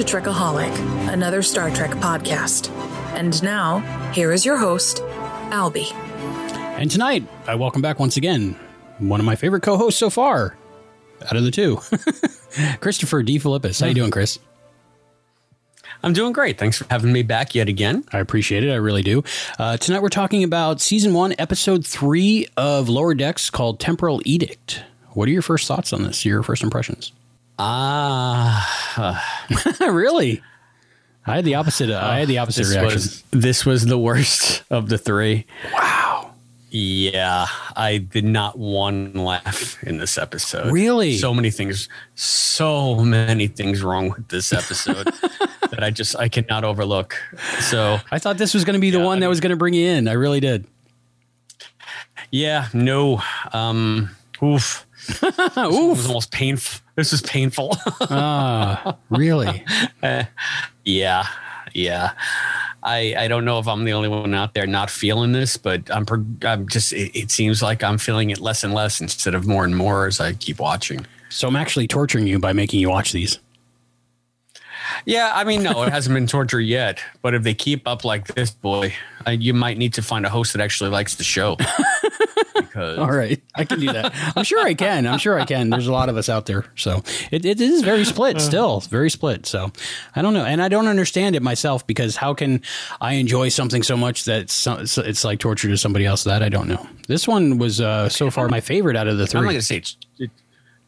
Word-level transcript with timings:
to 0.00 0.16
Trekaholic, 0.16 0.72
another 1.12 1.42
Star 1.42 1.70
Trek 1.70 1.90
podcast. 1.90 2.70
And 3.14 3.42
now, 3.42 3.80
here 4.12 4.32
is 4.32 4.46
your 4.46 4.56
host, 4.56 5.02
Albie. 5.50 5.92
And 6.78 6.90
tonight, 6.90 7.26
I 7.46 7.54
welcome 7.56 7.82
back 7.82 7.98
once 7.98 8.16
again 8.16 8.58
one 8.98 9.20
of 9.20 9.26
my 9.26 9.36
favorite 9.36 9.62
co-hosts 9.62 10.00
so 10.00 10.08
far, 10.08 10.56
out 11.26 11.36
of 11.36 11.44
the 11.44 11.50
two, 11.50 11.80
Christopher 12.80 13.22
D. 13.22 13.38
Philippus. 13.38 13.80
How 13.80 13.88
you 13.88 13.94
doing, 13.94 14.10
Chris? 14.10 14.38
I'm 16.02 16.14
doing 16.14 16.32
great. 16.32 16.56
Thanks 16.56 16.78
for 16.78 16.86
having 16.88 17.12
me 17.12 17.22
back 17.22 17.54
yet 17.54 17.68
again. 17.68 18.04
I 18.10 18.20
appreciate 18.20 18.64
it. 18.64 18.70
I 18.70 18.76
really 18.76 19.02
do. 19.02 19.22
Uh, 19.58 19.76
tonight, 19.76 20.00
we're 20.00 20.08
talking 20.08 20.44
about 20.44 20.80
season 20.80 21.12
one, 21.12 21.34
episode 21.38 21.84
three 21.84 22.46
of 22.56 22.88
Lower 22.88 23.12
Decks, 23.12 23.50
called 23.50 23.78
Temporal 23.78 24.22
Edict. 24.24 24.82
What 25.10 25.28
are 25.28 25.32
your 25.32 25.42
first 25.42 25.68
thoughts 25.68 25.92
on 25.92 26.04
this? 26.04 26.24
Your 26.24 26.42
first 26.42 26.62
impressions? 26.62 27.12
Ah, 27.62 29.22
really? 29.80 30.42
I 31.26 31.36
had 31.36 31.44
the 31.44 31.54
opposite. 31.56 31.90
I 31.90 32.20
had 32.20 32.28
the 32.28 32.38
opposite 32.38 32.62
this 32.62 32.70
reaction. 32.70 32.94
was 32.94 33.24
this 33.32 33.66
was 33.66 33.84
the 33.86 33.98
worst 33.98 34.62
of 34.70 34.88
the 34.88 34.96
three. 34.98 35.44
wow. 35.72 36.32
Yeah, 36.72 37.46
I 37.76 37.98
did 37.98 38.24
not 38.24 38.56
one 38.56 39.12
laugh 39.12 39.82
in 39.82 39.98
this 39.98 40.16
episode. 40.16 40.72
Really? 40.72 41.18
So 41.18 41.34
many 41.34 41.50
things, 41.50 41.88
so 42.14 42.94
many 43.04 43.48
things 43.48 43.82
wrong 43.82 44.10
with 44.10 44.28
this 44.28 44.52
episode 44.52 45.08
that 45.70 45.82
I 45.82 45.90
just 45.90 46.14
I 46.16 46.28
cannot 46.28 46.62
overlook. 46.64 47.16
So 47.58 47.98
I 48.12 48.20
thought 48.20 48.38
this 48.38 48.54
was 48.54 48.64
going 48.64 48.74
to 48.74 48.80
be 48.80 48.90
the 48.90 48.98
Yeah, 49.00 49.04
one 49.04 49.18
I 49.18 49.20
that 49.22 49.28
was 49.28 49.40
going 49.40 49.50
to 49.50 49.56
bring 49.56 49.74
you 49.74 49.86
in. 49.88 50.06
I 50.08 50.12
really 50.12 50.38
did. 50.40 50.64
yeah, 52.30 52.68
no, 52.72 53.20
um, 53.52 54.10
oof, 54.40 54.86
this 55.20 55.56
was 55.56 56.06
almost 56.06 56.30
painful. 56.30 56.80
This 56.96 57.12
was 57.12 57.22
painful. 57.22 57.76
Ah, 58.10 58.96
really? 59.10 59.64
Yeah, 60.84 61.26
yeah. 61.74 62.12
I 62.82 63.14
I 63.16 63.28
don't 63.28 63.44
know 63.44 63.58
if 63.58 63.68
I'm 63.68 63.84
the 63.84 63.92
only 63.92 64.08
one 64.08 64.34
out 64.34 64.54
there 64.54 64.66
not 64.66 64.90
feeling 64.90 65.32
this, 65.32 65.56
but 65.56 65.82
I'm 65.94 66.06
I'm 66.42 66.68
just 66.68 66.92
it, 66.92 67.16
it 67.16 67.30
seems 67.30 67.62
like 67.62 67.84
I'm 67.84 67.98
feeling 67.98 68.30
it 68.30 68.40
less 68.40 68.64
and 68.64 68.72
less 68.72 69.00
instead 69.00 69.34
of 69.34 69.46
more 69.46 69.64
and 69.64 69.76
more 69.76 70.06
as 70.06 70.20
I 70.20 70.32
keep 70.32 70.58
watching. 70.58 71.06
So 71.28 71.46
I'm 71.48 71.56
actually 71.56 71.86
torturing 71.86 72.26
you 72.26 72.38
by 72.38 72.52
making 72.52 72.80
you 72.80 72.88
watch 72.88 73.12
these. 73.12 73.38
Yeah, 75.04 75.32
I 75.34 75.44
mean, 75.44 75.62
no, 75.62 75.82
it 75.82 75.92
hasn't 75.92 76.14
been 76.14 76.26
torture 76.26 76.60
yet. 76.60 77.00
But 77.22 77.34
if 77.34 77.42
they 77.42 77.54
keep 77.54 77.86
up 77.86 78.04
like 78.04 78.28
this, 78.34 78.50
boy, 78.50 78.94
uh, 79.26 79.32
you 79.32 79.54
might 79.54 79.78
need 79.78 79.94
to 79.94 80.02
find 80.02 80.26
a 80.26 80.30
host 80.30 80.52
that 80.52 80.62
actually 80.62 80.90
likes 80.90 81.16
the 81.16 81.24
show. 81.24 81.56
because 82.54 82.98
All 82.98 83.10
right, 83.10 83.42
I 83.54 83.64
can 83.64 83.80
do 83.80 83.92
that. 83.92 84.12
I'm 84.36 84.44
sure 84.44 84.64
I 84.64 84.74
can. 84.74 85.06
I'm 85.06 85.18
sure 85.18 85.38
I 85.38 85.44
can. 85.44 85.70
There's 85.70 85.86
a 85.86 85.92
lot 85.92 86.08
of 86.08 86.16
us 86.16 86.28
out 86.28 86.46
there, 86.46 86.64
so 86.76 87.02
it, 87.30 87.44
it 87.44 87.60
is 87.60 87.82
very 87.82 88.04
split. 88.04 88.40
Still, 88.40 88.78
It's 88.78 88.86
very 88.86 89.10
split. 89.10 89.46
So 89.46 89.72
I 90.14 90.22
don't 90.22 90.34
know, 90.34 90.44
and 90.44 90.62
I 90.62 90.68
don't 90.68 90.86
understand 90.86 91.36
it 91.36 91.42
myself 91.42 91.86
because 91.86 92.16
how 92.16 92.34
can 92.34 92.62
I 93.00 93.14
enjoy 93.14 93.48
something 93.48 93.82
so 93.82 93.96
much 93.96 94.24
that 94.24 94.50
so, 94.50 94.84
so 94.84 95.02
it's 95.02 95.24
like 95.24 95.40
torture 95.40 95.68
to 95.68 95.76
somebody 95.76 96.06
else? 96.06 96.24
That 96.24 96.42
I 96.42 96.48
don't 96.48 96.68
know. 96.68 96.86
This 97.08 97.26
one 97.26 97.58
was 97.58 97.80
uh, 97.80 98.08
so 98.08 98.30
far 98.30 98.48
my 98.48 98.60
favorite 98.60 98.96
out 98.96 99.08
of 99.08 99.18
the 99.18 99.24
I'm 99.24 99.26
not 99.26 99.30
three. 99.30 99.40
going 99.48 99.56
to 99.56 99.62
say 99.62 99.76
it's, 99.78 99.96
it, 100.18 100.30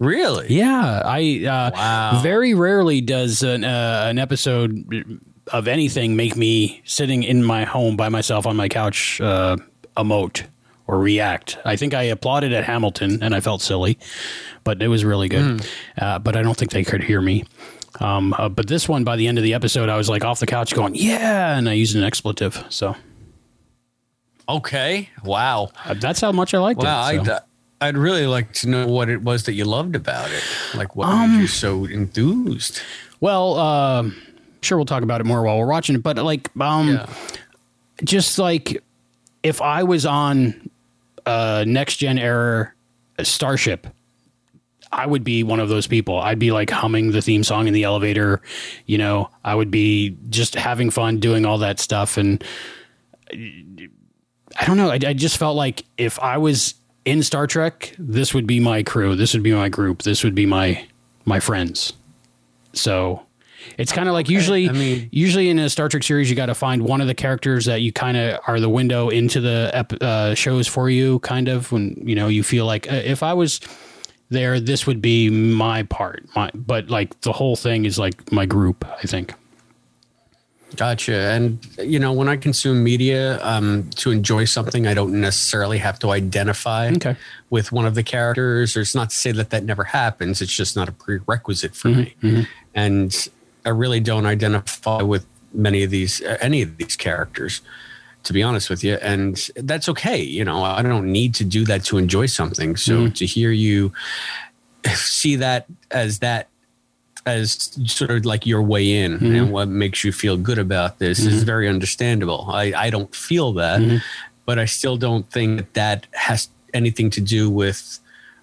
really. 0.05 0.47
Yeah, 0.55 1.03
I 1.05 1.45
uh, 1.47 1.71
Wow. 1.75 2.21
very 2.23 2.55
rarely 2.55 3.01
does 3.01 3.43
an 3.43 3.65
uh, 3.65 4.07
an 4.09 4.19
episode 4.19 5.21
of 5.53 5.69
anything 5.69 6.17
make 6.17 6.37
me 6.37 6.81
sitting 6.85 7.23
in 7.23 7.43
my 7.43 7.65
home 7.65 7.97
by 7.97 8.09
myself 8.09 8.47
on 8.47 8.57
my 8.57 8.69
couch 8.69 9.21
uh, 9.21 9.57
emote 9.97 10.45
or 10.87 10.99
react. 10.99 11.59
I 11.65 11.77
think 11.77 11.95
I 11.95 12.03
applauded 12.05 12.53
at 12.53 12.65
Hamilton 12.65 13.23
and 13.23 13.35
I 13.35 13.41
felt 13.41 13.63
silly, 13.63 13.99
but 14.65 14.83
it 14.83 14.89
was 14.89 15.05
really 15.05 15.29
good. 15.29 15.67
Uh, 15.99 16.19
but 16.19 16.37
I 16.37 16.43
don't 16.43 16.57
think 16.57 16.71
they 16.73 16.85
could 16.85 17.03
hear 17.03 17.21
me. 17.21 17.45
Um, 18.01 18.35
uh, 18.39 18.49
but 18.49 18.69
this 18.69 18.89
one, 18.89 19.05
by 19.05 19.17
the 19.17 19.27
end 19.29 19.37
of 19.39 19.45
the 19.45 19.55
episode, 19.55 19.89
I 19.89 19.97
was 19.97 20.09
like 20.09 20.25
off 20.25 20.41
the 20.41 20.47
couch 20.47 20.75
going, 20.75 20.95
"Yeah!" 20.95 21.57
and 21.59 21.69
I 21.69 21.73
used 21.75 21.95
an 21.97 22.03
expletive. 22.05 22.65
So 22.71 22.97
Okay. 24.49 25.09
Wow. 25.25 25.71
uh, 25.85 25.95
that's 25.95 26.21
how 26.21 26.33
much 26.33 26.55
I 26.55 26.59
liked 26.59 26.81
Wow. 26.83 27.09
it. 27.11 27.25
so. 27.25 27.33
I'd, 27.35 27.41
I'd 27.83 27.97
really 27.97 28.27
like 28.27 28.53
to 28.55 28.69
know 28.69 28.87
what 28.87 29.09
it 29.09 29.23
was 29.23 29.45
that 29.45 29.53
you 29.55 29.65
loved 29.65 29.97
about 29.97 30.31
it. 30.31 30.43
Like, 30.75 30.95
what 30.97 31.09
Um, 31.09 31.33
made 31.37 31.41
you 31.43 31.47
so 31.47 31.85
enthused? 31.85 32.81
Well, 33.21 33.55
uh, 33.59 34.11
sure, 34.63 34.79
we'll 34.79 34.85
talk 34.87 35.03
about 35.03 35.21
it 35.21 35.25
more 35.25 35.43
while 35.43 35.59
we're 35.59 35.67
watching 35.67 35.95
it. 35.97 36.03
But 36.03 36.17
like, 36.19 36.49
um, 36.61 36.89
Yeah. 36.95 37.07
just 38.05 38.39
like 38.39 38.83
if 39.43 39.61
I 39.61 39.83
was 39.83 40.07
on 40.07 40.71
a 41.27 41.65
next 41.67 41.97
gen 41.97 42.19
era 42.19 42.73
starship, 43.23 43.87
I 44.93 45.07
would 45.07 45.25
be 45.25 45.43
one 45.43 45.59
of 45.59 45.69
those 45.69 45.87
people. 45.87 46.19
I'd 46.19 46.39
be 46.39 46.53
like 46.53 46.69
humming 46.71 47.13
the 47.13 47.23
theme 47.23 47.43
song 47.45 47.67
in 47.67 47.73
the 47.75 47.85
elevator. 47.85 48.43
You 48.87 48.99
know, 48.99 49.31
I 49.45 49.55
would 49.55 49.71
be 49.71 50.17
just 50.29 50.55
having 50.55 50.91
fun 50.91 51.19
doing 51.19 51.45
all 51.47 51.59
that 51.59 51.81
stuff. 51.81 52.17
And 52.19 52.45
I 53.33 54.67
don't 54.67 54.77
know. 54.77 54.91
I, 54.91 54.99
I 55.07 55.13
just 55.15 55.39
felt 55.39 55.57
like 55.57 55.85
if 55.97 56.19
I 56.21 56.37
was 56.39 56.75
in 57.05 57.23
Star 57.23 57.47
Trek, 57.47 57.95
this 57.99 58.33
would 58.35 58.47
be 58.47 58.61
my 58.61 58.83
crew. 58.83 59.17
This 59.17 59.33
would 59.35 59.43
be 59.43 59.53
my 59.53 59.69
group. 59.69 60.03
This 60.03 60.23
would 60.25 60.35
be 60.35 60.47
my 60.47 60.87
my 61.25 61.41
friends. 61.41 61.93
So 62.73 63.23
it's 63.79 63.93
kind 63.93 64.09
of 64.09 64.13
like 64.13 64.29
usually, 64.29 64.69
I 64.69 64.73
mean- 64.73 65.09
usually 65.13 65.49
in 65.49 65.59
a 65.59 65.69
Star 65.71 65.89
Trek 65.89 66.03
series, 66.03 66.29
you 66.29 66.35
got 66.37 66.47
to 66.47 66.55
find 66.55 66.83
one 66.83 67.01
of 67.01 67.07
the 67.07 67.15
characters 67.15 67.65
that 67.67 67.81
you 67.81 67.93
kind 67.93 68.17
of 68.17 68.41
are 68.47 68.59
the 68.59 68.69
window 68.69 69.09
into 69.09 69.41
the 69.41 69.71
ep- 69.73 70.03
uh, 70.03 70.35
shows 70.35 70.67
for 70.67 70.91
you. 70.91 71.19
Kind 71.21 71.49
of 71.49 71.71
when 71.73 71.95
you 72.05 72.15
know 72.15 72.29
you 72.29 72.43
feel 72.43 72.67
like 72.67 72.91
uh, 72.91 72.97
if 72.97 73.23
I 73.23 73.33
was 73.35 73.61
there, 74.31 74.59
this 74.59 74.87
would 74.87 75.01
be 75.03 75.29
my 75.31 75.83
part. 75.85 76.25
My 76.35 76.51
but 76.55 76.89
like 76.89 77.21
the 77.21 77.33
whole 77.33 77.57
thing 77.57 77.85
is 77.85 77.99
like 77.99 78.33
my 78.33 78.47
group. 78.47 78.85
I 79.03 79.07
think. 79.07 79.35
Gotcha. 80.77 81.15
And 81.15 81.59
you 81.79 81.99
know, 81.99 82.13
when 82.13 82.29
I 82.29 82.37
consume 82.37 82.83
media 82.83 83.39
um, 83.45 83.91
to 83.97 84.11
enjoy 84.11 84.45
something, 84.47 84.87
I 84.87 84.95
don't 84.95 85.21
necessarily 85.21 85.79
have 85.79 85.99
to 86.01 86.11
identify 86.11 86.89
Okay. 86.93 87.17
with 87.51 87.73
one 87.73 87.85
of 87.87 87.95
the 87.95 88.03
characters. 88.03 88.77
Or 88.77 88.81
it's 88.81 88.95
not 88.95 89.11
to 89.11 89.17
say 89.17 89.33
that 89.33 89.51
that 89.51 89.65
never 89.65 89.85
happens. 89.85 90.41
It's 90.41 90.53
just 90.57 90.75
not 90.77 90.89
a 90.89 90.93
prerequisite 90.93 91.75
for 91.75 91.89
Mm-hmm, 91.91 92.37
me. 92.37 92.47
And 92.75 93.29
I 93.65 93.69
really 93.69 94.01
don't 94.01 94.27
identify 94.27 95.03
with 95.03 95.27
many 95.53 95.83
of 95.83 95.91
these, 95.91 96.23
uh, 96.23 96.39
any 96.41 96.63
of 96.63 96.79
these 96.79 96.97
characters, 96.97 97.61
to 98.25 98.33
be 98.33 98.43
honest 98.43 98.71
with 98.71 98.83
you. 98.83 98.95
And 99.03 99.37
that's 99.57 99.89
okay. 99.91 100.23
You 100.23 100.45
know, 100.45 100.63
I 100.65 100.81
don't 100.83 101.13
need 101.13 101.35
to 101.35 101.45
do 101.45 101.65
that 101.67 101.85
to 101.85 101.99
enjoy 101.99 102.27
something. 102.27 102.77
So 102.77 102.93
Mm-hmm. 102.95 103.13
to 103.13 103.27
hear 103.27 103.51
you 103.51 103.93
see 104.95 105.37
that 105.37 105.67
as 105.91 106.19
that 106.21 106.49
as 107.27 107.71
sort 107.87 108.11
of 108.11 108.25
like 108.25 108.47
your 108.47 108.63
way 108.63 108.91
in 108.93 109.13
Mm-hmm. 109.15 109.35
and 109.35 109.53
what 109.53 109.69
makes 109.69 110.03
you 110.05 110.13
feel 110.13 110.37
good 110.37 110.59
about 110.59 110.99
this 110.99 111.21
is 111.21 111.43
very 111.45 111.69
understandable. 111.69 112.47
I, 112.51 112.73
I 112.77 112.91
don't 112.91 113.15
feel 113.15 113.53
that, 113.55 113.81
Mm-hmm. 113.81 113.97
but 114.45 114.59
I 114.59 114.65
still 114.65 114.97
don't 114.97 115.31
think 115.31 115.59
that 115.59 115.75
that 115.75 116.07
has 116.13 116.49
anything 116.75 117.11
to 117.11 117.21
do 117.21 117.49
with 117.51 117.99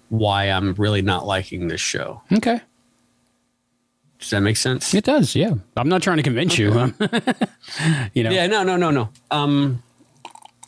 why 0.08 0.44
I'm 0.46 0.72
really 0.74 1.02
not 1.02 1.26
liking 1.26 1.68
this 1.68 1.80
show. 1.80 2.22
Okay. 2.32 2.60
Does 4.18 4.30
that 4.30 4.40
make 4.40 4.56
sense? 4.56 4.92
It 4.94 5.04
does. 5.04 5.34
Yeah. 5.34 5.54
I'm 5.76 5.88
not 5.88 6.02
trying 6.02 6.18
to 6.18 6.22
convince 6.22 6.58
you. 6.58 6.72
huh? 6.72 6.90
you 8.14 8.22
know. 8.22 8.30
Yeah, 8.30 8.46
no, 8.46 8.62
no, 8.62 8.76
no, 8.76 8.90
no. 8.90 9.08
Um, 9.30 9.82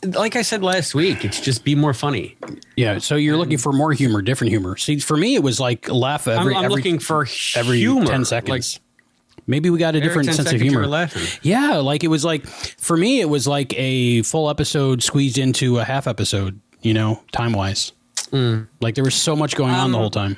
like 0.05 0.35
I 0.35 0.41
said 0.41 0.63
last 0.63 0.93
week, 0.95 1.23
it's 1.25 1.39
just 1.39 1.63
be 1.63 1.75
more 1.75 1.93
funny. 1.93 2.35
Yeah. 2.75 2.97
So 2.99 3.15
you're 3.15 3.37
looking 3.37 3.57
for 3.57 3.71
more 3.73 3.93
humor, 3.93 4.21
different 4.21 4.51
humor. 4.51 4.77
See, 4.77 4.99
for 4.99 5.17
me, 5.17 5.35
it 5.35 5.43
was 5.43 5.59
like 5.59 5.89
laugh 5.89 6.27
I'm, 6.27 6.39
every 6.39 6.55
I'm 6.55 6.65
every 6.65 6.75
looking 6.77 6.99
for 6.99 7.27
every 7.55 7.79
humor. 7.79 8.05
ten 8.05 8.19
Like, 8.21 8.27
seconds. 8.27 8.79
Maybe 9.45 9.69
we 9.69 9.77
got 9.77 9.95
a 9.95 9.99
different 10.01 10.33
sense 10.33 10.51
of 10.53 10.61
humor. 10.61 11.09
Yeah, 11.41 11.77
like 11.77 12.03
it 12.03 12.07
was 12.07 12.23
like 12.23 12.45
for 12.45 12.95
me, 12.95 13.19
it 13.19 13.29
was 13.29 13.45
like 13.47 13.73
a 13.77 14.21
full 14.23 14.49
episode 14.49 15.03
squeezed 15.03 15.37
into 15.37 15.79
a 15.79 15.83
half 15.83 16.07
episode. 16.07 16.59
You 16.81 16.93
know, 16.93 17.23
time 17.31 17.53
wise. 17.53 17.91
Mm. 18.31 18.67
Like 18.81 18.95
there 18.95 19.03
was 19.03 19.15
so 19.15 19.35
much 19.35 19.55
going 19.55 19.71
on 19.73 19.91
the 19.91 19.97
Um, 19.97 20.01
whole 20.01 20.09
time. 20.09 20.37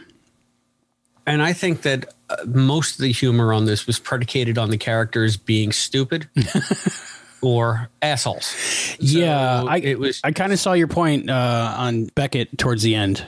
And 1.27 1.41
I 1.41 1.53
think 1.53 1.81
that 1.83 2.13
uh, 2.29 2.37
most 2.45 2.93
of 2.95 3.01
the 3.03 3.11
humor 3.11 3.51
on 3.53 3.65
this 3.65 3.87
was 3.87 3.97
predicated 3.99 4.57
on 4.59 4.69
the 4.69 4.77
characters 4.77 5.37
being 5.37 5.71
stupid 5.71 6.29
or 7.41 7.89
assholes. 8.01 8.55
yeah, 8.99 9.63
I 9.63 9.77
it 9.77 9.99
was 9.99 10.21
I 10.23 10.31
kind 10.31 10.51
of 10.53 10.59
saw 10.59 10.73
your 10.73 10.87
point 10.87 11.29
uh, 11.29 11.75
on 11.77 12.05
Beckett 12.15 12.57
towards 12.57 12.83
the 12.83 12.95
end. 12.95 13.25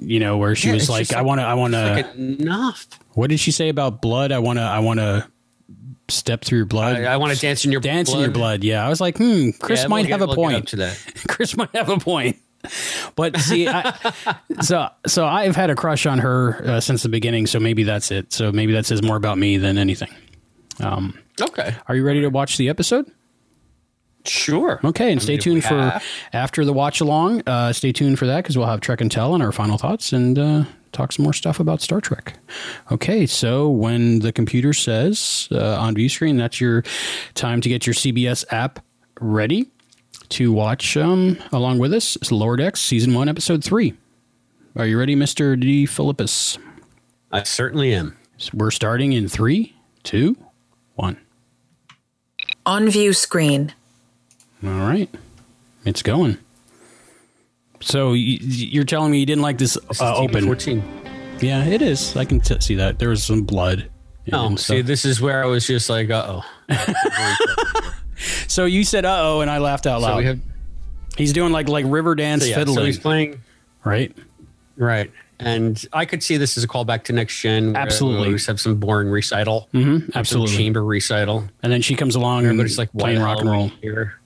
You 0.00 0.20
know, 0.20 0.36
where 0.36 0.54
she 0.54 0.68
Yeah, 0.68 0.74
was 0.74 0.82
it's 0.84 0.90
like, 0.90 1.12
"I 1.14 1.22
want 1.22 1.40
to, 1.40 1.44
I 1.44 1.54
want 1.54 1.74
to." 1.74 1.92
like 1.92 2.14
enough. 2.14 2.86
what 3.14 3.30
did 3.30 3.40
she 3.40 3.50
say 3.50 3.68
about 3.68 4.00
blood? 4.02 4.30
I 4.32 4.38
want 4.38 4.58
to, 4.58 4.62
I 4.62 4.78
want 4.80 5.00
to 5.00 5.26
step 6.08 6.44
through 6.44 6.58
your 6.58 6.66
blood. 6.66 6.96
I, 6.96 7.14
I 7.14 7.16
want 7.16 7.32
to 7.34 7.40
dance 7.40 7.64
in 7.64 7.72
your 7.72 7.80
dance 7.80 8.10
blood. 8.10 8.18
in 8.18 8.24
your 8.24 8.32
blood. 8.32 8.62
Yeah, 8.64 8.84
I 8.84 8.88
was 8.90 9.00
like, 9.00 9.16
hmm, 9.18 9.50
Chris 9.58 9.80
Yeah, 9.80 9.84
we'll 9.84 9.90
might 9.90 10.02
get- 10.02 10.10
have 10.12 10.22
a 10.22 10.26
we'll 10.26 10.36
point. 10.36 10.68
to 10.68 10.76
that. 10.76 10.98
Chris 11.28 11.56
might 11.56 11.74
have 11.74 11.88
a 11.88 11.98
point. 11.98 12.36
But 13.16 13.38
see, 13.40 13.66
I, 13.66 14.12
so 14.60 14.88
so 15.06 15.26
I've 15.26 15.56
had 15.56 15.70
a 15.70 15.74
crush 15.74 16.06
on 16.06 16.18
her 16.18 16.62
uh, 16.64 16.80
since 16.80 17.02
the 17.02 17.08
beginning. 17.08 17.46
So 17.46 17.58
maybe 17.58 17.82
that's 17.84 18.10
it. 18.10 18.32
So 18.32 18.52
maybe 18.52 18.72
that 18.74 18.84
says 18.86 19.02
more 19.02 19.16
about 19.16 19.38
me 19.38 19.56
than 19.56 19.78
anything. 19.78 20.10
Um, 20.80 21.18
Okay. 21.40 21.74
are 21.88 21.94
you 21.96 22.04
ready 22.04 22.20
to 22.20 22.28
watch 22.28 22.56
the 22.56 22.68
episode? 22.68 23.10
Sure. 24.24 24.80
Okay, 24.84 25.10
and 25.12 25.22
stay 25.22 25.34
mean, 25.34 25.40
tuned 25.40 25.64
for 25.64 25.74
have- 25.74 26.04
after 26.32 26.64
the 26.64 26.72
watch 26.72 27.00
along. 27.00 27.42
Uh, 27.46 27.72
stay 27.72 27.92
tuned 27.92 28.18
for 28.18 28.26
that 28.26 28.42
because 28.42 28.58
we'll 28.58 28.66
have 28.66 28.80
Trek 28.80 29.00
and 29.00 29.10
Tell 29.10 29.34
and 29.34 29.42
our 29.42 29.52
final 29.52 29.78
thoughts 29.78 30.12
and 30.12 30.38
uh, 30.38 30.64
talk 30.92 31.12
some 31.12 31.22
more 31.22 31.32
stuff 31.32 31.60
about 31.60 31.80
Star 31.80 32.00
Trek. 32.00 32.34
Okay, 32.90 33.26
so 33.26 33.68
when 33.68 34.18
the 34.18 34.32
computer 34.32 34.72
says 34.72 35.48
uh, 35.52 35.78
on 35.78 35.94
view 35.94 36.08
screen, 36.08 36.36
that's 36.36 36.60
your 36.60 36.82
time 37.34 37.60
to 37.60 37.68
get 37.68 37.86
your 37.86 37.94
CBS 37.94 38.44
app 38.50 38.80
ready 39.20 39.66
to 40.30 40.52
watch 40.52 40.96
um, 40.96 41.38
along 41.52 41.78
with 41.78 41.94
us. 41.94 42.16
It's 42.16 42.30
Lower 42.30 42.56
Decks, 42.56 42.80
Season 42.80 43.14
1, 43.14 43.28
Episode 43.28 43.64
3. 43.64 43.94
Are 44.76 44.86
you 44.86 44.98
ready, 44.98 45.16
Mr. 45.16 45.58
D. 45.58 45.86
Philippus? 45.86 46.58
I 47.32 47.42
certainly 47.44 47.94
am. 47.94 48.16
So 48.36 48.50
we're 48.54 48.70
starting 48.70 49.12
in 49.12 49.26
three, 49.28 49.74
two, 50.02 50.36
one. 50.94 51.16
On 52.66 52.88
view 52.88 53.12
screen. 53.12 53.72
All 54.64 54.70
right, 54.70 55.08
it's 55.84 56.02
going. 56.02 56.38
So 57.80 58.12
you're 58.12 58.84
telling 58.84 59.12
me 59.12 59.20
you 59.20 59.26
didn't 59.26 59.42
like 59.42 59.58
this 59.58 59.78
This 59.88 60.00
uh, 60.00 60.16
open? 60.16 60.44
14. 60.44 60.82
Yeah, 61.40 61.64
it 61.64 61.80
is. 61.80 62.16
I 62.16 62.24
can 62.24 62.40
t- 62.40 62.60
see 62.60 62.74
that. 62.74 62.98
There 62.98 63.10
was 63.10 63.22
some 63.22 63.42
blood. 63.42 63.88
Oh, 64.32 64.56
see, 64.56 64.82
this 64.82 65.04
is 65.04 65.20
where 65.20 65.42
I 65.42 65.46
was 65.46 65.66
just 65.66 65.88
like, 65.88 66.10
uh 66.10 66.40
oh. 66.68 67.92
so 68.46 68.66
you 68.66 68.84
said 68.84 69.04
"uh 69.04 69.16
oh" 69.20 69.40
and 69.40 69.50
I 69.50 69.58
laughed 69.58 69.86
out 69.86 70.02
loud. 70.02 70.10
so 70.10 70.16
we 70.18 70.24
have, 70.24 70.40
he's 71.16 71.32
doing 71.32 71.52
like 71.52 71.68
like 71.68 71.86
river 71.88 72.14
dance 72.14 72.42
so, 72.42 72.50
yeah, 72.50 72.64
so 72.64 72.84
he's 72.84 72.98
playing, 72.98 73.40
right? 73.84 74.14
right. 74.76 75.10
And 75.40 75.82
I 75.92 76.04
could 76.04 76.22
see 76.22 76.36
this 76.36 76.58
as 76.58 76.64
a 76.64 76.68
callback 76.68 77.04
to 77.04 77.12
Next 77.12 77.40
Gen. 77.40 77.76
Absolutely. 77.76 78.28
We 78.28 78.34
just 78.34 78.48
have 78.48 78.60
some 78.60 78.76
boring 78.76 79.08
recital. 79.08 79.68
Mm-hmm, 79.72 80.10
absolutely. 80.18 80.56
chamber 80.56 80.84
recital. 80.84 81.44
And 81.62 81.72
then 81.72 81.80
she 81.80 81.94
comes 81.94 82.16
along 82.16 82.46
and 82.46 82.60
it's 82.60 82.76
like, 82.76 82.92
playing 82.92 83.20
rock 83.20 83.38
and 83.38 83.48
roll. 83.48 83.68
Here. 83.80 84.18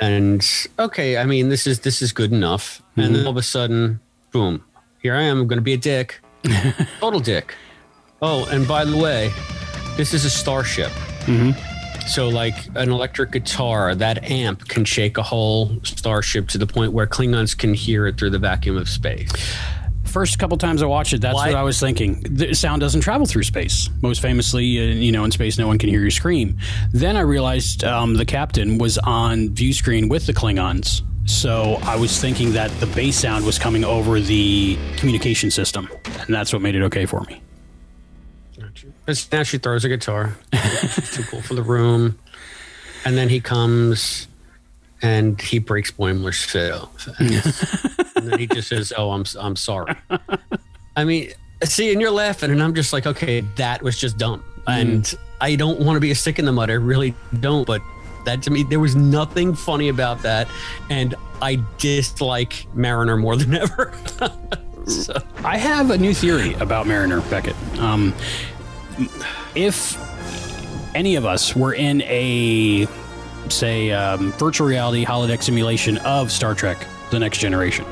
And 0.00 0.44
okay, 0.78 1.18
I 1.18 1.24
mean, 1.24 1.48
this 1.50 1.66
is 1.66 1.80
this 1.80 2.00
is 2.02 2.12
good 2.12 2.32
enough. 2.32 2.82
And 2.96 3.04
Mm-hmm. 3.04 3.14
then 3.14 3.24
all 3.26 3.30
of 3.32 3.36
a 3.36 3.42
sudden, 3.42 4.00
boom! 4.32 4.64
Here 5.02 5.14
I 5.14 5.22
am. 5.22 5.38
I'm 5.40 5.46
going 5.46 5.58
to 5.58 5.62
be 5.62 5.74
a 5.74 5.78
dick, 5.78 6.20
total 7.00 7.20
dick. 7.20 7.54
Oh, 8.22 8.46
and 8.46 8.66
by 8.66 8.84
the 8.84 8.96
way, 8.96 9.30
this 9.96 10.12
is 10.14 10.24
a 10.24 10.30
starship. 10.30 10.90
Mm-hmm. 11.26 11.52
So, 12.08 12.28
like 12.28 12.54
an 12.76 12.90
electric 12.90 13.30
guitar, 13.30 13.94
that 13.94 14.24
amp 14.30 14.66
can 14.68 14.84
shake 14.84 15.18
a 15.18 15.22
whole 15.22 15.78
starship 15.84 16.48
to 16.48 16.58
the 16.58 16.66
point 16.66 16.92
where 16.92 17.06
Klingons 17.06 17.56
can 17.56 17.72
hear 17.74 18.06
it 18.06 18.16
through 18.18 18.30
the 18.30 18.38
vacuum 18.38 18.76
of 18.78 18.88
space. 18.88 19.30
First 20.10 20.38
couple 20.40 20.56
times 20.58 20.82
I 20.82 20.86
watched 20.86 21.12
it, 21.12 21.20
that's 21.20 21.34
Why- 21.34 21.48
what 21.50 21.56
I 21.56 21.62
was 21.62 21.78
thinking. 21.78 22.20
The 22.28 22.52
sound 22.54 22.80
doesn't 22.80 23.02
travel 23.02 23.26
through 23.26 23.44
space. 23.44 23.88
Most 24.02 24.20
famously, 24.20 24.78
uh, 24.78 24.94
you 24.94 25.12
know, 25.12 25.24
in 25.24 25.30
space, 25.30 25.56
no 25.56 25.68
one 25.68 25.78
can 25.78 25.88
hear 25.88 26.00
you 26.02 26.10
scream. 26.10 26.58
Then 26.92 27.16
I 27.16 27.20
realized 27.20 27.84
um, 27.84 28.14
the 28.14 28.24
captain 28.24 28.78
was 28.78 28.98
on 28.98 29.50
view 29.50 29.72
screen 29.72 30.08
with 30.08 30.26
the 30.26 30.32
Klingons. 30.32 31.02
So 31.26 31.78
I 31.82 31.94
was 31.96 32.20
thinking 32.20 32.54
that 32.54 32.70
the 32.80 32.86
bass 32.86 33.16
sound 33.18 33.46
was 33.46 33.56
coming 33.58 33.84
over 33.84 34.18
the 34.18 34.76
communication 34.96 35.50
system, 35.52 35.88
and 36.04 36.34
that's 36.34 36.52
what 36.52 36.60
made 36.60 36.74
it 36.74 36.82
okay 36.82 37.06
for 37.06 37.20
me. 37.22 37.40
Because 39.06 39.30
now 39.30 39.44
she 39.44 39.58
throws 39.58 39.84
a 39.84 39.88
guitar. 39.88 40.36
Too 40.52 41.22
cool 41.24 41.42
for 41.42 41.54
the 41.54 41.62
room. 41.62 42.18
And 43.04 43.16
then 43.16 43.28
he 43.28 43.40
comes 43.40 44.26
and 45.02 45.40
he 45.40 45.58
breaks 45.58 45.90
Boimler's 45.90 46.42
fiddle. 46.44 46.90
and 47.18 48.28
then 48.28 48.38
he 48.38 48.46
just 48.46 48.68
says, 48.68 48.92
Oh, 48.96 49.10
I'm, 49.10 49.24
I'm 49.38 49.56
sorry. 49.56 49.94
I 50.96 51.04
mean, 51.04 51.32
see, 51.64 51.92
and 51.92 52.00
you're 52.00 52.10
laughing, 52.10 52.50
and 52.50 52.62
I'm 52.62 52.74
just 52.74 52.92
like, 52.92 53.06
Okay, 53.06 53.40
that 53.56 53.82
was 53.82 53.98
just 53.98 54.18
dumb. 54.18 54.44
And 54.66 55.12
I 55.40 55.56
don't 55.56 55.80
want 55.80 55.96
to 55.96 56.00
be 56.00 56.10
a 56.10 56.14
stick 56.14 56.38
in 56.38 56.44
the 56.44 56.52
mud. 56.52 56.70
I 56.70 56.74
really 56.74 57.14
don't. 57.40 57.66
But 57.66 57.82
that 58.24 58.42
to 58.42 58.50
me, 58.50 58.62
there 58.62 58.80
was 58.80 58.94
nothing 58.94 59.54
funny 59.54 59.88
about 59.88 60.22
that. 60.22 60.48
And 60.90 61.14
I 61.42 61.58
dislike 61.78 62.66
Mariner 62.74 63.16
more 63.16 63.36
than 63.36 63.54
ever. 63.56 63.92
so, 64.86 65.14
I 65.44 65.56
have 65.56 65.90
a 65.90 65.98
new 65.98 66.14
theory 66.14 66.54
about 66.54 66.86
Mariner 66.86 67.20
Beckett. 67.22 67.56
Um, 67.78 68.14
if 69.54 69.96
any 70.94 71.16
of 71.16 71.24
us 71.24 71.56
were 71.56 71.72
in 71.72 72.02
a, 72.02 72.86
say, 73.48 73.90
um, 73.92 74.32
virtual 74.32 74.66
reality 74.66 75.04
holodeck 75.04 75.42
simulation 75.42 75.98
of 75.98 76.30
Star 76.30 76.54
Trek: 76.54 76.86
The 77.10 77.18
Next 77.18 77.38
Generation, 77.38 77.84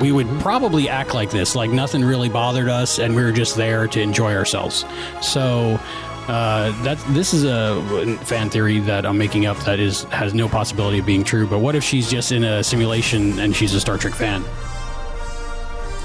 we 0.00 0.12
would 0.12 0.28
probably 0.40 0.88
act 0.88 1.14
like 1.14 1.30
this, 1.30 1.54
like 1.54 1.70
nothing 1.70 2.04
really 2.04 2.28
bothered 2.28 2.68
us, 2.68 2.98
and 2.98 3.14
we 3.14 3.22
were 3.22 3.32
just 3.32 3.56
there 3.56 3.86
to 3.88 4.00
enjoy 4.00 4.34
ourselves. 4.34 4.84
So. 5.22 5.80
Uh, 6.26 6.70
that 6.84 6.96
this 7.08 7.34
is 7.34 7.44
a 7.44 8.16
fan 8.22 8.48
theory 8.48 8.78
that 8.78 9.04
I'm 9.04 9.18
making 9.18 9.44
up 9.44 9.58
that 9.64 9.78
is 9.78 10.04
has 10.04 10.32
no 10.32 10.48
possibility 10.48 10.98
of 11.00 11.04
being 11.04 11.22
true. 11.22 11.46
But 11.46 11.58
what 11.58 11.74
if 11.74 11.84
she's 11.84 12.10
just 12.10 12.32
in 12.32 12.44
a 12.44 12.64
simulation 12.64 13.38
and 13.38 13.54
she's 13.54 13.74
a 13.74 13.80
Star 13.80 13.98
Trek 13.98 14.14
fan? 14.14 14.42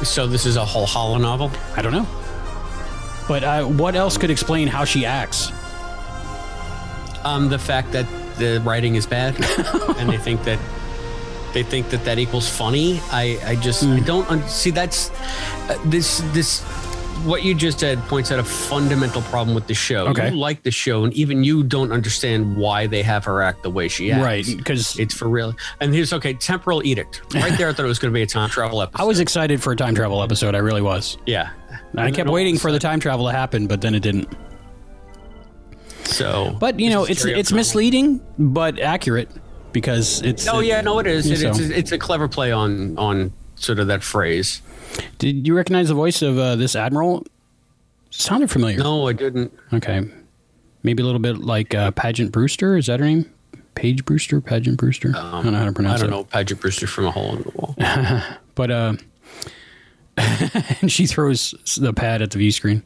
so 0.04 0.28
this 0.28 0.46
is 0.46 0.56
a 0.56 0.66
whole 0.66 0.88
holonovel. 0.88 1.54
I 1.78 1.81
don't 1.81 1.92
know. 1.92 2.07
But 3.28 3.44
uh, 3.44 3.63
what 3.66 3.96
else 3.96 4.18
could 4.18 4.31
explain 4.31 4.68
how 4.68 4.86
she 4.86 5.06
acts? 5.06 5.51
Um, 7.25 7.50
the 7.50 7.60
fact 7.60 7.92
that 7.92 8.06
the 8.38 8.62
writing 8.66 8.95
is 8.95 9.06
bad, 9.06 9.36
and 9.98 10.10
they 10.10 10.18
think 10.18 10.44
that 10.44 10.60
they 11.54 11.63
think 11.63 11.89
that 11.89 12.04
that 12.06 12.19
equals 12.19 12.48
funny. 12.48 13.00
I, 13.12 13.39
I 13.45 13.56
just 13.56 13.83
Hmm. 13.83 13.94
I 13.94 14.00
don't 14.01 14.30
un- 14.30 14.48
see 14.48 14.69
that's 14.71 15.10
uh, 15.69 15.77
this 15.86 16.21
this 16.33 16.62
what 17.25 17.44
you 17.44 17.54
just 17.54 17.81
said 17.81 18.00
points 18.07 18.31
out 18.31 18.39
a 18.39 18.44
fundamental 18.45 19.21
problem 19.24 19.54
with 19.54 19.68
the 19.68 19.74
show. 19.74 20.07
Okay. 20.07 20.30
You 20.30 20.38
like 20.38 20.63
the 20.63 20.71
show, 20.71 21.04
and 21.04 21.13
even 21.13 21.44
you 21.44 21.63
don't 21.63 21.92
understand 21.92 22.56
why 22.56 22.88
they 22.88 23.04
have 23.04 23.25
her 23.25 23.42
act 23.42 23.62
the 23.63 23.69
way 23.69 23.89
she 23.89 24.10
acts. 24.10 24.24
Right, 24.24 24.45
because 24.57 24.98
It's 24.98 25.13
for 25.13 25.27
real. 25.27 25.54
And 25.81 25.94
here's 25.94 26.13
okay, 26.13 26.33
temporal 26.33 26.81
edict. 26.86 27.22
Right 27.33 27.57
there, 27.57 27.68
I 27.68 27.74
thought 27.74 27.83
it 27.83 27.89
was 27.89 28.00
going 28.00 28.13
to 28.13 28.18
be 28.18 28.22
a 28.22 28.25
time 28.25 28.50
travel 28.50 28.81
episode. 28.81 29.01
I 29.04 29.06
was 29.06 29.19
excited 29.19 29.62
for 29.62 29.74
a 29.74 29.75
time 29.75 29.95
travel 29.95 30.24
episode. 30.24 30.56
I 30.56 30.60
really 30.60 30.81
was. 30.81 31.18
yeah. 31.25 31.50
I 31.98 32.06
And 32.06 32.15
kept 32.15 32.30
waiting 32.30 32.57
for 32.57 32.72
the 32.72 32.80
time 32.80 33.00
travel 33.01 33.25
to 33.25 33.31
happen, 33.33 33.68
but 33.68 33.81
then 33.81 33.95
it 33.95 34.00
didn't. 34.01 34.30
So, 36.10 36.56
But 36.60 36.80
you 36.80 36.90
know, 36.90 37.06
it's 37.06 37.24
it's 37.26 37.52
misleading, 37.52 38.20
but 38.38 38.80
accurate 38.80 39.30
because 39.72 40.22
it's. 40.24 40.48
Oh 40.48 40.60
yeah, 40.60 40.82
no, 40.82 41.00
it 41.00 41.08
is. 41.08 41.30
It, 41.30 41.44
it's, 41.48 41.60
it's 41.60 41.92
a 41.92 41.98
clever 41.98 42.28
play 42.28 42.52
on 42.52 42.98
on 42.98 43.32
sort 43.56 43.80
of 43.80 43.88
that 43.88 44.04
phrase. 44.04 44.62
Did 45.20 45.46
you 45.48 45.56
recognize 45.56 45.88
the 45.90 45.94
voice 45.94 46.22
of 46.22 46.38
uh, 46.38 46.56
this 46.56 46.76
admiral? 46.76 47.26
Sounded 48.10 48.50
familiar. 48.50 48.78
No, 48.80 49.08
I 49.08 49.14
didn't. 49.14 49.54
Okay, 49.72 50.02
maybe 50.84 51.04
a 51.04 51.06
little 51.06 51.20
bit 51.22 51.38
like 51.38 51.76
uh, 51.76 51.92
Pageant 51.92 52.32
Brewster. 52.32 52.76
Is 52.76 52.88
that 52.88 53.00
her 53.00 53.06
name? 53.06 53.32
Page 53.76 54.04
Brewster, 54.04 54.42
Pageant 54.42 54.78
Brewster. 54.78 55.14
I 55.16 55.44
don't 55.44 55.52
know 55.54 55.60
how 55.60 55.60
to 55.60 55.68
Um, 55.68 55.68
I 55.70 55.72
pronounce 55.74 56.01
don't 56.01 56.10
it. 56.10 56.12
know 56.12 56.24
Pageant 56.25 56.60
Brewster 56.60 56.88
from 56.88 57.06
a 57.06 57.12
hole 57.12 57.36
in 57.38 57.44
the 57.44 57.51
wall. 57.51 57.75
But 58.56 58.72
uh, 58.72 58.94
and 60.18 60.92
she 60.92 61.06
throws 61.06 61.54
the 61.80 61.94
pad 61.94 62.22
at 62.22 62.32
the 62.32 62.39
view 62.39 62.51
screen. 62.51 62.84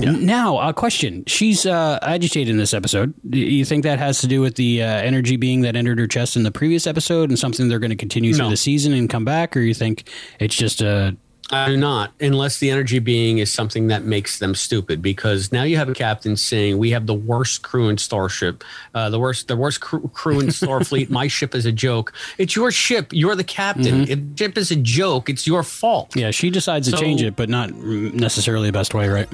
Now, 0.00 0.58
a 0.58 0.72
question. 0.72 1.24
She's 1.26 1.66
uh, 1.66 1.98
agitated 2.02 2.48
in 2.48 2.56
this 2.56 2.74
episode. 2.74 3.14
Do 3.28 3.38
you 3.38 3.64
think 3.64 3.84
that 3.84 3.98
has 3.98 4.20
to 4.22 4.26
do 4.26 4.40
with 4.40 4.56
the 4.56 4.82
uh, 4.82 4.86
energy 4.86 5.36
being 5.36 5.60
that 5.62 5.76
entered 5.76 5.98
her 5.98 6.06
chest 6.06 6.36
in 6.36 6.42
the 6.42 6.50
previous 6.50 6.86
episode 6.86 7.28
and 7.30 7.38
something 7.38 7.68
they're 7.68 7.78
going 7.78 7.90
to 7.90 7.96
continue 7.96 8.32
through 8.34 8.46
No. 8.46 8.50
the 8.50 8.56
season 8.56 8.92
and 8.92 9.08
come 9.08 9.24
back? 9.24 9.56
Or 9.56 9.60
you 9.60 9.74
think 9.74 10.08
it's 10.40 10.56
just 10.56 10.80
a. 10.82 11.16
I 11.52 11.68
do 11.68 11.76
not, 11.76 12.12
unless 12.20 12.58
the 12.58 12.70
energy 12.70 12.98
being 12.98 13.38
is 13.38 13.52
something 13.52 13.88
that 13.88 14.04
makes 14.04 14.38
them 14.38 14.54
stupid. 14.54 15.02
Because 15.02 15.52
now 15.52 15.62
you 15.62 15.76
have 15.76 15.88
a 15.88 15.94
captain 15.94 16.36
saying 16.36 16.78
we 16.78 16.90
have 16.90 17.06
the 17.06 17.14
worst 17.14 17.62
crew 17.62 17.88
in 17.88 17.98
Starship, 17.98 18.64
uh, 18.94 19.10
the 19.10 19.18
worst, 19.18 19.48
the 19.48 19.56
worst 19.56 19.80
crew, 19.80 20.10
crew 20.14 20.40
in 20.40 20.46
Starfleet. 20.46 21.10
My 21.10 21.28
ship 21.28 21.54
is 21.54 21.66
a 21.66 21.72
joke. 21.72 22.12
It's 22.38 22.56
your 22.56 22.70
ship. 22.70 23.08
You're 23.12 23.36
the 23.36 23.44
captain. 23.44 24.08
If 24.08 24.18
the 24.18 24.36
ship 24.36 24.58
is 24.58 24.70
a 24.70 24.76
joke, 24.76 25.28
it's 25.28 25.46
your 25.46 25.62
fault. 25.62 26.16
Yeah, 26.16 26.30
she 26.30 26.50
decides 26.50 26.90
to 26.90 26.96
change 26.96 27.22
it, 27.22 27.36
but 27.36 27.48
not 27.48 27.72
necessarily 27.74 28.68
the 28.68 28.72
best 28.72 28.94
way, 28.94 29.08
right? 29.08 29.28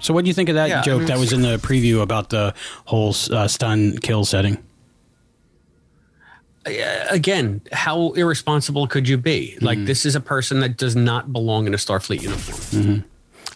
So, 0.00 0.12
what 0.12 0.24
do 0.24 0.28
you 0.28 0.34
think 0.34 0.48
of 0.48 0.56
that 0.56 0.68
Yeah, 0.68 0.80
I 0.80 0.82
joke 0.82 0.98
mean, 1.00 1.08
that 1.08 1.18
was 1.18 1.32
in 1.32 1.42
the 1.42 1.56
preview 1.56 2.02
about 2.02 2.28
the 2.28 2.54
whole 2.84 3.14
uh, 3.30 3.48
stun 3.48 3.96
kill 3.98 4.24
setting? 4.24 4.62
Again, 7.10 7.60
how 7.72 8.12
irresponsible 8.12 8.86
could 8.86 9.08
you 9.08 9.18
be? 9.18 9.58
Like 9.60 9.78
Mm-hmm. 9.78 9.86
this 9.86 10.06
is 10.06 10.14
a 10.14 10.20
person 10.20 10.60
that 10.60 10.76
does 10.76 10.96
not 10.96 11.32
belong 11.32 11.66
in 11.66 11.74
a 11.74 11.76
Starfleet 11.76 12.22
uniform. 12.22 13.04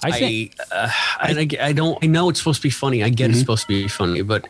I 0.02 0.12
think. 0.12 0.54
I, 0.70 0.74
uh, 0.74 0.90
and 1.28 1.38
I, 1.38 1.68
I 1.68 1.72
don't. 1.72 1.98
I 2.02 2.06
know 2.06 2.28
it's 2.28 2.38
supposed 2.38 2.60
to 2.62 2.66
be 2.66 2.70
funny. 2.70 3.02
I 3.02 3.08
get 3.08 3.24
Mm-hmm. 3.24 3.30
it's 3.32 3.40
supposed 3.40 3.62
to 3.62 3.68
be 3.68 3.88
funny, 3.88 4.22
but 4.22 4.46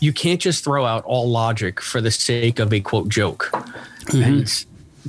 you 0.00 0.12
can't 0.12 0.40
just 0.40 0.62
throw 0.64 0.84
out 0.86 1.04
all 1.04 1.28
logic 1.28 1.80
for 1.80 2.00
the 2.00 2.10
sake 2.10 2.58
of 2.58 2.72
a 2.72 2.80
quote 2.80 3.08
joke. 3.08 3.50
Mm-hmm. 3.52 4.22
And 4.22 4.64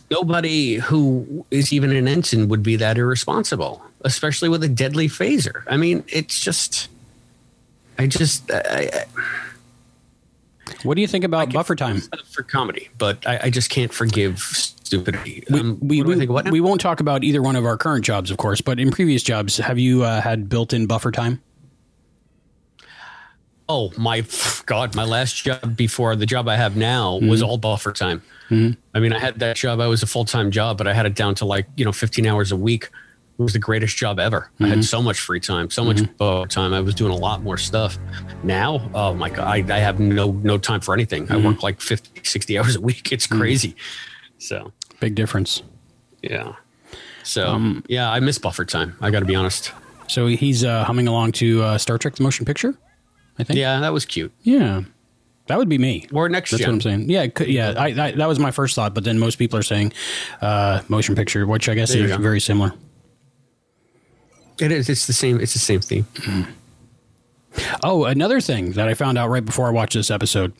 nobody 0.09 0.75
who 0.75 1.45
is 1.51 1.71
even 1.73 1.91
an 1.91 2.07
ensign 2.07 2.47
would 2.47 2.63
be 2.63 2.75
that 2.77 2.97
irresponsible, 2.97 3.81
especially 4.01 4.49
with 4.49 4.63
a 4.63 4.69
deadly 4.69 5.07
phaser. 5.07 5.63
I 5.67 5.77
mean, 5.77 6.03
it's 6.07 6.39
just. 6.39 6.87
I 7.99 8.07
just 8.07 8.49
I, 8.49 8.89
I, 8.93 9.05
what 10.83 10.95
do 10.95 11.01
you 11.01 11.07
think 11.07 11.23
about 11.23 11.51
buffer 11.53 11.75
time? 11.75 12.01
for 12.29 12.43
comedy, 12.43 12.89
but 12.97 13.25
I, 13.27 13.39
I 13.43 13.49
just 13.49 13.69
can't 13.69 13.93
forgive 13.93 14.39
stupidity. 14.39 15.43
We, 15.49 15.59
Um, 15.59 15.77
we, 15.81 16.01
we, 16.03 16.25
we 16.25 16.61
won't 16.61 16.81
talk 16.81 16.99
about 16.99 17.23
either 17.23 17.41
one 17.41 17.55
of 17.55 17.65
our 17.65 17.77
current 17.77 18.03
jobs, 18.05 18.31
of 18.31 18.37
course, 18.37 18.61
but 18.61 18.79
in 18.79 18.91
previous 18.91 19.23
jobs, 19.23 19.57
have 19.57 19.79
you 19.79 20.03
uh, 20.03 20.21
had 20.21 20.49
built 20.49 20.73
in 20.73 20.85
buffer 20.87 21.11
time? 21.11 21.41
Oh 23.69 23.91
my 23.97 24.25
God! 24.65 24.95
My 24.95 25.05
last 25.05 25.45
job 25.45 25.77
before 25.77 26.15
the 26.17 26.25
job 26.25 26.49
I 26.49 26.57
have 26.57 26.75
now 26.75 27.19
was 27.19 27.41
all 27.41 27.57
buffer 27.57 27.93
time. 27.93 28.21
I 28.93 28.99
mean, 28.99 29.13
I 29.13 29.19
had 29.19 29.39
that 29.39 29.55
job. 29.55 29.79
I 29.79 29.87
was 29.87 30.03
a 30.03 30.07
full 30.07 30.25
time 30.25 30.51
job, 30.51 30.77
but 30.77 30.87
I 30.87 30.93
had 30.93 31.05
it 31.05 31.15
down 31.15 31.35
to 31.35 31.45
like 31.45 31.67
you 31.77 31.85
know 31.85 31.93
15 31.93 32.27
hours 32.27 32.51
a 32.51 32.57
week. 32.57 32.89
It 33.39 33.41
was 33.41 33.53
the 33.53 33.59
greatest 33.59 33.97
job 33.97 34.19
ever. 34.19 34.51
I 34.59 34.67
had 34.67 34.85
so 34.85 35.01
much 35.01 35.19
free 35.19 35.39
time, 35.39 35.71
so 35.71 35.83
much 35.83 36.01
buffer 36.17 36.47
time. 36.47 36.73
I 36.73 36.81
was 36.81 36.93
doing 36.93 37.11
a 37.11 37.15
lot 37.15 37.41
more 37.41 37.57
stuff. 37.57 37.97
Now, 38.43 38.89
oh 38.93 39.15
my 39.15 39.29
God, 39.29 39.47
I, 39.47 39.75
I 39.75 39.79
have 39.79 39.99
no 39.99 40.31
no 40.31 40.57
time 40.59 40.79
for 40.81 40.93
anything. 40.93 41.31
I 41.31 41.37
work 41.37 41.63
like 41.63 41.81
50, 41.81 42.21
60 42.23 42.59
hours 42.59 42.75
a 42.75 42.81
week. 42.81 43.11
It's 43.11 43.25
crazy. 43.25 43.75
So 44.37 44.71
Big 44.99 45.15
difference. 45.15 45.63
yeah. 46.21 46.53
So 47.23 47.81
yeah, 47.87 48.11
I 48.11 48.19
miss 48.19 48.37
buffer 48.37 48.65
time. 48.65 48.95
I 49.01 49.09
got 49.11 49.19
to 49.19 49.25
be 49.25 49.35
honest. 49.35 49.71
So 50.07 50.27
he's 50.27 50.63
uh, 50.63 50.83
humming 50.83 51.07
along 51.07 51.31
to 51.33 51.63
uh, 51.63 51.77
Star 51.77 51.97
Trek: 51.97 52.15
The 52.15 52.23
Motion 52.23 52.45
Picture. 52.45 52.75
I 53.39 53.43
think. 53.43 53.57
Yeah, 53.57 53.79
that 53.79 53.93
was 53.93 54.05
cute. 54.05 54.31
Yeah. 54.43 54.81
That 55.47 55.57
would 55.57 55.69
be 55.69 55.77
me. 55.77 56.07
Or 56.13 56.29
next 56.29 56.51
That's 56.51 56.61
gen. 56.61 56.69
what 56.69 56.73
I'm 56.75 56.81
saying. 56.81 57.09
Yeah, 57.09 57.27
could, 57.27 57.47
yeah. 57.47 57.73
I, 57.77 57.87
I, 57.87 58.11
that 58.11 58.27
was 58.27 58.39
my 58.39 58.51
first 58.51 58.75
thought, 58.75 58.93
but 58.93 59.03
then 59.03 59.19
most 59.19 59.37
people 59.37 59.57
are 59.59 59.63
saying 59.63 59.91
uh, 60.41 60.81
motion 60.87 61.15
picture, 61.15 61.45
which 61.45 61.67
I 61.67 61.73
guess 61.73 61.91
There 61.91 62.05
is 62.05 62.15
very 62.17 62.39
similar. 62.39 62.73
It 64.61 64.71
is. 64.71 64.89
It's 64.89 65.07
the 65.07 65.13
same. 65.13 65.39
It's 65.41 65.53
the 65.53 65.59
same 65.59 65.81
theme. 65.81 66.05
Oh, 67.83 68.05
another 68.05 68.39
thing 68.39 68.71
that 68.73 68.87
I 68.87 68.93
found 68.93 69.17
out 69.17 69.29
right 69.29 69.43
before 69.43 69.67
I 69.67 69.71
watched 69.71 69.93
this 69.95 70.09
episode. 70.11 70.53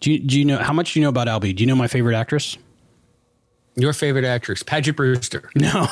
Do 0.00 0.12
you, 0.12 0.18
do 0.20 0.38
you 0.38 0.44
know 0.44 0.58
how 0.58 0.72
much 0.72 0.92
do 0.92 1.00
you 1.00 1.04
know 1.04 1.08
about 1.08 1.26
Albie? 1.26 1.56
Do 1.56 1.62
you 1.62 1.66
know 1.66 1.74
my 1.74 1.88
favorite 1.88 2.14
actress? 2.14 2.56
Your 3.74 3.92
favorite 3.92 4.24
actress, 4.24 4.62
Paget 4.62 4.96
Brewster. 4.96 5.50
No, 5.56 5.86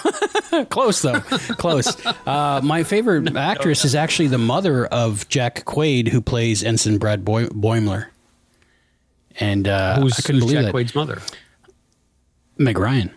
close 0.70 1.02
though, 1.02 1.18
close. 1.58 1.96
Uh, 2.26 2.60
my 2.62 2.84
favorite 2.84 3.34
actress 3.36 3.84
is 3.84 3.94
actually 3.96 4.28
the 4.28 4.38
mother 4.38 4.86
of 4.86 5.28
Jack 5.28 5.64
Quaid, 5.64 6.06
who 6.08 6.20
plays 6.20 6.62
Ensign 6.62 6.98
Brad 6.98 7.24
Boy- 7.24 7.46
Boimler. 7.46 8.06
And 9.40 9.66
uh, 9.66 9.98
Who's, 10.00 10.16
I 10.18 10.22
couldn't 10.22 10.42
who's 10.42 10.52
believe 10.52 10.64
Jack 10.64 10.72
that. 10.72 10.74
Quaid's 10.78 10.94
mother? 10.94 11.20
Meg 12.56 12.78
Ryan. 12.78 13.12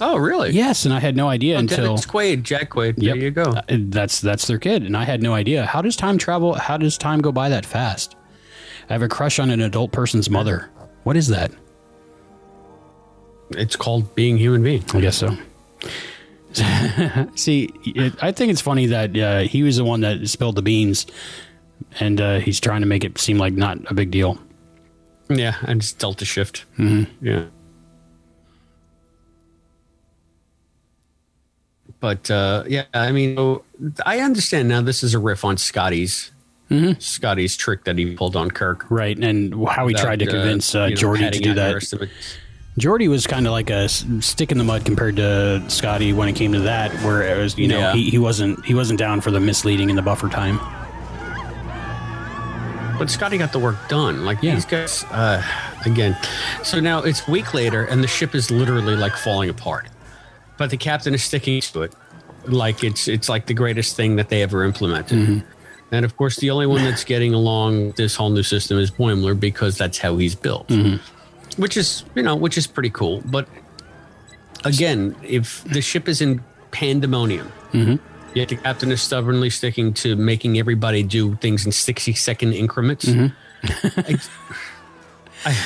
Oh, 0.00 0.16
really? 0.16 0.50
Yes, 0.50 0.84
and 0.84 0.92
I 0.94 1.00
had 1.00 1.16
no 1.16 1.28
idea 1.28 1.56
Oh, 1.56 1.60
until 1.60 1.84
Dennis 1.86 2.06
Quaid, 2.06 2.42
Jack 2.42 2.70
Quaid. 2.70 2.94
Yep. 2.96 3.14
There 3.14 3.16
you 3.16 3.30
go. 3.30 3.42
Uh, 3.42 3.62
That's 3.68 4.20
that's 4.20 4.46
their 4.46 4.58
kid, 4.58 4.82
and 4.82 4.96
I 4.96 5.04
had 5.04 5.22
no 5.22 5.34
idea. 5.34 5.66
How 5.66 5.82
does 5.82 5.96
time 5.96 6.18
travel? 6.18 6.54
How 6.54 6.76
does 6.76 6.96
time 6.98 7.20
go 7.20 7.32
by 7.32 7.48
that 7.48 7.64
fast? 7.66 8.16
I 8.88 8.92
have 8.92 9.02
a 9.02 9.08
crush 9.08 9.38
on 9.38 9.50
an 9.50 9.60
adult 9.60 9.92
person's 9.92 10.28
mother. 10.28 10.68
What 11.04 11.16
is 11.16 11.28
that? 11.28 11.52
It's 13.50 13.76
called 13.76 14.14
being 14.14 14.36
human 14.36 14.62
being. 14.62 14.84
I 14.94 15.00
guess 15.00 15.16
so. 15.16 15.36
See, 17.34 17.70
it, 17.84 18.14
I 18.22 18.30
think 18.32 18.52
it's 18.52 18.60
funny 18.60 18.86
that 18.86 19.16
uh, 19.16 19.40
he 19.40 19.62
was 19.62 19.76
the 19.76 19.84
one 19.84 20.00
that 20.02 20.26
spilled 20.28 20.54
the 20.56 20.62
beans, 20.62 21.06
and 22.00 22.20
uh, 22.20 22.38
he's 22.38 22.60
trying 22.60 22.80
to 22.80 22.86
make 22.86 23.04
it 23.04 23.18
seem 23.18 23.38
like 23.38 23.52
not 23.54 23.78
a 23.90 23.94
big 23.94 24.10
deal. 24.10 24.38
Yeah, 25.28 25.56
and 25.62 25.80
just 25.80 25.98
delta 25.98 26.24
shift. 26.24 26.64
Mm-hmm. 26.78 27.26
Yeah. 27.26 27.44
But 32.04 32.30
uh, 32.30 32.64
yeah, 32.68 32.84
I 32.92 33.12
mean, 33.12 33.60
I 34.04 34.20
understand 34.20 34.68
now. 34.68 34.82
This 34.82 35.02
is 35.02 35.14
a 35.14 35.18
riff 35.18 35.42
on 35.42 35.56
Scotty's 35.56 36.32
Scotty's 36.98 37.56
trick 37.56 37.84
that 37.84 37.96
he 37.96 38.14
pulled 38.14 38.36
on 38.36 38.50
Kirk. 38.50 38.84
Right, 38.90 39.16
and 39.16 39.54
how 39.66 39.86
he 39.86 39.94
tried 39.94 40.18
to 40.18 40.26
convince 40.26 40.74
uh, 40.74 40.88
know, 40.90 40.94
Geordi 40.96 41.32
to 41.32 41.38
do 41.38 41.54
that. 41.54 42.10
Geordi 42.78 43.08
was 43.08 43.26
kind 43.26 43.46
of 43.46 43.52
like 43.52 43.70
a 43.70 43.88
stick 43.88 44.52
in 44.52 44.58
the 44.58 44.64
mud 44.64 44.84
compared 44.84 45.16
to 45.16 45.64
Scotty 45.68 46.12
when 46.12 46.28
it 46.28 46.34
came 46.34 46.52
to 46.52 46.60
that, 46.60 46.92
where 47.04 47.22
it 47.22 47.38
was, 47.38 47.56
you 47.56 47.68
know, 47.68 47.78
Yeah. 47.78 47.94
he, 47.94 48.10
he 48.10 48.18
wasn't 48.18 48.62
he 48.66 48.74
wasn't 48.74 48.98
down 48.98 49.22
for 49.22 49.30
the 49.30 49.40
misleading 49.40 49.88
in 49.88 49.96
the 49.96 50.02
buffer 50.02 50.28
time. 50.28 50.60
But 52.98 53.08
Scotty 53.08 53.38
got 53.38 53.52
the 53.52 53.58
work 53.58 53.76
done. 53.88 54.26
Like 54.26 54.42
Yeah. 54.42 54.56
these 54.56 54.66
guys, 54.66 55.04
uh, 55.04 55.42
again. 55.86 56.18
So 56.64 56.80
now 56.80 56.98
it's 56.98 57.26
a 57.26 57.30
week 57.30 57.54
later, 57.54 57.84
and 57.86 58.04
the 58.04 58.08
ship 58.08 58.34
is 58.34 58.50
literally 58.50 58.94
like 58.94 59.16
falling 59.16 59.48
apart. 59.48 59.86
But 60.56 60.70
the 60.70 60.76
captain 60.76 61.14
is 61.14 61.24
sticking 61.24 61.60
to 61.60 61.82
it, 61.82 61.94
like 62.46 62.84
it's 62.84 63.08
it's 63.08 63.28
like 63.28 63.46
the 63.46 63.54
greatest 63.54 63.96
thing 63.96 64.16
that 64.16 64.28
they 64.28 64.42
ever 64.42 64.64
implemented. 64.64 65.18
Mm-hmm. 65.18 65.48
And 65.92 66.04
of 66.04 66.16
course, 66.16 66.36
the 66.36 66.50
only 66.50 66.66
one 66.66 66.82
that's 66.82 67.04
getting 67.14 67.34
along 67.34 67.92
this 67.92 68.16
whole 68.16 68.30
new 68.30 68.42
system 68.42 68.78
is 68.78 68.90
Boimler 68.90 69.38
because 69.38 69.76
that's 69.78 69.98
how 69.98 70.16
he's 70.16 70.34
built, 70.34 70.68
Mm-hmm. 70.68 71.60
which 71.60 71.76
is 71.76 72.04
you 72.14 72.22
know 72.22 72.36
which 72.36 72.56
is 72.56 72.66
pretty 72.66 72.90
cool. 72.90 73.22
But 73.24 73.48
again, 74.64 75.16
if 75.22 75.64
the 75.64 75.80
ship 75.80 76.08
is 76.08 76.20
in 76.20 76.42
pandemonium. 76.74 77.50
Mm-hmm. 77.72 77.96
Yet 78.34 78.48
the 78.48 78.56
captain 78.56 78.90
is 78.90 79.00
stubbornly 79.00 79.48
sticking 79.48 79.94
to 79.94 80.16
making 80.16 80.58
everybody 80.58 81.04
do 81.04 81.36
things 81.36 81.64
in 81.64 81.70
60 81.70 82.14
second 82.14 82.52
increments. 82.52 83.04
Mm-hmm. 83.04 84.00
I, 84.00 84.18
I, 85.50 85.56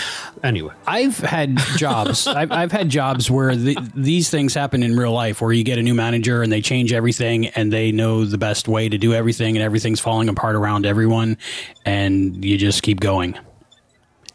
anyway, 0.42 0.74
I've 0.86 1.18
had 1.18 1.56
jobs. 1.76 2.26
I've, 2.26 2.52
I've 2.52 2.72
had 2.72 2.88
jobs 2.88 3.30
where 3.30 3.54
the, 3.56 3.76
these 3.94 4.30
things 4.30 4.54
happen 4.54 4.82
in 4.82 4.96
real 4.96 5.12
life, 5.12 5.40
where 5.40 5.52
you 5.52 5.64
get 5.64 5.78
a 5.78 5.82
new 5.82 5.94
manager 5.94 6.42
and 6.42 6.52
they 6.52 6.60
change 6.60 6.92
everything, 6.92 7.46
and 7.48 7.72
they 7.72 7.92
know 7.92 8.24
the 8.24 8.38
best 8.38 8.68
way 8.68 8.88
to 8.88 8.98
do 8.98 9.14
everything, 9.14 9.56
and 9.56 9.62
everything's 9.62 10.00
falling 10.00 10.28
apart 10.28 10.56
around 10.56 10.86
everyone, 10.86 11.36
and 11.84 12.44
you 12.44 12.56
just 12.56 12.82
keep 12.82 13.00
going. 13.00 13.38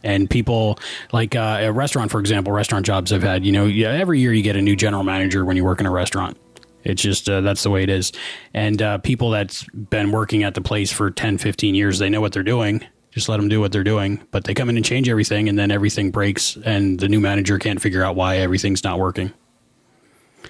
And 0.04 0.30
people 0.30 0.80
like 1.14 1.36
uh, 1.36 1.60
a 1.62 1.72
restaurant, 1.72 2.12
for 2.12 2.20
example, 2.20 2.52
restaurant 2.52 2.86
jobs 2.86 3.14
I've 3.14 3.24
had. 3.24 3.46
You 3.46 3.54
know, 3.54 3.66
yeah, 3.66 3.90
every 3.90 4.20
year 4.20 4.34
you 4.34 4.44
get 4.44 4.58
a 4.58 4.62
new 4.62 4.76
general 4.76 5.04
manager 5.04 5.46
when 5.46 5.56
you 5.56 5.64
work 5.64 5.80
in 5.80 5.86
a 5.86 5.92
restaurant. 5.92 6.38
It's 6.84 7.02
just 7.02 7.30
uh, 7.30 7.42
that's 7.42 7.64
the 7.64 7.70
way 7.70 7.84
it 7.84 7.90
is. 7.90 8.12
And 8.54 8.82
uh, 8.82 8.98
people 9.00 9.30
that's 9.30 9.64
been 9.70 10.12
working 10.12 10.44
at 10.44 10.54
the 10.54 10.62
place 10.62 10.92
for 10.92 11.10
10, 11.10 11.38
15 11.38 11.76
years, 11.76 12.00
they 12.00 12.10
know 12.10 12.22
what 12.22 12.34
they're 12.34 12.44
doing. 12.44 12.86
Just 13.14 13.30
let 13.30 13.38
them 13.38 13.48
do 13.48 13.60
what 13.60 13.72
they're 13.72 13.84
doing. 13.84 14.20
But 14.32 14.46
they 14.46 14.56
come 14.56 14.70
in 14.70 14.76
and 14.76 14.84
change 14.84 15.08
everything, 15.08 15.48
and 15.48 15.58
then 15.58 15.70
everything 15.70 16.10
breaks, 16.10 16.58
and 16.66 17.00
the 17.00 17.08
new 17.08 17.20
manager 17.20 17.60
can't 17.60 17.80
figure 17.80 18.04
out 18.04 18.16
why 18.16 18.38
everything's 18.38 18.84
not 18.84 18.98
working. 19.00 19.32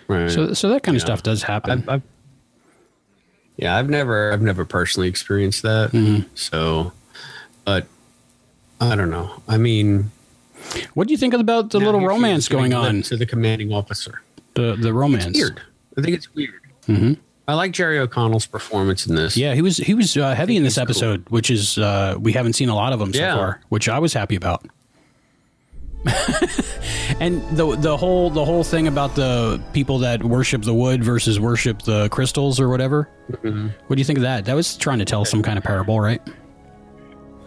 right. 0.07 0.31
So, 0.31 0.53
so 0.53 0.69
that 0.69 0.81
kind 0.83 0.95
of 0.95 1.01
stuff 1.01 1.23
does 1.23 1.43
happen. 1.43 1.71
I've, 1.79 1.89
I've, 1.89 2.01
yeah, 3.57 3.75
I've 3.77 3.89
never, 3.89 4.31
I've 4.31 4.41
never 4.41 4.63
personally 4.63 5.09
experienced 5.09 5.61
that. 5.63 5.91
Mm-hmm. 5.91 6.27
So, 6.35 6.93
but 7.65 7.85
I 8.79 8.95
don't 8.95 9.09
know. 9.09 9.41
I 9.47 9.57
mean, 9.57 10.11
what 10.93 11.07
do 11.07 11.13
you 11.13 11.17
think 11.17 11.33
about 11.33 11.71
the 11.71 11.79
little 11.79 11.99
here 11.99 12.09
she 12.09 12.15
is 12.15 12.21
romance 12.21 12.47
going 12.47 12.73
on? 12.73 13.01
to 13.03 13.17
the 13.17 13.25
commanding 13.25 13.73
officer. 13.73 14.21
The 14.53 14.75
the 14.75 14.93
romance. 14.93 15.37
Weird. 15.37 15.61
I 15.97 16.01
think 16.01 16.15
it's 16.15 16.33
weird. 16.33 16.61
Mm-hmm. 16.87 17.13
I 17.47 17.55
like 17.55 17.71
Jerry 17.73 17.99
O'Connell's 17.99 18.45
performance 18.45 19.05
in 19.05 19.15
this. 19.15 19.35
Yeah, 19.35 19.53
he 19.53 19.61
was 19.61 19.77
he 19.77 19.93
was 19.93 20.15
uh, 20.15 20.33
heavy 20.33 20.55
in 20.55 20.63
this 20.63 20.75
he's 20.75 20.77
cool. 20.79 20.83
episode, 20.83 21.29
which 21.29 21.49
is 21.51 21.77
uh, 21.77 22.15
we 22.19 22.31
haven't 22.31 22.53
seen 22.53 22.69
a 22.69 22.75
lot 22.75 22.93
of 22.93 22.99
them 22.99 23.11
Yeah. 23.13 23.33
so 23.33 23.37
far, 23.37 23.61
which 23.69 23.89
I 23.89 23.99
was 23.99 24.13
happy 24.13 24.35
about. 24.35 24.65
and 27.19 27.41
the 27.55 27.75
the 27.77 27.95
whole 27.95 28.29
the 28.29 28.43
whole 28.43 28.63
thing 28.63 28.87
about 28.87 29.15
the 29.15 29.61
people 29.73 29.99
that 29.99 30.23
worship 30.23 30.61
the 30.63 30.73
wood 30.73 31.03
versus 31.03 31.39
worship 31.39 31.81
the 31.83 32.09
crystals 32.09 32.59
or 32.59 32.67
whatever. 32.69 33.09
Mm-hmm. 33.31 33.67
What 33.87 33.95
do 33.95 33.99
you 34.01 34.05
think 34.05 34.17
of 34.19 34.23
that? 34.23 34.45
That 34.45 34.53
was 34.55 34.75
trying 34.77 34.99
to 34.99 35.05
tell 35.05 35.23
some 35.25 35.41
kind 35.41 35.57
of 35.57 35.63
parable, 35.63 35.99
right? 35.99 36.21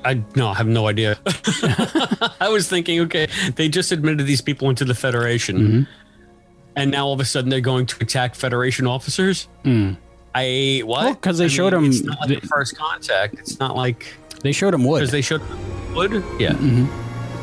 I 0.05 0.23
no, 0.35 0.49
I 0.49 0.55
have 0.55 0.69
no 0.69 0.87
idea. 0.89 1.19
I 2.41 2.49
was 2.51 2.69
thinking, 2.69 3.01
okay, 3.01 3.29
they 3.57 3.69
just 3.69 3.93
admitted 3.93 4.27
these 4.27 4.41
people 4.41 4.71
into 4.71 4.85
the 4.85 4.95
Federation, 4.95 5.59
Mm-hmm. 5.59 5.83
And 6.77 6.91
now 6.91 7.07
all 7.07 7.13
of 7.15 7.21
a 7.21 7.25
sudden 7.25 7.51
they're 7.51 7.61
going 7.61 7.87
to 7.87 7.97
attack 8.01 8.35
Federation 8.35 8.87
officers. 8.87 9.49
I 10.35 10.83
what? 10.85 11.15
Because 11.15 11.39
Well, 11.39 11.49
they 11.49 11.53
I 11.53 11.57
showed 11.57 11.75
It's 11.75 12.01
'em 12.01 12.07
not 12.07 12.21
like 12.21 12.29
the- 12.29 12.41
the 12.41 12.47
first 12.47 12.77
contact. 12.77 13.35
It's 13.39 13.59
not 13.59 13.75
like 13.75 14.07
They 14.43 14.53
showed 14.53 14.75
him 14.75 14.85
wood, 14.85 14.99
because 15.01 15.11
they 15.11 15.23
showed 15.23 15.41
wood. 15.95 16.23
Yeah, 16.39 16.53
Mm-hmm. 16.53 16.85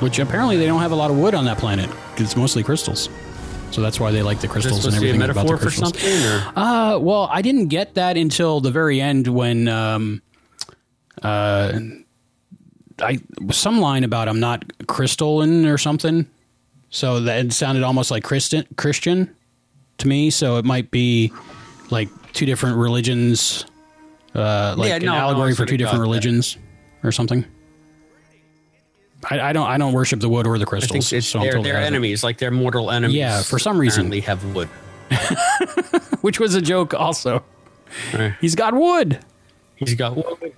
which 0.03 0.19
apparently 0.19 0.57
they 0.57 0.67
don't 0.67 0.81
have 0.81 0.91
a 0.91 0.95
lot 0.95 1.09
of 1.11 1.17
wood 1.17 1.33
on 1.33 1.45
that 1.45 1.57
planet. 1.57 1.89
It's 2.17 2.35
mostly 2.37 2.61
crystals. 2.63 3.09
So 3.71 3.81
that's 3.81 3.99
why 3.99 4.11
they 4.11 4.21
like 4.21 4.39
the 4.39 4.47
crystals 4.47 4.85
and 4.85 4.93
supposed 4.93 4.95
to 4.97 5.01
be 5.01 5.07
a 5.07 5.13
everything 5.15 5.31
about 5.31 5.47
the 5.47 5.53
metaphor 5.53 5.57
for 5.57 5.63
crystals. 5.63 5.99
something? 5.99 6.31
Or? 6.31 6.59
Uh, 6.95 6.97
well, 6.99 7.27
I 7.31 7.41
didn't 7.41 7.69
get 7.69 7.95
that 7.95 8.15
until 8.17 8.59
the 8.61 8.69
very 8.69 9.01
end 9.01 9.27
when 9.27 9.67
um, 9.67 10.21
uh, 11.23 11.79
I 13.01 13.17
some 13.51 13.79
line 13.79 14.03
about 14.03 14.27
I'm 14.29 14.39
not 14.39 14.63
crystalline 14.85 15.65
or 15.65 15.79
something. 15.79 16.27
So 16.93 17.21
that 17.21 17.43
it 17.43 17.51
sounded 17.53 17.81
almost 17.83 18.11
like 18.11 18.23
Christian 18.23 18.67
Christian 18.77 19.35
to 19.97 20.07
me. 20.07 20.29
So 20.29 20.57
it 20.57 20.63
might 20.65 20.91
be 20.91 21.33
like 21.89 22.07
two 22.33 22.45
different 22.45 22.77
religions, 22.77 23.65
uh, 24.35 24.75
like 24.77 24.89
Yeah, 24.89 24.95
an 24.97 25.05
no, 25.05 25.11
no, 25.13 25.17
allegory 25.17 25.55
for 25.55 25.65
two 25.65 25.75
different 25.75 25.93
got 25.95 25.97
that. 25.97 26.01
religions 26.01 26.57
or 27.03 27.11
something. 27.11 27.45
I, 29.27 29.39
I 29.41 29.53
don't 29.53 29.67
I 29.67 29.79
don't 29.79 29.93
worship 29.93 30.19
the 30.19 30.29
wood 30.29 30.45
or 30.45 30.59
the 30.59 30.67
crystals. 30.67 31.07
so 31.07 31.39
they're, 31.39 31.53
totally 31.53 31.63
they're 31.71 31.77
out 31.77 31.79
of 31.79 31.83
it. 31.85 31.87
enemies, 31.87 32.23
like 32.23 32.37
they're 32.37 32.51
mortal 32.51 32.91
enemies. 32.91 33.15
Yeah, 33.17 33.41
for 33.41 33.57
some 33.57 33.79
reason. 33.79 34.11
they 34.11 34.19
have 34.19 34.43
wood. 34.53 34.69
which 36.21 36.39
was 36.39 36.53
a 36.53 36.61
joke 36.61 36.93
also. 36.93 37.43
Right. 38.13 38.35
He's 38.39 38.53
got 38.53 38.75
wood. 38.75 39.19
He's 39.77 39.95
got 39.95 40.15
wood. 40.15 40.53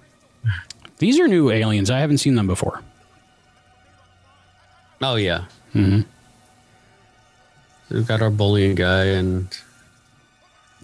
These 0.97 1.17
are 1.17 1.29
new 1.29 1.49
aliens. 1.49 1.89
I 1.89 1.99
haven't 1.99 2.17
seen 2.17 2.35
them 2.35 2.47
before. 2.47 2.81
Oh 5.01 5.15
yeah. 5.15 5.45
Mm-hmm. 5.73 6.01
We've 7.89 8.07
got 8.07 8.21
our 8.21 8.29
bullying 8.31 8.75
guy, 8.75 9.05
and 9.05 9.47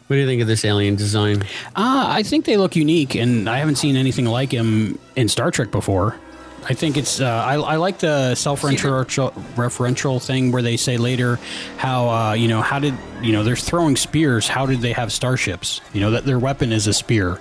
What 0.08 0.16
do 0.16 0.20
you 0.22 0.28
think 0.28 0.42
of 0.42 0.48
this 0.48 0.64
alien 0.66 0.96
design? 0.96 1.42
Uh, 1.76 2.06
I 2.08 2.24
think 2.24 2.46
they 2.46 2.58
look 2.58 2.76
unique, 2.76 3.16
and 3.16 3.50
I 3.50 3.58
haven't 3.58 3.76
seen 3.76 3.96
anything 3.96 4.26
like 4.26 4.52
him 4.52 5.00
in 5.16 5.28
Star 5.30 5.52
Trek 5.52 5.72
before. 5.72 6.16
I 6.70 6.76
think 6.76 6.96
it's. 6.96 7.20
Uh, 7.20 7.26
I, 7.26 7.56
I 7.56 7.76
like 7.78 7.98
the 7.98 8.36
self-referential 8.36 9.32
referential 9.56 10.24
thing 10.24 10.52
where 10.52 10.62
they 10.62 10.78
say 10.78 10.98
later 10.98 11.40
how 11.78 12.08
uh, 12.10 12.34
you 12.34 12.48
know 12.48 12.62
how 12.62 12.78
did 12.78 12.94
you 13.24 13.32
know 13.32 13.44
they're 13.44 13.56
throwing 13.56 13.96
spears. 13.96 14.48
How 14.48 14.68
did 14.68 14.80
they 14.82 14.94
have 14.94 15.12
starships? 15.12 15.82
You 15.92 16.02
know 16.02 16.12
that 16.12 16.24
their 16.26 16.38
weapon 16.38 16.72
is 16.72 16.86
a 16.86 16.94
spear, 16.94 17.40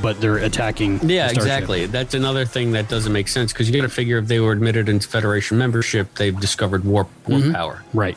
but 0.00 0.20
they're 0.20 0.36
attacking. 0.36 1.00
Yeah, 1.08 1.26
the 1.26 1.34
exactly. 1.34 1.86
That's 1.86 2.14
another 2.14 2.44
thing 2.44 2.70
that 2.72 2.88
doesn't 2.88 3.12
make 3.12 3.26
sense 3.26 3.52
because 3.52 3.68
you 3.68 3.74
got 3.74 3.82
to 3.82 3.92
figure 3.92 4.18
if 4.18 4.28
they 4.28 4.38
were 4.38 4.52
admitted 4.52 4.88
into 4.88 5.08
Federation 5.08 5.58
membership, 5.58 6.14
they've 6.14 6.38
discovered 6.38 6.84
warp 6.84 7.08
warp 7.26 7.52
power, 7.52 7.82
Right. 7.92 8.16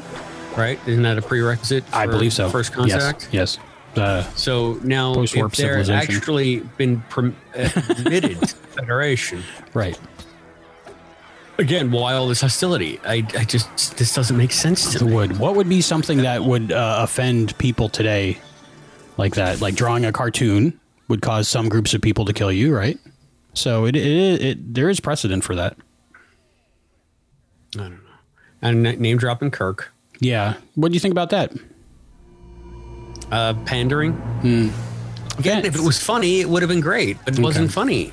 Right? 0.57 0.79
Isn't 0.87 1.03
that 1.03 1.17
a 1.17 1.21
prerequisite? 1.21 1.83
I 1.93 2.05
believe 2.07 2.33
so. 2.33 2.49
First 2.49 2.73
contact. 2.73 3.29
Yes. 3.31 3.57
Yes. 3.57 3.97
Uh, 3.97 4.23
So 4.35 4.79
now, 4.83 5.21
if 5.21 5.31
they're 5.57 5.91
actually 5.91 6.59
been 6.77 7.01
perm- 7.09 7.35
admitted 7.53 8.39
to 8.39 8.47
Federation, 8.77 9.43
right. 9.73 9.99
again, 11.57 11.91
why 11.91 12.13
all 12.13 12.27
this 12.27 12.39
hostility? 12.41 12.99
I, 13.03 13.25
I 13.37 13.43
just 13.43 13.97
this 13.97 14.13
doesn't 14.15 14.37
make 14.37 14.51
sense 14.53 14.91
to 14.93 14.99
It 14.99 15.07
me. 15.07 15.13
would. 15.13 15.37
What 15.39 15.55
would 15.55 15.67
be 15.67 15.81
something 15.81 16.19
that 16.19 16.43
would 16.43 16.71
uh, 16.71 16.99
offend 17.01 17.57
people 17.57 17.89
today, 17.89 18.37
like 19.17 19.35
that? 19.35 19.59
Like 19.61 19.75
drawing 19.75 20.05
a 20.05 20.11
cartoon 20.13 20.79
would 21.09 21.21
cause 21.21 21.49
some 21.49 21.67
groups 21.67 21.93
of 21.93 22.01
people 22.01 22.23
to 22.25 22.33
kill 22.33 22.51
you, 22.51 22.73
right? 22.73 22.97
So 23.53 23.83
it, 23.85 23.97
it, 23.97 24.41
it 24.41 24.73
there 24.73 24.89
is 24.89 25.01
precedent 25.01 25.43
for 25.43 25.55
that. 25.55 25.75
I 27.75 27.79
don't 27.79 27.91
know. 27.91 27.97
And 28.61 28.83
name 28.83 29.17
dropping 29.17 29.51
Kirk, 29.51 29.91
Yeah. 30.21 30.53
What 30.75 30.89
do 30.89 30.93
you 30.93 30.99
think 31.01 31.11
about 31.11 31.31
that? 31.31 31.51
uh, 33.31 33.53
pandering. 33.65 34.13
Again, 35.37 35.65
If 35.65 35.75
it 35.75 35.81
was 35.81 36.01
funny, 36.01 36.41
it 36.41 36.49
would 36.49 36.61
have 36.61 36.69
been 36.69 36.81
great, 36.81 37.17
but 37.25 37.37
it 37.37 37.41
wasn't 37.41 37.71
funny. 37.71 38.11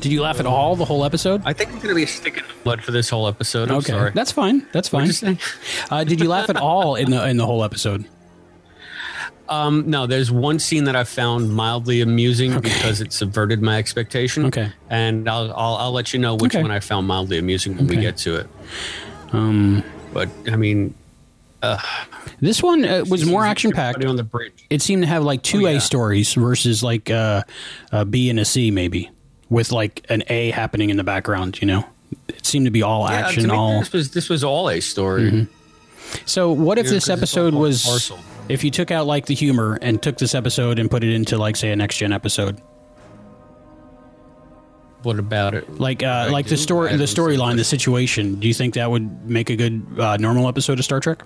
did 0.00 0.12
you 0.12 0.22
laugh 0.22 0.38
at 0.40 0.46
all 0.46 0.76
the 0.76 0.84
whole 0.84 1.04
episode? 1.04 1.42
I 1.44 1.52
think 1.52 1.70
I'm 1.70 1.76
going 1.76 1.88
to 1.88 1.94
be 1.94 2.04
a 2.04 2.06
stick 2.06 2.36
in 2.36 2.44
the 2.44 2.54
mud 2.64 2.82
for 2.82 2.92
this 2.92 3.10
whole 3.10 3.26
episode. 3.28 3.70
I'm 3.70 3.78
okay, 3.78 3.92
sorry. 3.92 4.10
that's 4.14 4.30
fine. 4.32 4.66
That's 4.72 4.88
fine. 4.88 5.10
Uh, 5.90 6.04
did 6.04 6.20
you 6.20 6.28
laugh 6.28 6.48
at 6.50 6.56
all 6.56 6.94
in 6.96 7.10
the 7.10 7.28
in 7.28 7.36
the 7.36 7.46
whole 7.46 7.62
episode? 7.64 8.04
Um, 9.48 9.84
no, 9.90 10.06
there's 10.08 10.30
one 10.32 10.58
scene 10.58 10.84
that 10.84 10.96
I 10.96 11.04
found 11.04 11.52
mildly 11.54 12.00
amusing 12.00 12.58
because 12.60 13.00
it 13.00 13.12
subverted 13.12 13.62
my 13.62 13.78
expectation. 13.78 14.46
Okay. 14.46 14.72
and 14.90 15.28
I'll 15.28 15.52
I'll, 15.54 15.74
I'll 15.76 15.92
let 15.92 16.12
you 16.12 16.18
know 16.18 16.34
which 16.36 16.54
Okay. 16.54 16.62
one 16.62 16.70
I 16.70 16.80
found 16.80 17.06
mildly 17.06 17.38
amusing 17.38 17.76
when 17.76 17.86
we 17.86 17.96
get 17.96 18.16
to 18.18 18.36
it. 18.36 18.48
Um, 19.32 19.84
but 20.16 20.30
I 20.50 20.56
mean, 20.56 20.94
This 22.40 22.62
one 22.62 22.84
uh, 22.86 23.04
was 23.08 23.26
more 23.26 23.44
action 23.44 23.70
packed. 23.72 24.02
On 24.02 24.16
the 24.16 24.22
bridge. 24.22 24.64
It 24.70 24.80
seemed 24.80 25.02
to 25.02 25.08
have 25.08 25.24
like 25.24 25.42
two 25.42 25.66
Oh, 25.66 25.76
A 25.76 25.80
stories 25.80 26.32
versus 26.32 26.82
like 26.82 27.10
uh, 27.10 27.42
a 27.92 28.04
B 28.06 28.30
and 28.30 28.40
a 28.40 28.44
C, 28.46 28.70
maybe 28.70 29.10
with 29.50 29.72
like 29.72 30.06
an 30.08 30.22
A 30.28 30.50
happening 30.52 30.88
in 30.88 30.96
the 30.96 31.04
background. 31.04 31.60
You 31.60 31.66
know, 31.66 31.84
it 32.28 32.46
seemed 32.46 32.64
to 32.64 32.70
be 32.70 32.82
all 32.82 33.06
Yeah, 33.10 33.16
action, 33.16 33.50
all. 33.50 33.80
this 33.80 33.92
was 33.92 34.10
this 34.12 34.28
was 34.30 34.42
all 34.42 34.70
a 34.70 34.80
story. 34.80 35.46
So 36.24 36.50
what 36.52 36.78
if 36.78 36.86
Yeah, 36.86 36.92
this 36.92 37.04
'cause 37.08 37.22
it's 37.22 37.36
all 37.36 37.46
episode 37.48 37.54
was 37.54 38.12
if 38.48 38.64
you 38.64 38.70
took 38.70 38.90
out 38.90 39.06
like 39.06 39.26
the 39.26 39.34
humor 39.34 39.78
and 39.82 40.00
took 40.00 40.16
this 40.18 40.34
episode 40.34 40.78
and 40.78 40.90
put 40.90 41.04
it 41.04 41.12
into 41.12 41.36
like 41.36 41.56
say 41.56 41.70
a 41.72 41.76
next 41.76 41.98
gen 41.98 42.12
episode, 42.12 42.58
What 45.02 45.18
about 45.18 45.54
it? 45.54 45.78
like 45.78 46.02
uh, 46.02 46.06
I 46.06 46.28
like 46.30 46.46
the 46.46 46.56
story 46.56 46.96
the 46.96 47.04
storyline, 47.04 47.56
the 47.56 47.64
situation. 47.64 48.40
Do 48.40 48.48
you 48.48 48.54
think 48.54 48.74
that 48.74 48.90
would 48.90 49.28
make 49.28 49.50
a 49.50 49.56
good 49.56 49.86
uh, 49.98 50.16
normal 50.16 50.48
episode 50.48 50.78
of 50.78 50.84
Star 50.84 51.00
Trek? 51.00 51.22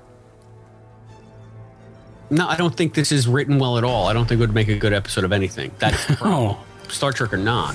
No, 2.31 2.47
I 2.47 2.57
don't 2.57 2.77
think 2.77 2.95
this 2.95 3.11
is 3.11 3.27
written 3.27 3.59
well 3.59 3.77
at 3.79 3.85
all. 3.85 4.07
I 4.07 4.12
don't 4.12 4.27
think 4.29 4.39
it 4.39 4.43
would 4.43 4.55
make 4.55 4.69
a 4.69 4.77
good 4.79 4.93
episode 4.93 5.25
of 5.25 5.33
anything. 5.33 5.71
That's. 5.79 5.99
Oh, 6.23 6.62
Star 6.89 7.12
Trek 7.12 7.33
or 7.33 7.37
not. 7.39 7.75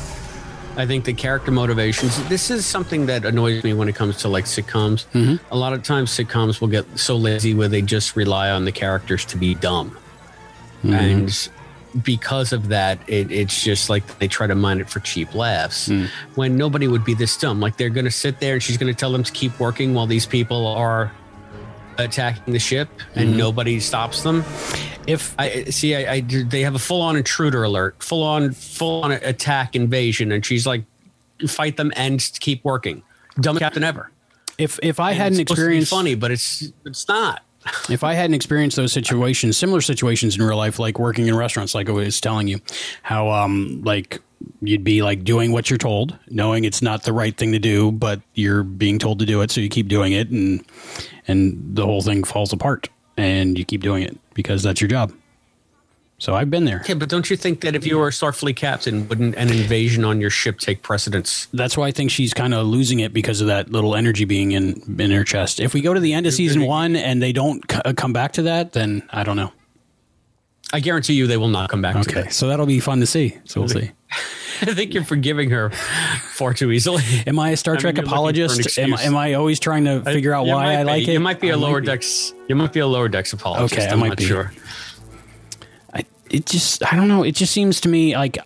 I 0.78 0.86
think 0.86 1.06
the 1.06 1.14
character 1.14 1.52
motivations. 1.52 2.22
This 2.28 2.52
is 2.52 2.66
something 2.66 3.06
that 3.06 3.24
annoys 3.25 3.64
me 3.64 3.74
when 3.74 3.88
it 3.88 3.96
comes 3.96 4.18
to 4.18 4.28
like 4.30 4.44
sitcoms. 4.46 5.06
Mm-hmm. 5.14 5.36
A 5.54 5.58
lot 5.58 5.74
of 5.74 5.84
times, 5.84 6.12
sitcoms 6.12 6.60
will 6.62 6.67
get 6.67 6.86
so 7.00 7.15
lazy 7.15 7.54
where 7.54 7.67
they 7.69 7.82
just 7.82 8.15
rely 8.15 8.50
on 8.50 8.65
the 8.65 8.72
characters 8.72 9.26
to 9.26 9.38
be 9.38 9.56
dumb, 9.56 9.98
Mm-hmm. 10.84 10.93
and 10.93 11.50
because 12.03 12.51
of 12.53 12.67
that, 12.69 12.99
it, 13.08 13.31
it's 13.31 13.63
just 13.63 13.89
like 13.89 14.19
they 14.19 14.27
try 14.27 14.47
to 14.47 14.55
mine 14.55 14.79
it 14.79 14.89
for 14.89 14.99
cheap 14.99 15.34
laughs. 15.34 15.88
Mm. 15.89 16.08
When 16.36 16.58
nobody 16.58 16.88
would 16.88 17.05
be 17.05 17.13
this 17.13 17.38
dumb, 17.38 17.60
like 17.60 17.77
they're 17.77 17.89
going 17.89 18.05
to 18.05 18.12
sit 18.12 18.39
there 18.39 18.53
and 18.55 18.63
she's 18.63 18.77
going 18.77 18.93
to 18.93 18.97
tell 18.99 19.12
them 19.12 19.23
to 19.23 19.31
keep 19.31 19.60
working 19.60 19.93
while 19.93 20.05
these 20.08 20.25
people 20.25 20.67
are 20.67 21.12
attacking 21.97 22.51
the 22.53 22.60
ship, 22.60 22.89
and 23.15 23.29
Mm-hmm. 23.29 23.38
nobody 23.38 23.79
stops 23.79 24.23
them. 24.23 24.43
if 25.08 25.34
I 25.39 25.63
see. 25.65 25.95
I, 25.95 26.13
I 26.15 26.19
they 26.21 26.62
have 26.62 26.75
a 26.75 26.79
full 26.79 27.01
on 27.01 27.15
intruder 27.15 27.63
alert, 27.63 28.03
full 28.03 28.23
on 28.23 28.51
full 28.51 29.03
on 29.03 29.13
attack 29.13 29.75
invasion, 29.77 30.34
and 30.34 30.45
she's 30.45 30.67
like, 30.67 30.84
fight 31.47 31.77
them 31.77 31.93
and 31.95 32.19
keep 32.41 32.63
working. 32.65 33.01
Dumbest 33.39 33.62
captain 33.62 33.84
ever. 33.86 34.12
if 34.58 34.77
if 34.84 34.99
I 34.99 35.12
And 35.12 35.17
hadn't 35.19 35.39
it's 35.39 35.49
supposed 35.51 35.60
to 35.62 35.67
be 35.69 35.77
experienced 35.77 35.91
funny, 35.91 36.15
but 36.15 36.31
it's 36.31 36.69
it's 36.86 37.08
not. 37.08 37.43
If 37.89 38.04
I 38.04 38.13
hadn't 38.13 38.34
experienced 38.34 38.75
those 38.75 38.93
situations, 38.93 39.58
similar 39.58 39.82
situations 39.82 40.36
in 40.36 40.43
real 40.43 40.58
life, 40.58 40.80
like 40.80 40.99
working 40.99 41.28
in 41.28 41.36
restaurants, 41.36 41.75
like 41.75 41.89
I 41.89 41.91
was 41.91 42.21
telling 42.21 42.47
you, 42.47 42.60
how 43.04 43.30
um 43.30 43.82
like 43.84 44.21
you'd 44.62 44.84
be 44.84 45.01
like 45.01 45.23
doing 45.23 45.51
what 45.51 45.69
you're 45.69 45.78
told, 45.78 46.17
knowing 46.30 46.65
it's 46.65 46.82
not 46.82 47.04
the 47.04 47.13
right 47.13 47.36
thing 47.36 47.51
to 47.51 47.60
do, 47.60 47.91
but 47.91 48.21
you're 48.34 48.63
being 48.63 48.99
told 48.99 49.19
to 49.19 49.25
do 49.25 49.41
it, 49.41 49.51
so 49.51 49.62
you 49.62 49.69
keep 49.69 49.88
doing 49.88 50.13
it, 50.13 50.30
and 50.30 50.63
and 51.28 51.75
the 51.75 51.86
whole 51.86 52.01
thing 52.01 52.23
falls 52.23 52.54
apart, 52.54 52.89
and 53.17 53.58
you 53.58 53.65
keep 53.65 53.82
doing 53.82 54.04
it 54.04 54.17
because 54.34 54.63
that's 54.63 54.82
your 54.82 54.88
job. 54.88 55.12
So 56.26 56.34
I've 56.34 56.50
been 56.50 56.66
there. 56.66 56.82
Yeah, 56.88 56.96
but 56.96 57.08
don't 57.08 57.30
you 57.30 57.38
think 57.38 57.62
that 57.62 57.76
if 57.76 57.86
you 57.86 58.00
were 58.00 58.08
a 58.08 58.10
Starfleet 58.10 58.56
captain, 58.56 59.08
wouldn't 59.08 59.36
an 59.36 59.50
invasion 59.52 60.04
on 60.04 60.20
your 60.20 60.32
ship 60.32 60.58
take 60.58 60.82
precedence? 60.82 61.48
That's 61.54 61.78
why 61.78 61.86
I 61.86 61.92
think 61.92 62.10
she's 62.10 62.34
kind 62.34 62.56
of 62.56 62.66
losing 62.66 63.00
it 63.00 63.14
because 63.14 63.42
of 63.42 63.48
that 63.48 63.72
little 63.72 63.96
energy 63.96 64.26
being 64.26 64.52
in 64.54 64.82
in 65.00 65.12
her 65.12 65.24
chest. 65.24 65.60
If 65.60 65.76
we 65.76 65.82
go 65.82 65.94
to 65.94 66.00
the 66.00 66.14
end 66.14 66.26
of 66.26 66.34
season 66.34 66.64
one 66.66 66.96
and 66.96 67.22
they 67.22 67.32
don't 67.32 67.64
c- 67.72 67.78
uh, 67.86 67.94
come 67.94 68.12
back 68.12 68.32
to 68.34 68.42
that, 68.42 68.72
then 68.74 69.04
I 69.12 69.24
don't 69.24 69.36
know. 69.36 69.52
I 70.74 70.80
guarantee 70.80 71.14
you, 71.14 71.28
they 71.28 71.38
will 71.38 71.48
not 71.48 71.70
come 71.70 71.84
back 71.84 71.94
to 71.94 72.00
Okay, 72.00 72.24
that. 72.24 72.34
so 72.34 72.48
that'll 72.48 72.66
be 72.66 72.80
fun 72.80 73.02
to 73.02 73.06
see. 73.06 73.38
So 73.44 73.62
we'll 73.62 73.70
see. 73.70 73.92
I 74.64 74.74
think 74.74 74.96
you're 74.96 75.04
forgiving 75.06 75.52
her 75.52 75.70
far 75.70 76.56
too 76.56 76.72
easily. 76.72 77.04
Am 77.28 77.38
I 77.38 77.52
a 77.52 77.58
Star 77.58 77.74
I 77.74 77.78
mean, 77.78 77.82
Trek 77.82 77.96
you're 77.98 78.06
looking 78.06 78.10
for 78.10 78.16
an 78.16 78.36
apologist? 78.40 78.80
Am, 78.80 78.94
am 78.96 79.16
I 79.16 79.34
always 79.36 79.60
trying 79.60 79.86
to 79.86 80.02
figure 80.02 80.34
out 80.34 80.48
You 80.48 80.54
why 80.54 80.74
I 80.74 80.78
be. 80.80 80.84
like 80.86 81.08
it? 81.08 81.12
You 81.12 81.20
might 81.20 81.40
be 81.40 81.50
a 81.50 81.54
I 81.54 81.58
lower 81.58 81.82
be. 81.82 81.86
decks. 81.86 82.34
You 82.50 82.56
might 82.56 82.74
be 82.74 82.80
a 82.80 82.88
lower 82.88 83.10
decks 83.10 83.32
apologist. 83.32 83.76
Okay, 83.76 83.88
I 83.88 83.92
I'm 83.92 84.00
might 84.00 84.08
not 84.10 84.18
be. 84.18 84.26
sure. 84.26 84.52
It 86.30 86.46
just 86.46 86.92
I 86.92 86.96
don't 86.96 87.08
know. 87.08 87.24
It 87.24 87.34
just 87.36 87.54
seems 87.54 87.82
to 87.82 87.90
me 87.90 88.16
like 88.16 88.38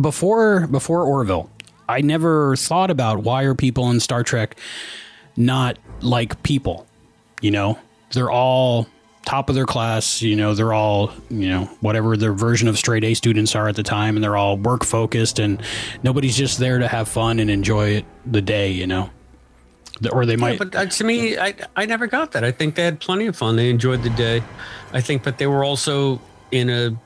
before 0.00 0.66
before 0.66 1.04
Orville, 1.04 1.50
I 1.88 2.00
never 2.00 2.56
thought 2.56 2.90
about 2.90 3.20
why 3.22 3.44
are 3.44 3.54
people 3.54 3.90
in 3.90 4.00
Star 4.00 4.22
Trek 4.22 4.58
not 5.36 5.78
like 6.00 6.42
people. 6.42 6.86
You 7.40 7.52
know, 7.52 7.78
they're 8.12 8.30
all 8.30 8.88
top 9.24 9.48
of 9.48 9.54
their 9.54 9.66
class. 9.66 10.22
You 10.22 10.36
know, 10.36 10.54
they're 10.54 10.72
all 10.72 11.12
you 11.30 11.48
know 11.48 11.66
whatever 11.80 12.16
their 12.16 12.32
version 12.32 12.68
of 12.68 12.76
straight 12.76 13.04
A 13.04 13.14
students 13.14 13.54
are 13.54 13.68
at 13.68 13.76
the 13.76 13.82
time, 13.82 14.16
and 14.16 14.24
they're 14.24 14.36
all 14.36 14.56
work 14.56 14.84
focused, 14.84 15.38
and 15.38 15.62
nobody's 16.02 16.36
just 16.36 16.58
there 16.58 16.78
to 16.78 16.88
have 16.88 17.08
fun 17.08 17.38
and 17.38 17.50
enjoy 17.50 17.90
it 17.90 18.04
the 18.26 18.42
day. 18.42 18.70
You 18.70 18.86
know. 18.86 19.10
Or 20.12 20.26
they 20.26 20.36
Yeah, 20.36 20.36
might, 20.36 20.58
but 20.58 20.74
uh, 20.76 20.86
to 20.86 21.04
me, 21.04 21.38
I 21.38 21.54
I 21.74 21.86
never 21.86 22.06
got 22.06 22.32
that. 22.32 22.44
I 22.44 22.52
think 22.52 22.76
they 22.76 22.84
had 22.84 23.00
plenty 23.00 23.26
of 23.26 23.34
fun. 23.36 23.56
They 23.56 23.68
enjoyed 23.70 24.02
the 24.02 24.10
day. 24.10 24.44
I 24.92 25.00
think, 25.00 25.24
but 25.24 25.38
they 25.38 25.46
were 25.48 25.64
also 25.64 26.20
in 26.52 26.70
a 26.70 26.96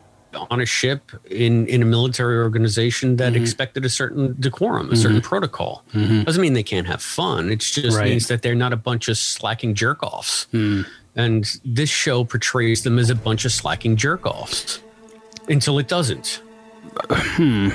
on 0.51 0.61
a 0.61 0.67
ship 0.67 1.13
in 1.31 1.67
in 1.67 1.83
a 1.83 1.85
military 1.85 2.37
organization 2.39 3.17
that 3.17 3.33
Mm-hmm. 3.33 3.43
expected 3.43 3.85
a 3.85 3.89
certain 3.89 4.37
decorum, 4.41 4.87
a 4.89 4.93
mm-hmm. 4.93 5.03
certain 5.03 5.21
protocol. 5.21 5.85
Mm-hmm. 5.93 6.23
Doesn't 6.23 6.43
mean 6.43 6.53
they 6.53 6.63
can't 6.63 6.87
have 6.87 7.03
fun. 7.03 7.51
It 7.51 7.61
just 7.61 7.97
Right. 7.97 8.11
means 8.11 8.29
that 8.29 8.43
they're 8.43 8.55
not 8.55 8.73
a 8.73 8.77
bunch 8.77 9.09
of 9.09 9.17
slacking 9.19 9.75
jerk 9.75 10.03
offs. 10.03 10.45
Hmm. 10.53 10.83
And 11.15 11.45
this 11.65 11.91
show 11.91 12.25
portrays 12.25 12.83
them 12.85 12.99
as 12.99 13.11
a 13.11 13.15
bunch 13.15 13.45
of 13.45 13.53
slacking 13.53 13.97
jerk 13.97 14.25
offs 14.27 14.81
until 15.49 15.79
it 15.79 15.89
doesn't. 15.89 16.41
Hmm. 17.09 17.69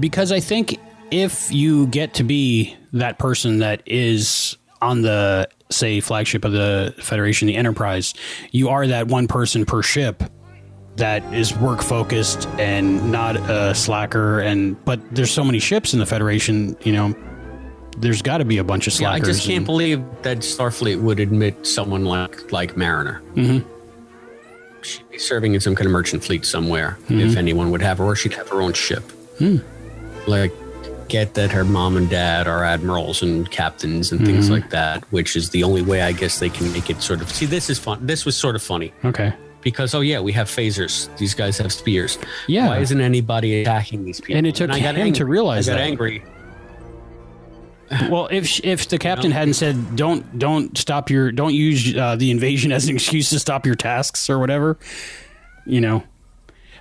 because 0.00 0.32
I 0.32 0.40
think 0.40 0.78
if 1.10 1.52
you 1.52 1.86
get 1.88 2.14
to 2.14 2.24
be 2.24 2.76
that 2.92 3.18
person 3.18 3.58
that 3.58 3.82
is 3.86 4.56
on 4.80 5.02
the 5.02 5.48
say 5.70 6.00
flagship 6.00 6.44
of 6.44 6.52
the 6.52 6.94
Federation, 6.98 7.46
the 7.46 7.56
Enterprise, 7.56 8.14
you 8.50 8.68
are 8.68 8.86
that 8.86 9.08
one 9.08 9.28
person 9.28 9.64
per 9.64 9.82
ship 9.82 10.22
that 10.98 11.22
is 11.32 11.56
work 11.56 11.82
focused 11.82 12.46
and 12.58 13.10
not 13.10 13.36
a 13.36 13.74
slacker. 13.74 14.40
And 14.40 14.82
but 14.84 15.00
there's 15.14 15.30
so 15.30 15.44
many 15.44 15.58
ships 15.58 15.92
in 15.92 15.98
the 15.98 16.06
Federation, 16.06 16.76
you 16.82 16.92
know. 16.92 17.14
There's 17.96 18.22
got 18.22 18.38
to 18.38 18.44
be 18.44 18.58
a 18.58 18.64
bunch 18.64 18.86
of 18.86 19.00
Yeah, 19.00 19.10
I 19.10 19.18
just 19.18 19.42
can't 19.42 19.58
and- 19.58 19.66
believe 19.66 20.04
that 20.22 20.38
Starfleet 20.38 21.00
would 21.00 21.18
admit 21.18 21.66
someone 21.66 22.04
like 22.04 22.52
like 22.52 22.76
Mariner. 22.76 23.20
Mm-hmm. 23.34 23.68
She'd 24.82 25.08
be 25.10 25.18
serving 25.18 25.54
in 25.54 25.60
some 25.60 25.74
kind 25.74 25.86
of 25.86 25.92
merchant 25.92 26.22
fleet 26.22 26.44
somewhere, 26.44 26.96
if 27.02 27.08
mm-hmm. 27.08 27.38
anyone 27.38 27.72
would 27.72 27.82
have 27.82 27.98
her, 27.98 28.04
or 28.04 28.14
she'd 28.14 28.34
have 28.34 28.48
her 28.50 28.62
own 28.62 28.72
ship. 28.72 29.02
Hmm. 29.38 29.56
Like, 30.28 30.52
get 31.08 31.34
that 31.34 31.50
her 31.50 31.64
mom 31.64 31.96
and 31.96 32.08
dad 32.08 32.46
are 32.46 32.62
admirals 32.64 33.20
and 33.20 33.50
captains 33.50 34.12
and 34.12 34.24
things 34.24 34.44
mm-hmm. 34.44 34.54
like 34.54 34.70
that, 34.70 35.02
which 35.10 35.34
is 35.34 35.50
the 35.50 35.64
only 35.64 35.82
way 35.82 36.02
I 36.02 36.12
guess 36.12 36.38
they 36.38 36.48
can 36.48 36.72
make 36.72 36.90
it 36.90 37.02
sort 37.02 37.20
of. 37.20 37.30
See, 37.30 37.46
this 37.46 37.68
is 37.68 37.78
fun. 37.78 38.06
This 38.06 38.24
was 38.24 38.36
sort 38.36 38.54
of 38.54 38.62
funny 38.62 38.92
okay. 39.04 39.34
Because 39.68 39.94
oh 39.94 40.00
yeah, 40.00 40.20
we 40.20 40.32
have 40.32 40.48
phasers. 40.48 41.14
These 41.18 41.34
guys 41.34 41.58
have 41.58 41.72
spears. 41.72 42.18
Yeah. 42.46 42.68
Why 42.68 42.78
isn't 42.78 43.00
anybody 43.00 43.62
attacking 43.62 44.04
these 44.04 44.20
people? 44.20 44.36
And 44.38 44.46
it 44.46 44.54
took 44.54 44.70
I 44.70 44.80
got 44.80 44.94
him 44.94 45.02
angry. 45.02 45.18
to 45.18 45.24
realize 45.26 45.68
I 45.68 45.72
got 45.72 45.78
that. 45.78 45.84
angry. 45.84 46.24
Well, 48.10 48.28
if 48.30 48.62
if 48.64 48.88
the 48.88 48.98
captain 48.98 49.30
hadn't 49.30 49.54
said 49.54 49.96
don't 49.96 50.38
don't 50.38 50.76
stop 50.76 51.08
your 51.08 51.32
don't 51.32 51.54
use 51.54 51.96
uh, 51.96 52.16
the 52.16 52.30
invasion 52.30 52.70
as 52.70 52.86
an 52.88 52.94
excuse 52.96 53.30
to 53.30 53.38
stop 53.38 53.64
your 53.64 53.76
tasks 53.76 54.28
or 54.28 54.38
whatever, 54.38 54.78
you 55.64 55.80
know. 55.80 56.02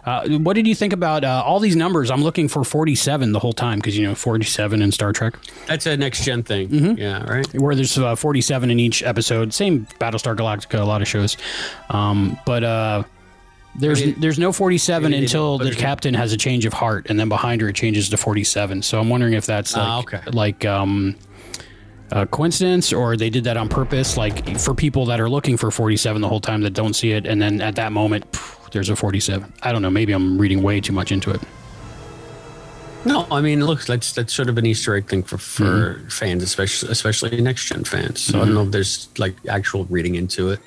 Uh, 0.08 0.26
what 0.39 0.54
did 0.54 0.65
you 0.65 0.74
think 0.74 0.93
about 0.93 1.26
uh, 1.26 1.43
all 1.46 1.60
these 1.60 1.76
numbers? 1.76 2.10
I'm 2.10 2.24
looking 2.24 2.48
for 2.48 2.63
47 2.63 3.34
the 3.34 3.39
whole 3.39 3.52
time 3.52 3.80
because 3.80 3.98
you 3.98 4.08
know 4.08 4.15
47 4.15 4.82
in 4.82 4.89
Star 4.93 5.12
Trek, 5.12 5.34
That's 5.65 5.86
a 5.86 5.98
next 5.98 6.24
gen 6.24 6.43
thing. 6.43 6.70
Mm-hmm. 6.70 6.98
Yeah, 6.98 7.24
right. 7.26 7.46
where 7.60 7.76
there's 7.76 7.98
uh, 7.98 8.15
47 8.15 8.72
in 8.72 8.80
each 8.80 9.04
episode. 9.04 9.54
Same 9.54 9.86
Battlestar 10.00 10.34
Galactica, 10.34 10.80
a 10.80 10.86
lot 10.86 11.02
of 11.02 11.10
shows, 11.10 11.36
um, 11.89 12.39
but 12.46 12.63
uh, 12.63 13.04
there's 13.78 14.15
there's 14.15 14.39
no 14.39 14.54
47 14.54 15.12
maybe 15.12 15.20
they 15.20 15.26
until 15.26 15.58
the 15.58 15.72
captain 15.76 16.13
has 16.13 16.32
a 16.32 16.38
change 16.38 16.65
of 16.65 16.72
heart, 16.72 17.08
and 17.10 17.20
then 17.20 17.28
behind 17.28 17.60
her 17.60 17.67
it 17.67 17.76
changes 17.76 18.08
to 18.10 18.15
47. 18.15 18.84
So 18.84 19.02
I'm 19.02 19.10
wondering 19.10 19.34
if 19.34 19.46
that's 19.46 19.76
like 19.76 19.86
Ah, 19.86 20.00
okay. 20.00 20.22
like 20.32 20.63
um, 20.63 21.17
a 22.12 22.26
coincidence 22.26 22.93
or 22.93 23.17
they 23.17 23.30
did 23.30 23.43
that 23.43 23.58
on 23.58 23.67
purpose, 23.67 24.15
like 24.15 24.58
for 24.58 24.74
people 24.74 25.06
that 25.08 25.20
are 25.20 25.30
looking 25.30 25.58
for 25.58 25.70
47 25.70 26.22
the 26.22 26.30
whole 26.30 26.39
time 26.39 26.62
that 26.62 26.72
don't 26.72 26.93
see 26.93 27.12
it, 27.12 27.28
and 27.28 27.41
then 27.41 27.60
at 27.60 27.76
that 27.76 27.91
moment 27.91 28.26
phew, 28.34 28.57
there's 28.72 28.90
a 28.90 28.96
47. 28.96 29.52
I 29.64 29.72
don't 29.72 29.82
know. 29.82 29.90
Maybe 29.90 30.14
I'm 30.14 30.38
reading 30.38 30.62
way 30.64 30.80
too 30.82 30.94
much 30.94 31.12
into 31.12 31.32
it. 31.32 31.42
No, 33.06 33.26
I 33.32 33.40
mean, 33.42 33.66
look, 33.66 33.86
that's 33.86 34.12
that's 34.12 34.34
sort 34.34 34.50
of 34.50 34.58
an 34.58 34.66
Easter 34.66 34.96
egg 34.96 35.08
thing 35.08 35.24
for 35.24 35.38
for 35.38 35.64
Mm-hmm. 35.96 36.08
fans, 36.10 36.44
especially 36.44 36.92
especially 36.92 37.40
next 37.42 37.66
gen 37.66 37.84
fans. 37.86 38.20
So 38.20 38.42
I 38.42 38.46
don't 38.46 38.54
know 38.54 38.64
if 38.64 38.72
there's 38.72 39.08
like 39.18 39.36
actual 39.48 39.86
reading 39.86 40.16
into 40.16 40.50
it, 40.50 40.60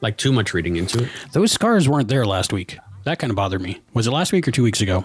like 0.00 0.16
too 0.16 0.32
much 0.32 0.54
reading 0.54 0.76
into 0.76 1.02
it. 1.04 1.08
Those 1.32 1.50
scars 1.52 1.88
weren't 1.88 2.08
there 2.08 2.24
last 2.26 2.52
week. 2.52 2.78
That 3.04 3.18
kind 3.18 3.30
of 3.30 3.36
bothered 3.36 3.60
me. 3.62 3.80
Was 3.94 4.06
it 4.06 4.12
last 4.12 4.30
week 4.30 4.46
or 4.46 4.50
two 4.52 4.62
weeks 4.62 4.80
ago? 4.80 5.04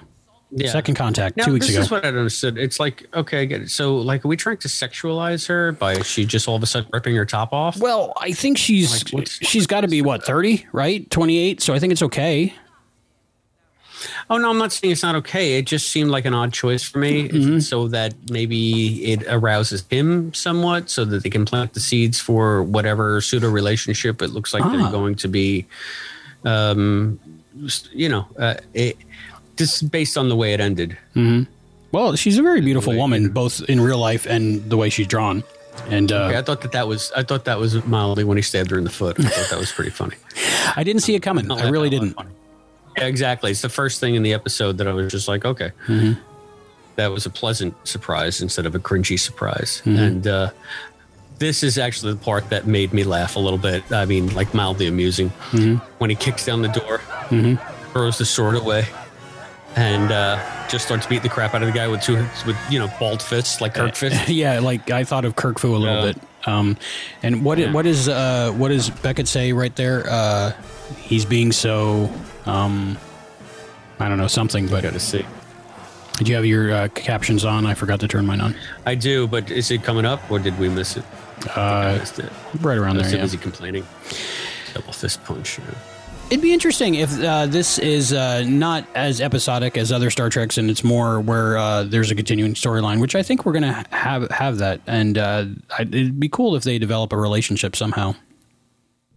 Yeah. 0.57 0.71
Second 0.71 0.95
contact, 0.95 1.35
Now, 1.35 1.43
two 1.45 1.51
weeks 1.53 1.67
this 1.67 1.75
ago. 1.75 1.83
is 1.83 1.91
what 1.91 2.05
I 2.05 2.07
understood. 2.07 2.57
It's 2.57 2.79
like, 2.79 3.05
okay, 3.13 3.41
I 3.41 3.45
get 3.45 3.61
it. 3.63 3.69
So, 3.71 3.97
like, 3.97 4.23
are 4.23 4.29
we 4.29 4.37
trying 4.37 4.55
to 4.59 4.69
sexualize 4.69 5.45
her 5.47 5.73
by 5.73 6.01
she 6.01 6.23
just 6.25 6.47
all 6.47 6.55
of 6.55 6.63
a 6.63 6.65
sudden 6.65 6.89
ripping 6.93 7.13
her 7.15 7.25
top 7.25 7.51
off? 7.51 7.77
Well, 7.77 8.13
I 8.21 8.31
think 8.31 8.57
she's 8.57 9.03
Like, 9.03 9.11
what's- 9.13 9.37
she's 9.45 9.67
got 9.67 9.81
to 9.81 9.89
be 9.89 10.01
what 10.01 10.23
thirty, 10.25 10.65
right? 10.71 11.09
Twenty 11.11 11.37
eight. 11.39 11.61
So 11.61 11.73
I 11.73 11.79
think 11.79 11.91
it's 11.91 12.01
okay. 12.03 12.53
Oh 14.29 14.37
no, 14.37 14.49
I'm 14.49 14.57
not 14.57 14.71
saying 14.71 14.91
it's 14.91 15.03
not 15.03 15.15
okay. 15.15 15.57
It 15.57 15.65
just 15.65 15.89
seemed 15.89 16.09
like 16.09 16.25
an 16.25 16.33
odd 16.33 16.53
choice 16.53 16.83
for 16.83 16.99
me, 16.99 17.27
Mm-hmm. 17.27 17.59
so 17.59 17.87
that 17.89 18.13
maybe 18.29 19.03
it 19.11 19.23
arouses 19.27 19.85
him 19.89 20.33
somewhat, 20.33 20.89
so 20.89 21.05
that 21.05 21.23
they 21.23 21.29
can 21.29 21.43
plant 21.45 21.73
the 21.73 21.79
seeds 21.79 22.19
for 22.19 22.63
whatever 22.63 23.19
pseudo 23.21 23.49
relationship 23.49 24.21
it 24.21 24.29
looks 24.29 24.53
like 24.53 24.63
Ah. 24.63 24.69
they're 24.69 24.91
going 24.91 25.15
to 25.15 25.27
be. 25.27 25.65
Um, 26.43 27.19
you 27.93 28.09
know, 28.09 28.27
uh, 28.37 28.55
it 28.73 28.97
just 29.55 29.89
based 29.91 30.17
on 30.17 30.29
the 30.29 30.35
way 30.35 30.53
it 30.53 30.59
ended. 30.59 30.97
Well, 31.91 32.15
she's 32.15 32.37
a 32.37 32.43
very 32.43 32.61
beautiful 32.61 32.95
woman, 32.95 33.29
both 33.29 33.61
in 33.69 33.79
real 33.79 33.97
life 33.99 34.25
and 34.25 34.69
the 34.69 34.75
way 34.77 34.89
she's 34.89 35.07
drawn. 35.07 35.43
And 35.89 36.11
uh, 36.11 36.25
Okay, 36.25 36.37
I 36.37 36.41
thought 36.41 36.61
that 36.61 36.71
that 36.73 36.87
was 36.87 37.11
I 37.15 37.23
thought 37.23 37.45
that 37.45 37.59
was 37.59 37.83
mildly 37.85 38.23
when 38.23 38.37
he 38.37 38.41
stabbed 38.43 38.71
her 38.71 38.77
in 38.77 38.83
the 38.85 38.89
foot. 38.89 39.19
I 39.19 39.23
thought 39.23 39.49
that 39.49 39.59
was 39.59 39.71
pretty 39.71 39.91
funny. 39.91 40.15
I 40.75 40.83
didn't 40.83 41.01
see 41.01 41.15
it 41.15 41.21
coming. 41.21 41.49
I 41.51 41.69
really 41.69 41.89
didn't. 41.89 42.17
Yeah, 42.97 43.05
exactly. 43.05 43.51
It's 43.51 43.61
the 43.61 43.69
first 43.69 43.99
thing 43.99 44.15
in 44.15 44.23
the 44.23 44.33
episode 44.33 44.77
that 44.77 44.87
I 44.87 44.93
was 44.93 45.11
just 45.11 45.27
like, 45.27 45.43
okay, 45.45 45.71
Mm-hmm. 45.87 46.13
that 46.95 47.11
was 47.11 47.25
a 47.25 47.29
pleasant 47.29 47.75
surprise 47.85 48.41
instead 48.41 48.65
of 48.65 48.73
a 48.73 48.79
cringy 48.79 49.19
surprise. 49.19 49.81
Mm-hmm. 49.85 49.97
And 49.99 50.27
uh, 50.27 50.51
this 51.39 51.61
is 51.61 51.77
actually 51.77 52.13
the 52.13 52.19
part 52.19 52.49
that 52.51 52.65
made 52.67 52.93
me 52.93 53.03
laugh 53.03 53.35
a 53.35 53.39
little 53.39 53.59
bit. 53.59 53.83
I 53.91 54.05
mean, 54.05 54.33
like 54.33 54.53
mildly 54.53 54.87
amusing 54.87 55.29
Mm-hmm. 55.51 55.75
when 55.99 56.09
he 56.09 56.15
kicks 56.15 56.45
down 56.45 56.61
the 56.61 56.69
door, 56.69 56.99
throws 57.91 58.17
the 58.17 58.25
sword 58.25 58.55
away, 58.55 58.85
and 59.75 60.11
uh, 60.11 60.67
just 60.69 60.85
starts 60.85 61.05
beating 61.05 61.23
the 61.23 61.29
crap 61.29 61.53
out 61.53 61.61
of 61.61 61.67
the 61.67 61.73
guy 61.73 61.87
with 61.87 62.01
two 62.01 62.15
with 62.45 62.57
you 62.69 62.79
know 62.79 62.89
bald 62.99 63.21
fists 63.21 63.61
like 63.61 63.73
Kirk 63.73 63.95
fists. 63.95 64.29
yeah, 64.29 64.59
like 64.59 64.89
I 64.91 65.03
thought 65.03 65.25
of 65.25 65.35
Kirk 65.35 65.59
Fu 65.59 65.75
a 65.75 65.77
little 65.77 65.95
Yeah. 66.05 66.13
bit. 66.13 66.21
Um, 66.47 66.77
and 67.23 67.43
what 67.43 67.57
Yeah. 67.57 67.71
what 67.71 67.85
is 67.85 68.07
uh, 68.07 68.51
what 68.55 68.69
does 68.69 68.89
Beckett 68.89 69.27
say 69.27 69.51
right 69.53 69.75
there? 69.75 70.05
Uh, 70.09 70.53
he's 70.97 71.25
being 71.25 71.51
so 71.51 72.09
um, 72.45 72.97
I 73.99 74.07
don't 74.07 74.17
know 74.17 74.27
something. 74.27 74.67
But 74.67 74.83
Got 74.83 74.93
to 74.93 74.99
see. 74.99 75.25
did 76.17 76.27
you 76.29 76.35
have 76.35 76.45
your 76.45 76.71
uh, 76.73 76.87
captions 76.89 77.43
on? 77.45 77.65
I 77.65 77.73
forgot 77.73 77.99
to 78.01 78.07
turn 78.07 78.25
mine 78.25 78.41
on. 78.41 78.55
I 78.85 78.95
do, 78.95 79.27
but 79.27 79.49
is 79.51 79.71
it 79.71 79.83
coming 79.83 80.05
up 80.05 80.21
or 80.31 80.39
did 80.39 80.57
we 80.59 80.69
miss 80.69 80.95
it? 80.97 81.03
I 81.55 81.59
Uh, 81.59 81.97
missed 81.99 82.19
it. 82.19 82.31
right 82.61 82.77
around 82.77 82.97
I 82.99 83.03
there. 83.03 83.15
Yeah. 83.15 83.21
busy 83.23 83.37
complaining. 83.37 83.85
Double 84.73 84.93
fist 84.93 85.23
punch. 85.25 85.59
yeah. 85.59 85.65
It'd 86.31 86.41
be 86.41 86.53
interesting 86.53 86.95
if 86.95 87.19
uh, 87.23 87.45
this 87.45 87.77
is 87.77 88.11
uh, 88.11 88.43
not 88.47 88.87
as 88.95 89.21
episodic 89.21 89.77
as 89.77 89.91
other 89.91 90.09
Star 90.09 90.29
Treks, 90.29 90.57
and 90.57 90.71
it's 90.71 90.83
more 90.83 91.21
where 91.21 91.55
uh, 91.55 91.83
there's 91.83 92.09
a 92.09 92.15
continuing 92.15 92.55
storyline, 92.55 92.99
which 92.99 93.15
I 93.15 93.21
think 93.21 93.45
we're 93.45 93.51
going 93.53 93.63
to 93.63 93.85
have 93.95 94.29
have 94.31 94.57
that, 94.57 94.81
and 94.87 95.19
uh, 95.19 95.45
I- 95.77 95.83
it'd 95.83 96.19
be 96.19 96.27
cool 96.27 96.55
if 96.55 96.63
they 96.63 96.79
develop 96.79 97.13
a 97.13 97.17
relationship 97.17 97.75
somehow. 97.75 98.15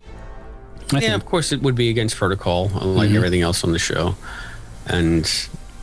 I 0.05 0.97
Yeah, 0.97 1.01
think 1.01 1.15
of 1.15 1.25
course 1.25 1.51
it 1.51 1.63
would 1.63 1.75
be 1.75 1.89
against 1.89 2.15
protocol, 2.17 2.69
like 2.69 3.09
Mm-hmm. 3.09 3.17
everything 3.17 3.41
else 3.41 3.65
on 3.65 3.73
the 3.73 3.79
show. 3.79 4.15
And 4.87 5.25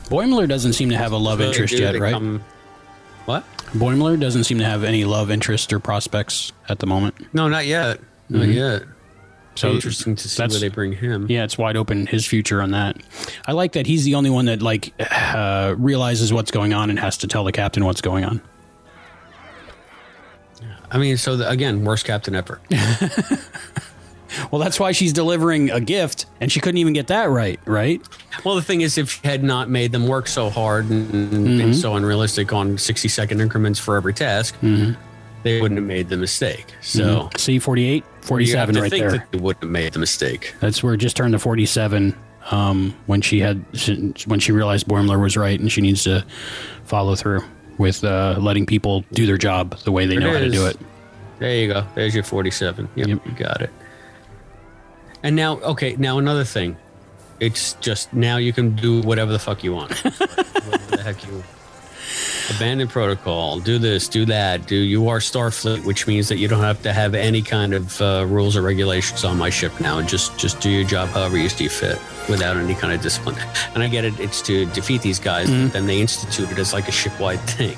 Boimler 0.06 0.48
doesn't 0.48 0.74
seem 0.74 0.90
to 0.92 0.98
have 0.98 1.12
a 1.12 1.18
love 1.18 1.42
interest 1.42 1.74
yet, 1.74 2.00
right? 2.00 2.40
what? 3.26 3.44
Boimler 3.74 4.20
doesn't 4.20 4.44
seem 4.44 4.60
to 4.60 4.66
have 4.66 4.84
any 4.84 5.06
love 5.06 5.32
interest 5.32 5.74
or 5.74 5.80
prospects 5.80 6.54
at 6.70 6.78
the 6.80 6.86
moment. 6.88 7.16
No, 7.34 7.48
not 7.48 7.66
yet. 7.66 8.00
Not 8.30 8.48
yet. 8.48 8.82
Mm-hmm. 8.84 8.92
So 8.92 8.95
So 9.56 9.72
interesting 9.72 10.16
to 10.18 10.28
see 10.30 10.42
where 10.44 10.60
they 10.60 10.68
bring 10.70 10.92
him. 10.94 11.28
Yeah, 11.30 11.44
it's 11.46 11.58
wide 11.58 11.78
open 11.78 12.08
his 12.08 12.26
future 12.26 12.62
on 12.62 12.72
that. 12.72 12.98
I 13.48 13.54
like 13.54 13.72
that 13.74 13.88
he's 13.88 14.04
the 14.06 14.16
only 14.16 14.30
one 14.30 14.46
that 14.46 14.62
like 14.62 14.94
uh, 15.00 15.76
realizes 15.78 16.34
what's 16.34 16.52
going 16.52 16.74
on 16.74 16.90
and 16.90 17.00
has 17.00 17.18
to 17.20 17.28
tell 17.28 17.44
the 17.46 17.52
captain 17.52 17.86
what's 17.86 18.02
going 18.02 18.26
on. 18.26 18.42
I 20.92 20.98
mean, 20.98 21.18
so 21.18 21.36
the, 21.38 21.50
again, 21.50 21.84
worst 21.84 22.06
captain 22.06 22.36
ever. 22.36 22.60
Well, 24.52 24.60
that's 24.62 24.82
why 24.82 24.92
she's 24.92 25.14
delivering 25.14 25.72
a 25.72 25.80
gift, 25.80 26.26
and 26.42 26.52
she 26.52 26.60
couldn't 26.60 26.80
even 26.80 26.92
get 26.92 27.08
that 27.08 27.30
right, 27.30 27.58
right? 27.64 28.02
well, 28.44 28.56
the 28.56 28.62
thing 28.62 28.82
is, 28.82 28.98
if 28.98 29.10
she 29.12 29.22
had 29.26 29.46
not 29.46 29.70
made 29.70 29.94
them 29.94 30.08
work 30.08 30.28
so 30.28 30.50
hard 30.50 30.90
and 30.90 31.10
Mm-hmm. 31.10 31.58
been 31.58 31.74
so 31.74 31.96
unrealistic 31.96 32.52
on 32.52 32.78
sixty 32.78 33.08
second 33.08 33.40
increments 33.40 33.80
for 33.80 33.96
every 33.96 34.14
task, 34.14 34.56
Mm-hmm. 34.62 35.00
They 35.46 35.62
wouldn't 35.62 35.78
have 35.78 35.88
made 35.88 36.10
the 36.10 36.18
mistake. 36.18 36.66
So 36.82 37.30
C 37.38 37.60
48, 37.60 37.96
you 37.96 38.02
have 38.02 38.26
47 38.26 38.76
to 38.76 38.82
right 38.82 38.92
there. 38.92 39.12
that 39.12 39.32
they 39.32 39.38
wouldn't 39.38 39.64
have 39.64 39.72
made 39.72 39.94
the 39.94 40.00
mistake. 40.00 40.56
That's 40.60 40.82
where 40.84 40.96
it 40.96 40.98
just 40.98 41.16
turned 41.16 41.34
to 41.34 41.40
47 41.40 42.18
um, 42.52 42.96
when 43.06 43.22
she 43.22 43.40
had 43.40 43.64
when 44.26 44.40
she 44.40 44.52
realized 44.52 44.88
Boimler 44.88 45.22
was 45.22 45.38
right, 45.38 45.60
and 45.60 45.72
she 45.72 45.82
needs 45.82 46.04
to 46.06 46.26
follow 46.84 47.16
through 47.16 47.44
with 47.78 48.04
uh, 48.04 48.36
letting 48.40 48.66
people 48.66 49.06
do 49.12 49.26
their 49.28 49.38
job 49.38 49.78
the 49.80 49.92
way 49.92 50.06
they 50.08 50.18
know 50.18 50.34
how 50.34 50.40
to 50.40 50.50
do 50.50 50.66
it. 50.66 50.78
There 51.38 51.54
you 51.54 51.68
go. 51.72 51.86
There's 51.94 52.16
your 52.16 52.24
47. 52.24 52.90
Yep, 52.96 53.08
Yep. 53.08 53.26
you 53.26 53.32
got 53.34 53.62
it. 53.62 53.70
And 55.22 55.36
now, 55.36 55.58
okay, 55.60 55.96
now 55.98 56.18
another 56.18 56.44
thing. 56.46 56.78
It's 57.40 57.74
just 57.82 58.14
now 58.14 58.38
you 58.38 58.54
can 58.54 58.76
do 58.76 59.02
whatever 59.02 59.32
the 59.32 59.40
fuck 59.40 59.64
you 59.64 59.74
want. 59.74 59.92
whatever 60.04 60.96
the 60.96 61.04
heck 61.04 61.26
you 61.28 61.44
abandon 62.56 62.88
protocol, 62.88 63.60
do 63.60 63.78
this, 63.80 64.08
do 64.08 64.26
that, 64.26 64.68
do 64.68 64.76
you 64.76 65.08
are 65.10 65.20
Starfleet, 65.20 65.84
which 65.86 66.08
means 66.08 66.30
that 66.30 66.38
you 66.38 66.48
don't 66.48 66.62
have 66.62 66.82
to 66.84 66.94
have 66.94 67.14
any 67.16 67.42
kind 67.42 67.74
of 67.74 68.00
uh, 68.02 68.26
rules 68.28 68.56
or 68.56 68.62
regulations 68.62 69.24
on 69.24 69.38
my 69.38 69.50
ship 69.50 69.80
now. 69.80 70.02
Just 70.02 70.38
just 70.38 70.60
do 70.60 70.70
your 70.70 70.84
job 70.86 71.10
however 71.10 71.38
you 71.38 71.50
see 71.50 71.68
fit 71.68 71.98
without 72.30 72.58
any 72.58 72.76
kind 72.76 72.94
of 72.94 73.02
discipline. 73.02 73.36
And 73.74 73.84
I 73.84 73.88
get 73.88 74.06
it, 74.06 74.20
it's 74.20 74.42
to 74.44 74.66
defeat 74.68 75.02
these 75.02 75.20
guys, 75.20 75.50
Mm-hmm. 75.50 75.64
but 75.66 75.74
then 75.74 75.86
they 75.88 76.02
institute 76.02 76.52
it 76.52 76.58
as 76.58 76.74
like 76.74 76.88
a 76.88 76.92
ship-wide 76.92 77.40
thing. 77.58 77.78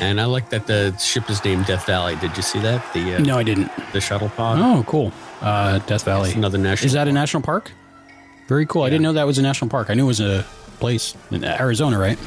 And 0.00 0.20
I 0.20 0.24
like 0.24 0.50
that 0.50 0.66
the 0.66 0.96
ship 0.98 1.30
is 1.30 1.44
named 1.44 1.66
Death 1.66 1.86
Valley. 1.86 2.16
Did 2.16 2.36
you 2.36 2.42
see 2.42 2.58
that? 2.60 2.84
The 2.92 3.16
uh, 3.16 3.18
No, 3.20 3.38
I 3.38 3.44
didn't. 3.44 3.70
the 3.92 4.00
shuttle 4.00 4.28
pod. 4.28 4.58
Oh, 4.60 4.82
cool. 4.88 5.12
Uh, 5.40 5.78
Death 5.80 6.04
Valley. 6.04 6.30
It's 6.30 6.36
another 6.36 6.58
national. 6.58 6.86
Is 6.86 6.92
that 6.94 7.06
a 7.06 7.12
national 7.12 7.42
park? 7.42 7.70
Very 8.48 8.66
cool. 8.66 8.82
I 8.82 8.90
didn't 8.90 9.02
know 9.02 9.12
that 9.14 9.26
was 9.26 9.38
a 9.38 9.42
national 9.42 9.70
park. 9.70 9.90
I 9.90 9.94
knew 9.94 10.04
it 10.04 10.08
was 10.08 10.20
a 10.20 10.44
place 10.80 11.14
in 11.30 11.44
Arizona, 11.44 11.98
right? 11.98 12.18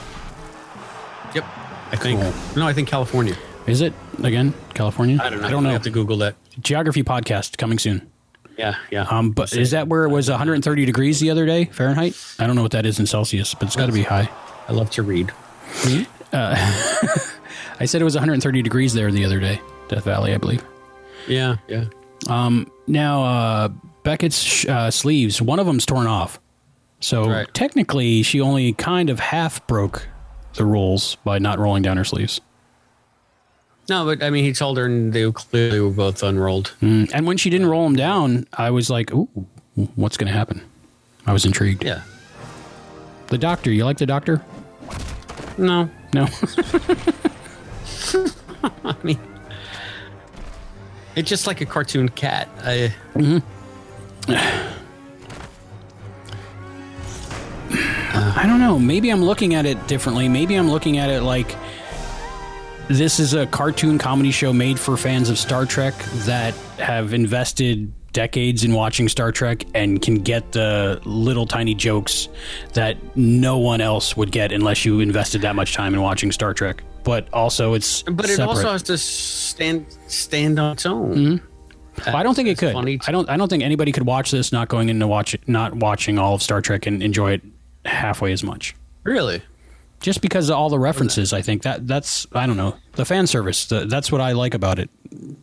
I 1.92 1.96
think. 1.96 2.22
Cool. 2.22 2.34
No, 2.58 2.68
I 2.68 2.74
think 2.74 2.88
California. 2.88 3.36
Is 3.66 3.82
it 3.82 3.94
again 4.24 4.54
California? 4.74 5.20
I 5.22 5.30
don't 5.30 5.42
know. 5.42 5.48
I 5.48 5.52
don't 5.52 5.64
know. 5.64 5.70
I 5.70 5.74
have 5.74 5.84
to 5.84 5.90
Google 5.90 6.18
that. 6.18 6.36
Geography 6.62 7.04
podcast 7.04 7.58
coming 7.58 7.80
soon. 7.80 8.10
Yeah, 8.58 8.76
yeah. 8.90 9.04
Um, 9.04 9.32
but 9.32 9.54
is 9.56 9.72
that 9.72 9.88
where 9.88 10.04
it 10.04 10.10
was 10.10 10.30
130 10.30 10.86
degrees 10.86 11.20
the 11.20 11.30
other 11.30 11.46
day 11.46 11.66
Fahrenheit? 11.66 12.16
I 12.40 12.48
don't 12.48 12.56
know 12.56 12.64
what 12.64 12.72
that 12.72 12.86
is 12.88 13.00
in 13.00 13.06
Celsius, 13.06 13.54
but 13.54 13.64
it's 13.68 13.76
got 13.76 13.86
to 13.86 13.92
be 13.92 14.02
high. 14.04 14.30
I 14.68 14.74
love 14.74 14.90
to 14.92 15.04
read. 15.04 15.32
I 16.34 17.86
said 17.86 18.02
it 18.02 18.06
was 18.06 18.16
130 18.16 18.62
degrees 18.62 18.94
there 18.94 19.12
the 19.12 19.26
other 19.26 19.40
day, 19.40 19.62
Death 19.90 20.04
Valley, 20.06 20.34
I 20.34 20.38
believe. 20.38 20.64
Yeah, 21.28 21.58
yeah. 21.68 21.86
Now, 22.88 23.24
uh, 23.24 23.70
Beckett's 24.04 24.40
sh- 24.42 24.66
uh, 24.68 24.90
sleeves, 24.92 25.42
one 25.42 25.60
of 25.60 25.66
them's 25.68 25.86
torn 25.86 26.08
off. 26.08 26.40
So 27.00 27.30
Right. 27.30 27.54
technically, 27.54 28.24
she 28.24 28.42
only 28.42 28.74
kind 28.74 29.10
of 29.10 29.20
half 29.20 29.66
broke 29.68 30.08
the 30.58 30.66
rules 30.66 31.16
by 31.24 31.40
not 31.40 31.58
rolling 31.60 31.82
down 31.84 31.96
her 31.98 32.04
sleeves. 32.04 32.42
No, 33.90 34.04
but 34.06 34.22
I 34.22 34.30
mean, 34.30 34.44
he 34.44 34.52
told 34.52 34.78
her, 34.78 34.86
and 34.86 35.14
they 35.14 35.32
clearly 35.32 35.80
were 35.80 35.90
both 35.92 36.22
unrolled. 36.22 36.74
Mm, 36.82 37.10
And 37.14 37.26
when 37.26 37.38
she 37.38 37.50
didn't 37.50 37.68
roll 37.68 37.86
them 37.86 37.96
down, 37.96 38.46
I 38.54 38.70
was 38.70 38.90
like, 38.90 39.14
"Ooh, 39.14 39.30
What's 39.96 40.18
going 40.18 40.28
to 40.28 40.34
happen? 40.38 40.62
I 41.26 41.32
was 41.34 41.46
intrigued. 41.46 41.84
Yeah. 41.86 42.02
The 43.28 43.38
Doctor. 43.38 43.72
You 43.72 43.86
like 43.86 43.98
the 44.00 44.06
Doctor? 44.08 44.42
No. 45.58 45.90
No. 46.14 46.28
I 48.84 48.96
mean, 49.04 49.20
it's 51.16 51.30
just 51.30 51.46
like 51.48 51.62
a 51.62 51.66
cartoon 51.66 52.10
cat. 52.10 52.50
I, 52.64 52.94
I 58.18 58.46
don't 58.46 58.60
know. 58.60 58.80
Maybe 58.80 59.10
I'm 59.10 59.24
looking 59.24 59.56
at 59.56 59.66
it 59.66 59.88
differently. 59.88 60.28
Maybe 60.30 60.56
I'm 60.56 60.70
looking 60.70 60.98
at 60.98 61.10
it 61.10 61.22
like 61.22 61.56
this 62.88 63.20
is 63.20 63.34
a 63.34 63.46
cartoon 63.48 63.98
comedy 63.98 64.32
show 64.32 64.54
made 64.54 64.80
for 64.80 64.98
fans 64.98 65.30
of 65.30 65.38
Star 65.38 65.66
Trek 65.66 65.94
that 66.26 66.54
have 66.80 67.14
invested 67.14 67.94
decades 68.14 68.64
in 68.64 68.74
watching 68.74 69.10
Star 69.10 69.32
Trek 69.32 69.64
and 69.76 70.02
can 70.02 70.16
get 70.16 70.52
the 70.52 71.02
little 71.06 71.46
tiny 71.46 71.76
jokes 71.76 72.30
that 72.74 72.98
no 73.16 73.58
one 73.58 73.82
else 73.82 74.18
would 74.18 74.32
get 74.32 74.52
unless 74.52 74.86
you 74.86 75.02
invested 75.02 75.42
that 75.42 75.56
much 75.56 75.74
time 75.74 75.94
in 75.94 76.02
watching 76.02 76.32
Star 76.32 76.54
Trek. 76.54 76.84
But 77.04 77.32
also, 77.34 77.74
it's 77.74 78.04
but 78.04 78.26
it 78.26 78.36
separate. 78.36 78.48
also 78.48 78.72
has 78.72 78.84
to 78.84 78.98
stand 78.98 79.86
stand 80.08 80.60
on 80.60 80.74
its 80.74 80.86
own. 80.86 81.14
Mm-hmm. 81.16 81.46
Well, 82.06 82.16
I 82.16 82.24
don't 82.24 82.36
think 82.36 82.48
it 82.48 82.58
could. 82.58 82.74
funny 82.74 83.00
I 83.08 83.12
don't. 83.12 83.30
I 83.30 83.38
don't 83.38 83.50
think 83.50 83.64
anybody 83.64 83.92
could 83.92 84.06
watch 84.06 84.32
this 84.32 84.52
not 84.52 84.68
going 84.68 84.90
into 84.90 85.08
watch 85.08 85.34
it, 85.34 85.48
not 85.48 85.76
watching 85.76 86.18
all 86.20 86.36
of 86.36 86.42
Star 86.42 86.62
Trek 86.62 86.86
and 86.86 87.02
enjoy 87.02 87.34
it 87.34 87.42
halfway 87.88 88.32
as 88.32 88.44
much. 88.44 88.76
Really? 89.04 89.42
Just 90.00 90.22
because 90.22 90.50
of 90.50 90.56
all 90.58 90.70
the 90.70 90.78
references, 90.78 91.34
I 91.34 91.42
think 91.42 91.64
that 91.64 91.88
that's 91.88 92.28
I 92.32 92.46
don't 92.46 92.58
know 92.58 92.76
the 92.94 93.06
fan 93.06 93.26
service. 93.26 93.66
The, 93.66 93.86
that's 93.86 94.12
what 94.12 94.22
I 94.22 94.34
like 94.34 94.54
about 94.54 94.78
it. 94.78 94.92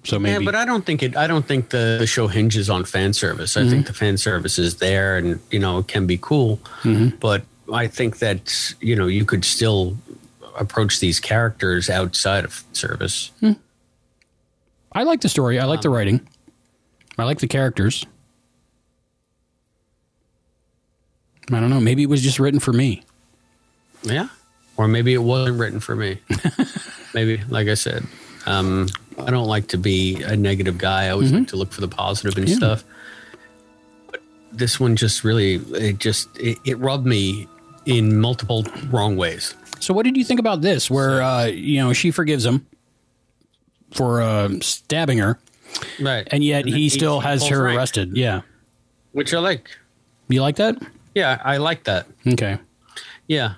So 0.05 0.19
maybe 0.21 0.45
Yeah, 0.45 0.51
but 0.51 0.55
I 0.55 0.65
don't 0.65 0.87
think 0.87 1.03
it. 1.03 1.17
I 1.17 1.27
don't 1.27 1.45
think 1.45 1.71
the, 1.71 1.97
the 1.99 2.07
show 2.07 2.29
hinges 2.29 2.71
on 2.71 2.85
fan 2.85 3.13
service. 3.15 3.57
I 3.57 3.61
Mm-hmm. 3.63 3.71
think 3.71 3.87
the 3.89 3.93
fan 3.95 4.17
service 4.17 4.57
is 4.59 4.77
there, 4.77 5.17
and 5.17 5.41
you 5.51 5.59
know 5.59 5.79
it 5.79 5.89
can 5.89 6.07
be 6.07 6.19
cool. 6.21 6.59
Mm-hmm. 6.83 7.17
But 7.19 7.43
I 7.73 7.89
think 7.89 8.19
that 8.21 8.75
you 8.81 8.95
know 8.95 9.09
you 9.09 9.25
could 9.25 9.45
still 9.45 9.97
approach 10.57 11.01
these 11.01 11.19
characters 11.19 11.91
outside 11.91 12.45
of 12.45 12.63
service. 12.73 13.33
I 14.93 15.03
like 15.03 15.21
the 15.23 15.29
story. 15.29 15.59
I 15.59 15.65
like 15.65 15.81
the 15.81 15.91
writing. 15.91 16.21
I 17.19 17.25
like 17.25 17.39
the 17.41 17.49
characters. 17.49 18.07
I 21.53 21.61
don't 21.61 21.71
know. 21.71 21.81
Maybe 21.81 22.03
it 22.03 22.09
was 22.09 22.23
just 22.23 22.39
written 22.39 22.61
for 22.61 22.73
me. 22.73 23.03
Yeah, 24.03 24.29
or 24.77 24.89
maybe 24.89 25.15
it 25.15 25.23
wasn't 25.23 25.59
written 25.59 25.81
for 25.81 25.95
me. 25.97 26.19
maybe, 27.15 27.41
like 27.49 27.69
I 27.69 27.75
said, 27.75 28.05
um, 28.47 28.89
I 29.19 29.31
don't 29.31 29.47
like 29.47 29.69
to 29.69 29.79
be 29.79 30.23
a 30.23 30.37
negative 30.37 30.79
guy. 30.79 31.05
I 31.05 31.11
always 31.11 31.33
like 31.33 31.49
to 31.49 31.57
look 31.57 31.73
for 31.73 31.81
the 31.81 31.89
positive 31.89 32.37
and 32.37 32.47
Mm-hmm. 32.47 32.53
Yeah. 32.63 32.77
stuff. 32.77 32.85
But 34.11 34.23
this 34.53 34.79
one 34.81 34.97
just 34.97 35.25
really, 35.25 35.55
it 35.57 35.99
just 35.99 36.29
it, 36.39 36.59
it 36.65 36.79
rubbed 36.79 37.07
me 37.07 37.49
in 37.87 38.21
multiple 38.21 38.65
wrong 38.91 39.17
ways. 39.17 39.55
So, 39.81 39.93
what 39.95 40.05
did 40.05 40.17
you 40.17 40.25
think 40.25 40.41
about 40.41 40.61
this? 40.63 40.91
Where 40.91 41.23
uh, 41.23 41.47
you 41.47 41.81
know 41.81 41.93
she 41.93 42.11
forgives 42.11 42.45
him 42.45 42.67
for 43.93 44.21
uh, 44.23 44.49
stabbing 44.61 45.19
her, 45.19 45.39
Right, 46.01 46.27
and 46.31 46.43
yet 46.45 46.65
then 46.65 46.75
he 46.75 46.89
still 46.89 47.21
has 47.21 47.47
her 47.49 47.63
rank, 47.65 47.79
arrested. 47.79 48.17
Yeah, 48.17 48.43
which 49.13 49.33
I 49.35 49.39
like. 49.39 49.71
you 50.29 50.41
like 50.43 50.57
that? 50.57 50.77
Yeah, 51.15 51.41
I 51.45 51.57
like 51.59 51.85
that. 51.85 52.07
Okay. 52.27 52.59
Yeah, 53.29 53.55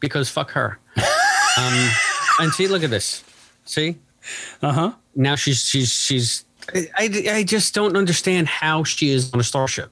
because 0.00 0.28
fuck 0.28 0.50
her. 0.52 0.78
um, 0.96 1.90
and 2.40 2.52
see, 2.52 2.66
look 2.68 2.82
at 2.82 2.90
this. 2.90 3.22
See, 3.64 3.96
Uh 4.62 4.72
huh. 4.72 4.92
now 5.14 5.36
she's 5.36 5.64
she's 5.64 5.92
she's. 5.92 6.44
I, 6.74 6.88
I, 6.98 7.24
I 7.38 7.42
just 7.44 7.74
don't 7.74 7.96
understand 7.96 8.46
how 8.48 8.84
she 8.84 9.10
is 9.10 9.32
on 9.32 9.40
a 9.40 9.44
starship. 9.44 9.90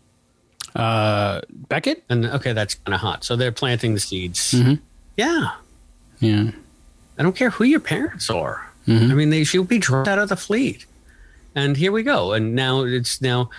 Uh, 0.77 1.41
Beckett. 1.51 2.05
And 2.09 2.27
okay, 2.27 2.53
that's 2.53 2.75
kind 2.75 2.95
of 2.95 3.01
hot. 3.01 3.25
So 3.25 3.37
they're 3.37 3.53
planting 3.53 3.95
the 3.95 4.01
seeds. 4.01 4.53
Mhm. 4.53 4.81
Yeah, 5.17 5.53
Yeah. 6.21 6.51
I 7.19 7.23
don't 7.25 7.35
care 7.35 7.51
who 7.51 7.65
your 7.65 7.81
parents 7.81 8.31
are. 8.31 8.71
Mhm. 8.87 9.11
I 9.11 9.15
mean, 9.15 9.31
they 9.31 9.43
she'll 9.45 9.65
be 9.65 9.79
dropped 9.79 10.07
out 10.09 10.19
of 10.19 10.29
the 10.29 10.37
fleet. 10.37 10.87
And 11.55 11.77
here 11.77 11.91
we 11.91 12.03
go. 12.05 12.33
And 12.33 12.55
now 12.55 12.83
it's 12.83 13.21
now 13.21 13.51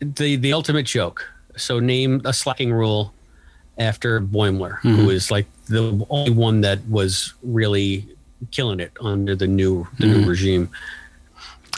the 0.00 0.36
the 0.36 0.52
ultimate 0.52 0.86
joke. 0.86 1.26
So 1.60 1.78
name 1.80 2.22
a 2.24 2.32
slacking 2.32 2.72
rule 2.72 3.12
after 3.78 4.20
Boimler, 4.20 4.78
who 4.80 5.10
is 5.10 5.30
like 5.30 5.46
the 5.66 6.06
only 6.10 6.30
one 6.30 6.60
that 6.62 6.86
was 6.88 7.34
really 7.42 8.06
killing 8.50 8.80
it 8.80 8.92
under 9.00 9.34
the 9.36 9.46
new 9.46 9.86
the 9.98 10.06
new 10.06 10.28
regime. 10.28 10.68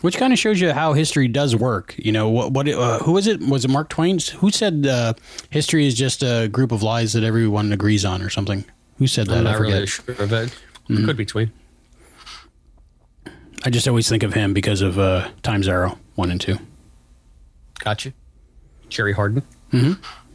Which 0.01 0.17
kind 0.17 0.33
of 0.33 0.39
shows 0.39 0.61
you 0.61 0.73
how 0.73 0.95
history 0.95 1.29
does 1.29 1.55
work. 1.55 1.95
You 1.97 2.11
know 2.11 2.29
what? 2.29 2.51
What? 2.53 2.69
Uh, 2.69 2.99
who 2.99 3.13
was 3.13 3.29
it? 3.29 3.41
Was 3.41 3.65
it 3.65 3.71
Mark 3.71 3.89
Twain? 3.89 4.19
Who 4.39 4.51
said 4.51 4.85
uh, 4.85 5.15
history 5.51 5.87
is 5.87 5.95
just 5.95 6.25
a 6.25 6.49
group 6.49 6.73
of 6.73 6.83
lies 6.83 7.13
that 7.13 7.23
everyone 7.23 7.73
agrees 7.73 8.05
on, 8.05 8.21
or 8.21 8.29
something? 8.29 8.65
Who 8.99 9.07
said 9.07 9.29
that? 9.29 9.39
I'm 9.39 9.45
not 9.45 9.59
forget. 9.59 9.75
really 9.75 9.87
sure 9.87 10.15
of 10.19 10.33
it. 10.33 10.55
It 10.89 11.05
could 11.05 11.17
be 11.17 11.25
Twain. 11.25 11.53
I 13.65 13.71
just 13.71 13.87
always 13.87 14.09
think 14.09 14.25
of 14.25 14.35
him 14.35 14.53
because 14.53 14.83
of 14.83 14.99
uh, 14.99 15.29
Times 15.43 15.69
Arrow 15.69 15.99
one 16.17 16.33
and 16.33 16.41
two. 16.41 16.59
Gotcha. 17.79 18.13
Jerry 18.89 19.13
Hardin 19.13 19.43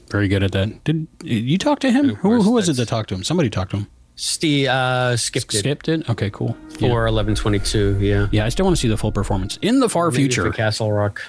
Very 0.09 0.27
good 0.27 0.41
at 0.43 0.51
that. 0.53 0.83
Did 0.83 1.07
you 1.23 1.57
talk 1.57 1.79
to 1.79 1.91
him? 1.91 2.15
Who, 2.15 2.41
who 2.41 2.51
was 2.51 2.69
it 2.69 2.77
that 2.77 2.87
talked 2.87 3.09
to 3.09 3.15
him? 3.15 3.23
Somebody 3.23 3.49
talked 3.49 3.71
to 3.71 3.77
him. 3.77 3.87
Steve 4.15 4.67
uh, 4.69 5.15
skipped 5.15 5.53
it 5.53 5.59
Skip 5.59 5.83
did. 5.83 6.09
Okay, 6.09 6.29
cool. 6.31 6.57
Yeah. 6.79 6.89
for 6.89 7.05
eleven 7.07 7.35
twenty 7.35 7.59
two. 7.59 7.97
Yeah. 7.99 8.27
yeah, 8.31 8.45
I 8.45 8.49
still 8.49 8.65
want 8.65 8.75
to 8.75 8.81
see 8.81 8.87
the 8.87 8.97
full 8.97 9.11
performance 9.11 9.57
in 9.61 9.79
the 9.79 9.89
far 9.89 10.09
Maybe 10.09 10.23
future. 10.23 10.43
for 10.43 10.51
Castle 10.51 10.91
Rock. 10.91 11.21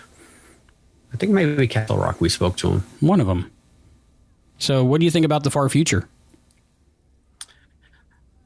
I 1.12 1.16
think 1.16 1.32
maybe 1.32 1.66
Castle 1.68 1.98
Rock. 1.98 2.20
We 2.20 2.28
spoke 2.30 2.56
to 2.58 2.70
him. 2.70 2.84
One 3.00 3.20
of 3.20 3.26
them. 3.26 3.50
So, 4.58 4.84
what 4.84 5.00
do 5.00 5.04
you 5.04 5.10
think 5.10 5.26
about 5.26 5.44
the 5.44 5.50
far 5.50 5.68
future? 5.68 6.08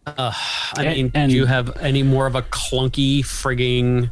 I 0.07 0.35
And- 0.79 0.87
mean, 0.97 1.13
and- 1.15 1.31
do 1.31 1.37
you 1.37 1.47
have 1.47 1.77
any 1.79 2.03
more 2.03 2.27
of 2.27 2.35
a 2.35 2.43
clunky 2.43 3.21
frigging 3.21 4.11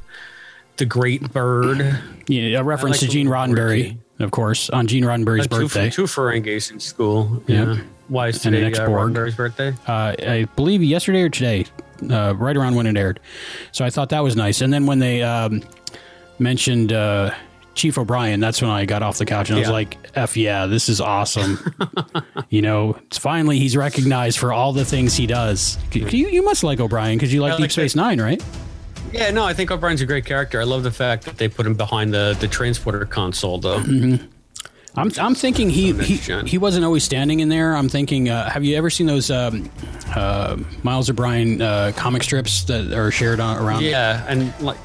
the 0.76 0.84
Great 0.86 1.32
Bird? 1.32 1.98
Yeah, 2.28 2.60
a 2.60 2.62
reference 2.64 3.00
like 3.02 3.08
to 3.08 3.08
Gene 3.08 3.26
Roddenberry, 3.26 3.98
of 4.20 4.30
course, 4.30 4.70
on 4.70 4.87
Gene 4.87 5.04
Roddenberry's 5.04 5.46
Uh, 5.46 5.56
two, 5.56 5.62
birthday. 5.62 5.90
two 5.90 6.04
Ferengis 6.04 6.70
in 6.70 6.80
school. 6.80 7.42
Yeah. 7.46 7.74
Yeah. 7.74 7.76
Why 8.09 8.28
is 8.28 8.44
And 8.44 8.54
an 8.54 8.64
today 8.70 8.83
uh, 8.83 8.88
Roddenberry's 8.88 9.35
birthday? 9.37 9.72
uh, 9.87 10.14
I 10.18 10.46
believe 10.56 10.83
yesterday 10.83 11.22
or 11.22 11.28
today, 11.28 11.66
uh, 12.11 12.35
right 12.37 12.56
around 12.56 12.74
when 12.74 12.87
it 12.87 12.96
aired. 12.96 13.20
So 13.72 13.85
I 13.85 13.90
thought 13.90 14.09
that 14.11 14.20
was 14.24 14.35
nice. 14.37 14.61
And 14.62 14.72
then 14.72 14.87
when 14.87 14.98
they 14.98 15.22
um, 15.22 15.62
mentioned 16.40 16.92
uh, 16.92 17.30
Chief 17.74 17.96
O'Brien, 17.98 18.40
that's 18.40 18.61
when 18.61 18.70
I 18.70 18.85
got 18.85 19.02
off 19.04 19.18
the 19.18 19.24
couch 19.26 19.48
and 19.50 19.56
I 19.56 19.61
was 19.61 19.70
like, 19.70 19.96
"F 20.16 20.37
yeah, 20.37 20.66
this 20.66 20.88
is 20.88 21.00
awesome!" 21.00 21.72
you 22.50 22.62
know, 22.62 22.96
it's 23.06 23.16
finally 23.18 23.59
he's 23.61 23.76
recognized 23.76 24.38
for 24.38 24.52
all 24.52 24.72
the 24.72 24.85
things 24.85 25.14
he 25.14 25.26
does. 25.28 25.78
You, 25.92 26.26
you 26.28 26.42
must 26.44 26.64
like 26.64 26.80
O'Brien 26.80 27.16
because 27.16 27.33
you 27.33 27.40
like 27.40 27.52
I 27.52 27.56
Deep 27.59 27.70
Space 27.70 27.94
Nine, 27.94 28.20
right? 28.20 28.42
Yeah, 29.12 29.30
no, 29.30 29.44
I 29.44 29.54
think 29.54 29.70
O'Brien's 29.70 30.00
a 30.00 30.06
great 30.06 30.24
character. 30.24 30.60
I 30.60 30.64
love 30.64 30.82
the 30.82 30.90
fact 30.90 31.24
that 31.24 31.36
they 31.38 31.48
put 31.48 31.66
him 31.66 31.74
behind 31.74 32.14
the, 32.14 32.36
the 32.38 32.48
transporter 32.48 33.04
console, 33.04 33.58
though. 33.58 33.82
I'm, 34.96 35.12
I'm 35.18 35.34
thinking 35.36 35.70
he, 35.70 35.92
he 35.92 36.16
he 36.16 36.58
wasn't 36.58 36.84
always 36.84 37.04
standing 37.04 37.40
in 37.40 37.48
there. 37.48 37.76
I'm 37.76 37.88
thinking, 37.88 38.28
uh, 38.28 38.50
have 38.50 38.64
you 38.64 38.76
ever 38.76 38.90
seen 38.90 39.06
those 39.06 39.30
um, 39.30 39.70
uh, 40.16 40.56
Miles 40.82 41.08
O'Brien 41.08 41.62
uh, 41.62 41.92
comic 41.94 42.24
strips 42.24 42.64
that 42.64 42.92
are 42.92 43.12
shared 43.12 43.38
on, 43.38 43.56
around? 43.58 43.84
Yeah, 43.84 44.24
and 44.28 44.52
like 44.60 44.76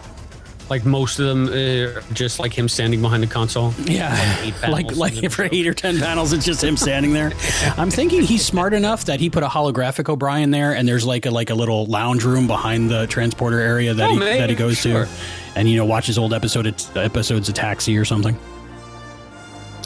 like 0.70 0.84
most 0.86 1.20
of 1.20 1.26
them, 1.28 1.48
uh, 1.48 2.02
just 2.14 2.40
like 2.40 2.52
him 2.52 2.68
standing 2.68 3.02
behind 3.02 3.22
the 3.22 3.28
console. 3.28 3.74
Yeah, 3.84 4.42
eight 4.42 4.54
like 4.70 4.96
like 4.96 5.32
for 5.32 5.48
eight 5.52 5.68
or 5.68 5.74
ten 5.74 6.00
panels, 6.00 6.34
it's 6.34 6.46
just 6.46 6.64
him 6.64 6.76
standing 6.78 7.14
there. 7.14 7.32
I'm 7.78 7.92
thinking 7.92 8.22
he's 8.24 8.44
smart 8.46 8.74
enough 8.74 9.06
that 9.06 9.20
he 9.20 9.30
put 9.30 9.44
a 9.44 9.48
holographic 9.48 10.10
O'Brien 10.10 10.52
there, 10.52 10.74
and 10.76 10.88
there's 10.88 11.06
like 11.06 11.26
a 11.26 11.32
like 11.32 11.50
a 11.52 11.56
little 11.56 11.86
lounge 11.86 12.24
room 12.24 12.48
behind 12.48 12.90
the 12.90 13.06
transporter 13.08 13.60
area 13.60 13.94
that 13.94 14.10
Oh, 14.10 14.14
he 14.14 14.20
that 14.20 14.50
he 14.50 14.56
goes 14.56 14.78
sure. 14.78 15.06
to, 15.06 15.12
and 15.56 15.70
you 15.70 15.78
know 15.78 15.86
watches 15.86 16.18
old 16.18 16.34
episode 16.34 16.68
episodes 16.96 17.48
of 17.50 17.56
Taxi 17.56 17.98
or 17.98 18.06
something. 18.06 18.38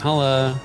I'll 0.02 0.20
uh, 0.20 0.58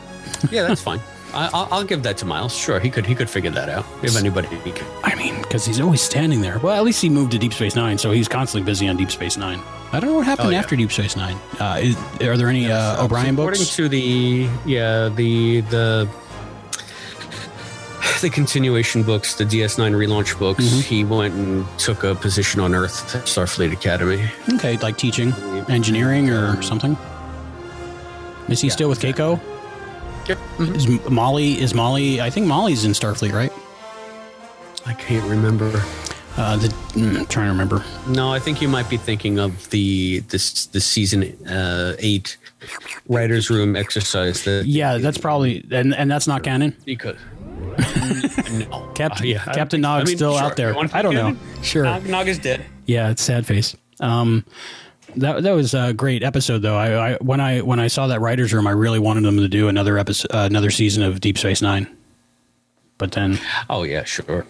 yeah, 0.51 0.63
that's 0.67 0.81
fine. 0.81 0.99
I, 1.33 1.49
I'll, 1.53 1.67
I'll 1.69 1.83
give 1.83 2.03
that 2.03 2.15
to 2.19 2.25
Miles. 2.25 2.55
Sure, 2.55 2.79
he 2.79 2.89
could 2.89 3.05
he 3.05 3.13
could 3.13 3.29
figure 3.29 3.51
that 3.51 3.67
out 3.67 3.85
if 4.01 4.15
anybody 4.15 4.47
he 4.47 4.71
could. 4.71 4.87
I 5.03 5.15
mean, 5.15 5.41
because 5.41 5.65
he's 5.65 5.81
always 5.81 6.01
standing 6.01 6.39
there. 6.39 6.59
Well, 6.59 6.73
at 6.77 6.83
least 6.85 7.01
he 7.01 7.09
moved 7.09 7.33
to 7.33 7.37
Deep 7.37 7.53
Space 7.53 7.75
Nine, 7.75 7.97
so 7.97 8.11
he's 8.11 8.29
constantly 8.29 8.65
busy 8.65 8.87
on 8.87 8.95
Deep 8.95 9.11
Space 9.11 9.35
Nine. 9.35 9.59
I 9.95 9.99
don't 10.01 10.09
know 10.09 10.15
what 10.17 10.25
happened 10.25 10.47
Oh, 10.49 10.51
yeah. 10.51 10.59
after 10.59 10.75
Deep 10.75 10.91
Space 10.91 11.15
Nine. 11.15 11.37
Uh, 11.59 11.79
is, 11.81 11.95
are 12.21 12.35
there 12.37 12.49
any 12.49 12.69
uh, 12.71 13.03
O'Brien 13.03 13.33
According 13.33 13.35
books? 13.35 13.61
According 13.61 13.75
to 13.75 13.89
the 13.89 14.49
yeah 14.69 15.09
the 15.09 15.61
the 15.61 16.09
the 18.21 18.29
continuation 18.29 19.03
books, 19.03 19.35
the 19.35 19.43
DS9 19.45 19.93
relaunch 19.93 20.37
books, 20.39 20.63
Mm-hmm. 20.63 20.79
he 20.81 21.03
went 21.03 21.33
and 21.35 21.65
took 21.79 22.03
a 22.03 22.15
position 22.15 22.59
on 22.61 22.73
Earth 22.73 23.15
at 23.15 23.23
Starfleet 23.23 23.71
Academy. 23.73 24.29
okay, 24.53 24.77
like 24.77 24.97
teaching, 24.97 25.33
engineering, 25.69 26.29
or 26.29 26.61
something. 26.61 26.97
Is 28.47 28.61
he 28.61 28.67
Yeah, 28.67 28.73
still 28.73 28.89
with 28.89 28.99
Keiko? 28.99 29.39
Yep. 30.27 30.39
Is 30.75 30.87
Molly? 31.09 31.59
Is 31.59 31.73
Molly? 31.73 32.19
I 32.21 32.29
think 32.29 32.47
Molly's 32.47 32.83
in 32.85 32.91
Starfleet, 32.91 33.33
right? 33.33 33.51
I 34.85 34.93
can't 34.93 35.27
remember. 35.29 35.69
Uh, 36.37 36.57
the, 36.57 36.67
mm, 36.67 37.17
I'm 37.19 37.25
trying 37.27 37.45
to 37.45 37.51
remember. 37.51 37.83
No, 38.09 38.31
I 38.33 38.39
think 38.39 38.61
you 38.61 38.67
might 38.67 38.89
be 38.89 38.97
thinking 38.97 39.39
of 39.39 39.69
the 39.69 40.19
this 40.27 40.65
the 40.67 40.81
season 40.81 41.23
uh, 41.47 41.95
eight 41.99 42.35
writers' 43.07 43.49
room 43.49 43.75
exercise. 43.75 44.43
That 44.43 44.65
Yeah, 44.65 44.97
that's 44.97 45.17
probably 45.17 45.65
and 45.71 45.95
and 45.95 46.11
that's 46.11 46.27
not 46.27 46.43
canon. 46.43 46.75
because 46.83 47.15
no, 48.51 48.91
Captain 48.95 49.25
Uh, 49.27 49.29
yeah, 49.29 49.43
Captain 49.53 49.83
I 49.85 50.03
mean, 50.03 50.17
still 50.17 50.33
sure. 50.35 50.43
out 50.43 50.55
there. 50.57 50.69
You 50.71 50.75
want 50.75 50.91
to 50.91 50.97
I 50.97 51.01
don't 51.01 51.13
know. 51.15 51.37
Sure. 51.61 51.83
Nog, 51.83 52.05
Nog 52.05 52.27
is 52.27 52.39
dead. 52.39 52.65
Yeah, 52.85 53.11
it's 53.11 53.21
sad 53.21 53.45
face. 53.45 53.75
Um, 54.01 54.45
that 55.15 55.43
that 55.43 55.51
was 55.53 55.73
a 55.73 55.93
great 55.93 56.21
episode 56.21 56.59
though. 56.61 56.75
I, 56.75 57.11
I 57.11 57.17
when 57.17 57.39
I 57.39 57.61
when 57.61 57.79
I 57.79 57.87
saw 57.87 58.07
that 58.07 58.19
writers 58.19 58.53
room, 58.53 58.67
I 58.67 58.71
really 58.71 58.99
wanted 58.99 59.23
them 59.23 59.37
to 59.37 59.47
do 59.47 59.69
another 59.69 59.97
episode, 59.97 60.31
uh, 60.33 60.39
another 60.39 60.69
season 60.69 61.01
of 61.03 61.21
Deep 61.21 61.37
Space 61.37 61.61
Nine. 61.61 61.87
But 62.97 63.13
then, 63.13 63.39
Oh 63.69 63.83
yeah, 63.83 64.03
sure. 64.03 64.45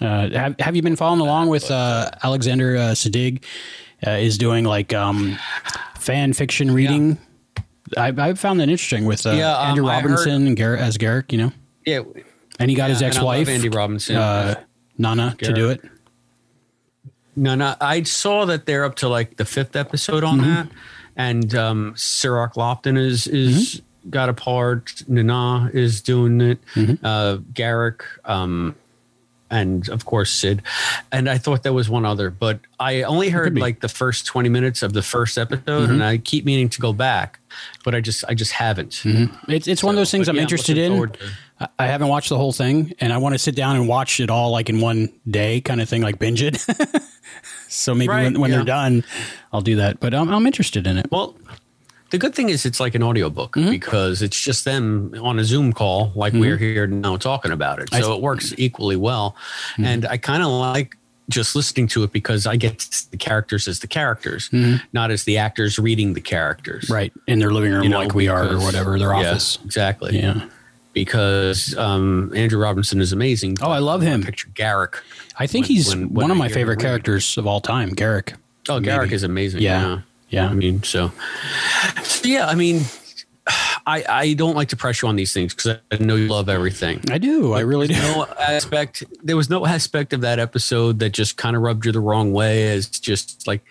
Uh, 0.00 0.28
have 0.30 0.56
have 0.60 0.76
you 0.76 0.82
been 0.82 0.96
following 0.96 1.20
along 1.20 1.48
with 1.48 1.70
uh, 1.70 2.10
Alexander 2.22 2.76
uh, 2.76 2.80
Siddig? 2.94 3.42
Uh, 4.06 4.10
is 4.10 4.36
doing 4.36 4.64
like 4.64 4.92
um, 4.92 5.38
fan 5.98 6.32
fiction 6.34 6.70
reading. 6.70 7.16
I, 7.96 8.08
I 8.08 8.34
found 8.34 8.60
that 8.60 8.68
interesting 8.68 9.06
with 9.06 9.24
uh, 9.26 9.30
Yeah, 9.30 9.56
um, 9.56 9.68
Andrew 9.70 9.86
I 9.88 9.94
heard- 10.00 10.10
Robinson 10.10 10.46
and 10.46 10.56
Garrett 10.56 10.80
as 10.80 10.98
Garak. 10.98 11.32
You 11.32 11.38
know, 11.38 11.52
Yeah, 11.86 12.02
and 12.58 12.70
he 12.70 12.76
got 12.76 12.90
his 12.90 13.00
Yeah, 13.00 13.06
love 13.08 13.16
ex-wife 13.16 13.48
Andy 13.48 13.68
Robinson. 13.70 14.16
uh, 14.16 14.60
Nana, 14.98 15.34
to 15.38 15.52
do 15.54 15.70
it. 15.70 15.80
No, 17.36 17.54
no. 17.54 17.74
I 17.80 18.02
saw 18.02 18.44
that 18.44 18.66
they're 18.66 18.84
up 18.84 18.96
to 18.96 19.08
like 19.08 19.36
the 19.36 19.44
fifth 19.44 19.74
episode 19.76 20.22
on 20.22 20.40
Mm-hmm. 20.40 20.54
that, 20.54 20.68
and 21.16 21.54
um, 21.54 21.94
Cirroc 21.96 22.54
Lofton 22.54 22.98
is 22.98 23.26
is 23.26 23.76
Mm-hmm. 23.76 24.10
got 24.10 24.28
a 24.28 24.34
part. 24.34 25.02
Nana 25.08 25.70
is 25.72 26.02
doing 26.02 26.40
it. 26.40 26.58
Mm-hmm. 26.74 27.04
Uh, 27.04 27.36
Garak. 27.54 28.02
Um, 28.24 28.74
and 29.54 29.88
of 29.88 30.04
course 30.04 30.30
Sid. 30.32 30.62
And 31.12 31.28
I 31.30 31.38
thought 31.38 31.62
there 31.62 31.72
was 31.72 31.88
one 31.88 32.04
other, 32.04 32.30
but 32.30 32.60
I 32.80 33.02
only 33.02 33.28
heard 33.30 33.58
like 33.58 33.80
the 33.80 33.88
first 33.88 34.26
20 34.26 34.48
minutes 34.48 34.82
of 34.82 34.92
the 34.92 35.02
first 35.02 35.38
episode 35.38 35.64
mm-hmm. 35.66 35.92
and 35.92 36.04
I 36.04 36.18
keep 36.18 36.44
meaning 36.44 36.68
to 36.70 36.80
go 36.80 36.92
back, 36.92 37.38
but 37.84 37.94
I 37.94 38.00
just 38.00 38.24
I 38.28 38.34
just 38.34 38.52
haven't. 38.52 38.90
Mm-hmm. 38.90 39.50
It's 39.50 39.68
it's 39.68 39.82
one 39.82 39.94
of 39.94 39.98
those 39.98 40.10
things 40.10 40.28
I'm 40.28 40.36
yeah, 40.36 40.42
interested 40.42 40.76
in. 40.78 40.92
to- 41.08 41.18
I- 41.60 41.68
I 41.78 41.86
haven't 41.86 42.08
watched 42.08 42.30
the 42.30 42.36
whole 42.36 42.52
thing, 42.52 42.94
and 42.98 43.12
I 43.12 43.18
want 43.18 43.36
to 43.36 43.38
sit 43.38 43.54
down 43.54 43.76
and 43.76 43.86
watch 43.86 44.18
it 44.18 44.28
all 44.28 44.50
like 44.50 44.68
in 44.68 44.80
one 44.80 45.08
day, 45.30 45.60
kind 45.60 45.80
of 45.80 45.88
thing, 45.88 46.02
like 46.02 46.18
binge 46.18 46.42
it. 46.42 46.56
so 47.68 47.94
maybe 47.94 48.08
Right, 48.08 48.24
when, 48.24 48.40
when 48.40 48.50
yeah. 48.50 48.56
they're 48.56 48.66
done, 48.66 49.04
I'll 49.52 49.60
do 49.60 49.76
that. 49.76 50.00
But 50.00 50.14
I'm, 50.14 50.28
I'm 50.30 50.46
interested 50.46 50.84
in 50.86 50.98
it. 50.98 51.06
Well, 51.12 51.36
the 52.14 52.18
good 52.18 52.34
thing 52.34 52.48
is 52.48 52.64
it's 52.64 52.80
like 52.80 52.94
an 52.94 53.02
audiobook 53.02 53.52
Mm-hmm. 53.56 53.70
because 53.70 54.22
it's 54.22 54.40
just 54.40 54.64
them 54.64 55.12
on 55.20 55.38
a 55.38 55.44
Zoom 55.44 55.72
call, 55.72 56.12
like 56.14 56.32
we're 56.32 56.56
here 56.56 56.86
now 56.86 57.16
talking 57.16 57.50
about 57.52 57.80
it. 57.80 57.88
So 57.92 58.14
it 58.14 58.20
works 58.22 58.54
equally 58.56 58.96
well. 58.96 59.34
Mm-hmm. 59.72 59.84
And 59.84 60.06
I 60.06 60.16
kind 60.16 60.42
of 60.42 60.48
like 60.48 60.96
just 61.30 61.56
listening 61.56 61.86
to 61.88 62.02
it 62.04 62.12
because 62.12 62.46
I 62.46 62.56
get 62.56 62.78
the 63.10 63.16
characters 63.16 63.66
as 63.66 63.80
the 63.80 63.86
characters, 63.86 64.50
not 64.92 65.10
as 65.10 65.24
the 65.24 65.38
actors 65.38 65.78
reading 65.78 66.14
the 66.14 66.20
characters. 66.20 66.84
Mm-hmm. 66.84 66.92
Right 66.94 67.12
in 67.26 67.38
their 67.38 67.50
living 67.50 67.72
room, 67.72 67.82
You 67.82 67.88
know, 67.88 67.98
like 67.98 68.14
we 68.14 68.28
are, 68.28 68.46
or 68.52 68.58
whatever, 68.58 68.98
their 68.98 69.08
Yeah, 69.14 69.30
office. 69.30 69.58
exactly. 69.64 70.18
Yeah. 70.18 70.48
Because 70.92 71.76
um, 71.76 72.30
Andrew 72.36 72.60
Robinson 72.60 73.00
is 73.00 73.12
amazing. 73.12 73.56
Oh, 73.60 73.70
I 73.70 73.78
love 73.78 74.00
him. 74.02 74.22
Picture 74.22 74.48
Garak. 74.54 75.00
I 75.38 75.46
think 75.48 75.64
When- 75.64 75.74
he's 75.76 75.88
when- 75.88 76.10
when 76.14 76.24
one 76.24 76.30
of 76.30 76.36
my 76.36 76.48
favorite 76.48 76.78
characters 76.80 77.36
of 77.36 77.46
all 77.46 77.60
time, 77.60 77.90
Garak. 77.94 78.34
Oh, 78.68 78.78
Garak 78.80 79.02
Maybe. 79.04 79.14
is 79.16 79.22
amazing. 79.24 79.60
Yeah. 79.62 79.80
Yeah. 79.86 80.00
Yeah. 80.30 80.48
I 80.48 80.54
mean, 80.54 80.82
so, 80.82 81.12
so 82.02 82.26
yeah, 82.28 82.46
I 82.48 82.54
mean, 82.54 82.82
I, 83.86 84.04
I 84.08 84.32
don't 84.34 84.56
like 84.56 84.68
to 84.68 84.76
press 84.76 85.02
you 85.02 85.08
on 85.08 85.16
these 85.16 85.32
things 85.32 85.54
because 85.54 85.78
I 85.92 85.96
know 86.02 86.16
you 86.16 86.28
love 86.28 86.48
everything. 86.48 87.00
I 87.10 87.18
do. 87.18 87.52
I 87.52 87.60
really 87.60 87.86
do. 87.88 87.94
no 87.94 88.26
aspect 88.40 89.04
there 89.22 89.36
was 89.36 89.50
no 89.50 89.66
aspect 89.66 90.12
of 90.12 90.22
that 90.22 90.38
episode 90.38 90.98
that 91.00 91.10
just 91.10 91.36
kind 91.36 91.54
of 91.54 91.62
rubbed 91.62 91.84
you 91.86 91.92
the 91.92 92.00
wrong 92.00 92.32
way 92.32 92.68
as 92.72 92.88
just 92.88 93.46
like 93.46 93.62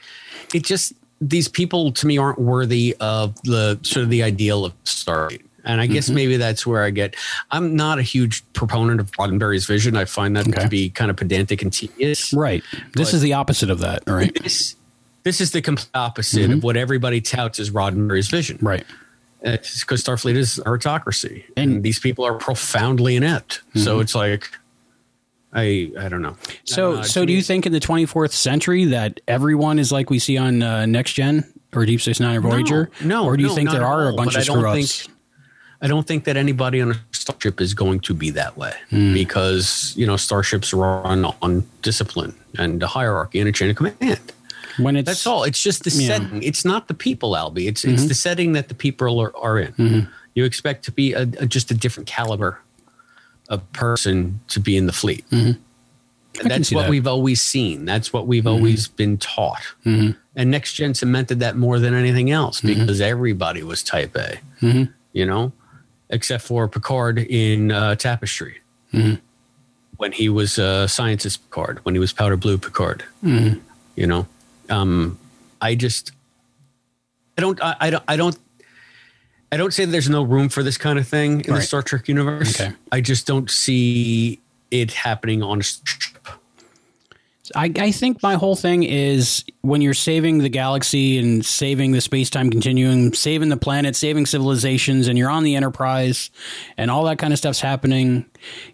it 0.54 0.64
just 0.64 0.94
these 1.20 1.48
people 1.48 1.92
to 1.94 2.06
me 2.06 2.18
aren't 2.18 2.38
worthy 2.40 2.96
of 3.00 3.36
the 3.44 3.80
sort 3.82 4.04
of 4.04 4.10
the 4.10 4.22
ideal 4.24 4.64
of 4.66 4.84
Stargate. 4.84 5.42
And 5.66 5.80
I 5.80 5.86
Mm-hmm. 5.86 5.94
guess 5.94 6.10
maybe 6.10 6.36
that's 6.38 6.68
where 6.68 6.84
I 6.84 6.90
get. 6.90 7.16
I'm 7.50 7.76
not 7.76 7.98
a 7.98 8.02
huge 8.02 8.44
proponent 8.54 9.00
of 9.00 9.10
Roddenberry's 9.14 9.66
vision. 9.66 9.96
I 9.96 10.04
find 10.06 10.36
that 10.36 10.48
Okay. 10.50 10.62
to 10.64 10.68
be 10.68 10.90
kind 10.90 11.10
of 11.10 11.16
pedantic 11.18 11.62
and 11.62 11.72
tedious. 11.72 12.34
Right. 12.34 12.62
This 12.96 13.14
is 13.14 13.22
the 13.22 13.32
opposite 13.34 13.70
of 13.70 13.80
that. 13.80 14.04
All 14.08 14.14
right. 14.14 14.38
This, 14.44 14.76
this 15.24 15.40
is 15.42 15.52
the 15.52 15.62
complete 15.62 15.90
opposite 15.96 16.52
of 16.52 16.64
what 16.64 16.78
everybody 16.78 17.22
touts 17.22 17.60
as 17.60 17.72
Roddenberry's 17.72 18.28
vision. 18.30 18.58
Mm-hmm. 18.58 18.68
Right. 18.68 18.86
It's 19.42 19.82
because 19.82 20.04
Starfleet 20.04 20.36
is 20.36 20.58
a 20.60 20.70
autocracy, 20.70 21.46
And- 21.58 21.70
Mm-hmm. 21.70 21.76
and, 21.78 21.84
these 21.84 22.00
people 22.00 22.26
are 22.26 22.36
profoundly 22.36 23.16
inept. 23.18 23.62
So 23.76 24.00
it's 24.00 24.16
like, 24.16 24.50
I 25.54 25.92
I 26.00 26.10
don't 26.10 26.22
know. 26.22 26.36
So, 26.64 26.94
Uh, 26.96 27.04
so 27.04 27.26
do 27.26 27.34
you 27.34 27.42
think 27.42 27.66
in 27.66 27.72
the 27.74 27.80
24th 27.80 28.32
century 28.32 28.86
that 28.86 29.20
everyone 29.28 29.80
is 29.80 29.92
like 29.92 30.10
we 30.10 30.20
see 30.20 30.38
on 30.38 30.64
uh, 30.64 30.86
Next 30.86 31.14
Gen 31.14 31.44
or 31.74 31.86
Deep 31.86 32.02
Space 32.02 32.20
Nine 32.20 32.38
or 32.38 32.42
Voyager? 32.42 32.90
no, 33.04 33.26
Or 33.26 33.38
do 33.38 33.44
you 33.44 33.50
no, 33.50 33.56
think 33.56 33.70
there 33.72 33.86
are 33.86 34.10
a 34.10 34.14
bunch 34.14 34.36
of 34.36 34.44
screw 34.44 34.68
ups? 34.68 35.08
I 35.82 35.88
don't 35.88 36.08
think 36.08 36.24
that 36.24 36.38
anybody 36.38 36.82
on 36.82 36.92
a 36.92 36.96
starship 37.12 37.60
is 37.60 37.74
going 37.74 38.00
to 38.02 38.14
be 38.14 38.30
that 38.32 38.56
way 38.58 38.74
Hmm. 38.90 39.14
because 39.14 39.94
you 39.98 40.08
know 40.08 40.16
starships 40.18 40.74
run 40.74 41.26
on 41.42 41.64
discipline 41.82 42.34
and 42.58 42.82
a 42.82 42.88
hierarchy 42.88 43.40
and 43.42 43.50
a 43.50 43.52
chain 43.52 43.70
of 43.70 43.76
command. 43.76 44.32
When 44.78 44.96
it's 44.96 45.06
That's 45.08 45.28
all. 45.28 45.44
It's 45.44 45.62
just 45.62 45.84
the. 45.84 45.90
Mm-hmm. 45.90 46.08
setting. 46.08 46.44
It's 46.44 46.66
not 46.66 46.88
the 46.88 46.94
people, 46.94 47.32
Albie. 47.32 47.68
It's 47.68 47.84
it's 47.86 48.08
the 48.08 48.14
setting 48.14 48.54
that 48.54 48.68
the 48.70 48.76
people 48.76 49.20
are, 49.22 49.36
are 49.38 49.60
in. 49.60 50.08
You 50.36 50.46
expect 50.46 50.84
to 50.86 50.92
be 50.92 51.14
a, 51.14 51.22
a- 51.24 51.46
just 51.46 51.70
a 51.72 51.74
different 51.76 52.08
caliber 52.08 52.60
of 53.50 53.72
person 53.74 54.40
to 54.48 54.60
be 54.60 54.76
in 54.78 54.86
the 54.88 54.94
fleet. 54.94 55.26
Mm-hmm. 55.30 55.60
And 56.42 56.50
that's 56.50 56.72
what 56.72 56.82
that. 56.82 56.84
Mm-hmm. 56.86 56.90
we've 56.92 57.08
always 57.08 57.42
seen. 57.42 57.86
That's 57.86 58.12
what 58.12 58.26
we've 58.26 58.48
always 58.48 58.88
been 58.88 59.18
taught. 59.18 59.62
And 59.86 60.16
Next 60.36 60.74
Gen 60.74 60.96
cemented 60.96 61.40
that 61.42 61.56
more 61.58 61.78
than 61.78 61.94
anything 61.94 62.32
else 62.32 62.62
Mm-hmm. 62.62 62.80
because 62.82 63.00
everybody 63.02 63.62
was 63.62 63.84
Type 63.84 64.16
A. 64.16 64.40
You 65.12 65.26
know, 65.28 65.52
except 66.10 66.44
for 66.44 66.68
Picard 66.68 67.20
in 67.20 67.72
uh, 67.72 67.94
Tapestry. 67.96 68.62
Mm-hmm. 68.94 69.16
When 69.98 70.12
he 70.12 70.28
was 70.28 70.58
uh, 70.58 70.88
scientist 70.88 71.44
Picard, 71.52 71.86
when 71.86 71.94
he 71.94 72.00
was 72.00 72.12
powder 72.12 72.36
blue 72.38 72.58
Picard, 72.58 73.04
Mm-hmm. 73.24 73.60
you 73.96 74.08
know, 74.08 74.26
um, 74.70 75.18
I 75.62 75.76
just, 75.76 76.12
I 77.38 77.42
don't, 77.42 77.62
I, 77.64 77.76
I 77.80 77.90
don't, 77.90 78.04
I 78.08 78.18
don't, 78.18 78.38
I 79.52 79.58
don't 79.58 79.74
say 79.74 79.86
there's 79.86 80.10
no 80.10 80.24
room 80.24 80.50
for 80.50 80.64
this 80.64 80.78
kind 80.78 80.98
of 80.98 81.08
thing 81.08 81.42
in 81.42 81.54
the 81.54 81.62
Star 81.62 81.84
Trek 81.84 82.08
universe. 82.08 82.60
Okay. 82.60 82.74
I 82.92 83.02
just 83.02 83.28
don't 83.28 83.52
see 83.52 84.40
it 84.72 84.92
happening 84.92 85.44
on 85.44 85.60
a 85.60 85.64
ship. 85.64 86.28
I, 87.56 87.72
I 87.78 87.92
think 87.92 88.24
my 88.24 88.36
whole 88.36 88.56
thing 88.56 88.84
is 88.84 89.44
when 89.62 89.82
you're 89.82 89.94
saving 89.94 90.40
the 90.40 90.50
galaxy 90.50 91.20
and 91.20 91.46
saving 91.46 91.92
the 91.92 92.02
space 92.02 92.30
time 92.30 92.50
continuum, 92.50 93.14
saving 93.14 93.50
the 93.50 93.58
planet, 93.58 93.96
saving 93.96 94.26
civilizations, 94.26 95.08
and 95.08 95.18
you're 95.18 95.30
on 95.30 95.44
the 95.44 95.56
Enterprise 95.56 96.32
and 96.78 96.90
all 96.90 97.04
that 97.04 97.20
kind 97.20 97.34
of 97.34 97.38
stuff's 97.38 97.60
happening, 97.60 98.26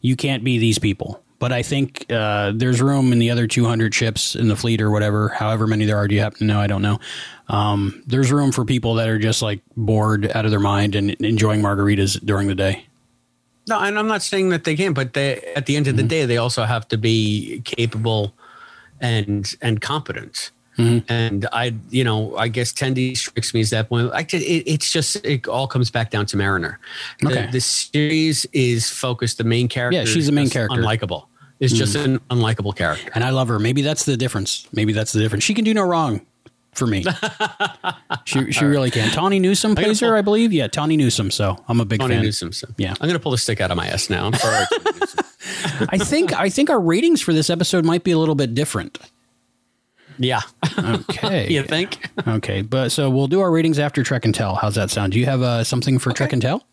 you 0.01 0.15
can't 0.15 0.43
be 0.43 0.59
these 0.59 0.79
people. 0.79 1.21
But 1.39 1.53
I 1.53 1.63
think 1.63 2.05
uh, 2.11 2.51
there's 2.53 2.81
room 2.81 3.13
in 3.13 3.19
the 3.19 3.31
other 3.31 3.47
200 3.47 3.95
ships 3.95 4.35
in 4.35 4.49
the 4.49 4.55
fleet 4.55 4.81
or 4.81 4.91
whatever, 4.91 5.29
however 5.29 5.67
many 5.67 5.85
there 5.85 5.97
are. 5.97 6.07
Do 6.07 6.15
you 6.15 6.21
happen 6.21 6.39
to 6.39 6.45
know? 6.45 6.59
I 6.59 6.67
don't 6.67 6.81
know. 6.81 6.99
Um, 7.47 8.03
there's 8.05 8.31
room 8.31 8.51
for 8.51 8.65
people 8.65 8.95
that 8.95 9.07
are 9.07 9.17
just 9.17 9.41
like 9.41 9.61
bored 9.77 10.29
out 10.35 10.43
of 10.45 10.51
their 10.51 10.59
mind 10.59 10.95
and 10.95 11.11
enjoying 11.11 11.61
margaritas 11.61 12.23
during 12.23 12.47
the 12.47 12.55
day. 12.55 12.85
No, 13.69 13.79
and 13.79 13.97
I'm 13.97 14.07
not 14.07 14.21
saying 14.21 14.49
that 14.49 14.63
they 14.63 14.75
can't, 14.75 14.95
but 14.95 15.13
they, 15.13 15.41
at 15.55 15.65
the 15.65 15.77
end 15.77 15.87
of 15.87 15.95
the 15.95 16.03
day, 16.03 16.25
they 16.25 16.37
also 16.37 16.63
have 16.63 16.87
to 16.89 16.97
be 16.97 17.61
capable 17.65 18.33
and 18.99 19.55
and 19.61 19.79
competent. 19.79 20.51
Mm-hmm. 20.79 21.11
And 21.11 21.47
I, 21.51 21.75
you 21.89 22.03
know, 22.03 22.35
I 22.37 22.47
guess 22.47 22.71
Tendi 22.71 23.15
strikes 23.15 23.53
me 23.53 23.61
as 23.61 23.69
that 23.71 23.89
point. 23.89 24.11
I, 24.13 24.21
it, 24.21 24.33
it's 24.33 24.91
just 24.91 25.17
it 25.25 25.47
all 25.47 25.67
comes 25.67 25.91
back 25.91 26.09
down 26.09 26.25
to 26.27 26.37
Mariner. 26.37 26.79
The, 27.21 27.29
Okay. 27.29 27.49
the 27.51 27.59
series 27.59 28.45
is 28.53 28.89
focused. 28.89 29.37
The 29.37 29.43
main 29.43 29.67
character, 29.67 29.99
Yeah, 29.99 30.05
she's 30.05 30.25
the 30.25 30.31
main 30.31 30.49
character. 30.49 30.81
Unlikable. 30.81 31.25
Is 31.59 31.73
just 31.73 31.97
mm-hmm. 31.97 32.13
an 32.13 32.19
unlikable 32.29 32.73
character. 32.73 33.11
and 33.13 33.23
I 33.23 33.31
love 33.31 33.49
her. 33.49 33.59
Maybe 33.59 33.81
that's 33.81 34.05
the 34.05 34.15
difference. 34.15 34.65
Maybe 34.71 34.93
that's 34.93 35.11
the 35.11 35.19
difference. 35.19 35.43
She 35.43 35.53
can 35.53 35.65
do 35.65 35.73
no 35.73 35.83
wrong 35.83 36.21
for 36.71 36.87
me. 36.87 37.03
she 38.23 38.51
she 38.53 38.63
really 38.63 38.89
can. 38.89 39.11
Tawny 39.11 39.39
Newsome 39.39 39.75
plays 39.75 39.99
her, 39.99 40.15
I 40.15 40.21
believe. 40.21 40.53
Yeah, 40.53 40.67
Tawny 40.67 40.95
Newsome. 40.95 41.31
So 41.31 41.57
I'm 41.67 41.81
a 41.81 41.85
big 41.85 41.99
Tawny 41.99 42.15
fan. 42.15 42.23
Newsome. 42.23 42.53
So. 42.53 42.69
Yeah. 42.77 42.93
I'm 43.01 43.09
gonna 43.09 43.19
pull 43.19 43.33
the 43.33 43.37
stick 43.37 43.59
out 43.59 43.71
of 43.71 43.77
my 43.77 43.87
ass 43.87 44.09
now. 44.09 44.27
I'm 44.27 44.33
sorry. 44.35 44.65
I 45.89 45.97
think 45.97 46.31
I 46.33 46.49
think 46.49 46.69
our 46.69 46.79
ratings 46.79 47.19
for 47.19 47.33
this 47.33 47.49
episode 47.49 47.83
might 47.83 48.05
be 48.05 48.11
a 48.11 48.17
little 48.17 48.35
bit 48.35 48.55
different. 48.55 48.97
Yeah. 50.19 50.41
Okay. 50.77 51.49
you 51.53 51.63
think? 51.63 52.07
Okay, 52.27 52.61
but 52.61 52.89
so 52.89 53.09
we'll 53.09 53.27
do 53.27 53.39
our 53.41 53.51
ratings 53.51 53.79
after 53.79 54.03
Trek 54.03 54.25
and 54.25 54.35
Tell. 54.35 54.55
How's 54.55 54.75
that 54.75 54.91
sound? 54.91 55.13
Do 55.13 55.19
you 55.19 55.25
have 55.25 55.41
uh, 55.41 55.63
something 55.63 55.97
for 55.97 56.11
Trek 56.11 56.33
and 56.33 56.41
Tell? 56.41 56.65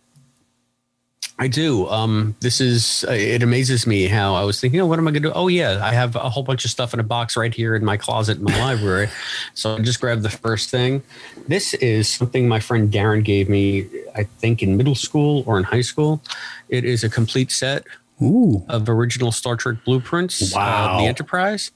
I 1.38 1.49
do. 1.49 1.86
Um, 1.88 2.34
this 2.40 2.62
is 2.62 3.05
uh, 3.07 3.12
it 3.12 3.42
amazes 3.42 3.86
me 3.86 4.07
how 4.07 4.34
I 4.34 4.44
was 4.44 4.59
thinking, 4.59 4.80
oh, 4.80 4.86
what 4.86 4.99
am 4.99 5.07
I 5.07 5.11
going 5.11 5.22
to 5.22 5.28
do? 5.28 5.32
Oh, 5.34 5.49
yeah, 5.49 5.80
I 5.82 5.92
have 5.92 6.16
a 6.16 6.30
whole 6.30 6.42
bunch 6.42 6.64
of 6.64 6.70
stuff 6.70 6.94
in 6.94 7.01
a 7.01 7.03
box 7.03 7.36
right 7.36 7.53
here 7.53 7.76
in 7.76 7.84
my 7.84 7.99
closet 7.99 8.38
in 8.38 8.44
my 8.44 8.59
library. 8.59 9.09
So 9.55 9.76
I 9.76 9.80
just 9.80 10.01
grabbed 10.01 10.22
the 10.22 10.30
first 10.30 10.70
thing. 10.70 11.03
This 11.47 11.74
is 11.74 12.09
something 12.09 12.49
my 12.49 12.61
friend 12.61 12.90
Darren 12.90 13.22
gave 13.24 13.49
me, 13.49 13.86
I 14.14 14.24
think 14.24 14.62
in 14.62 14.76
middle 14.76 14.94
school 14.94 15.44
or 15.47 15.59
in 15.59 15.64
high 15.64 15.80
school. 15.82 16.22
It 16.68 16.84
is 16.84 17.05
a 17.05 17.09
complete 17.09 17.51
set 17.51 17.84
Ooh. 18.22 18.64
of 18.68 18.88
original 18.88 19.30
Star 19.32 19.57
Trek 19.57 19.76
blueprints 19.84 20.55
Wow. 20.55 20.92
of 20.94 21.01
the 21.01 21.07
Enterprise. 21.07 21.70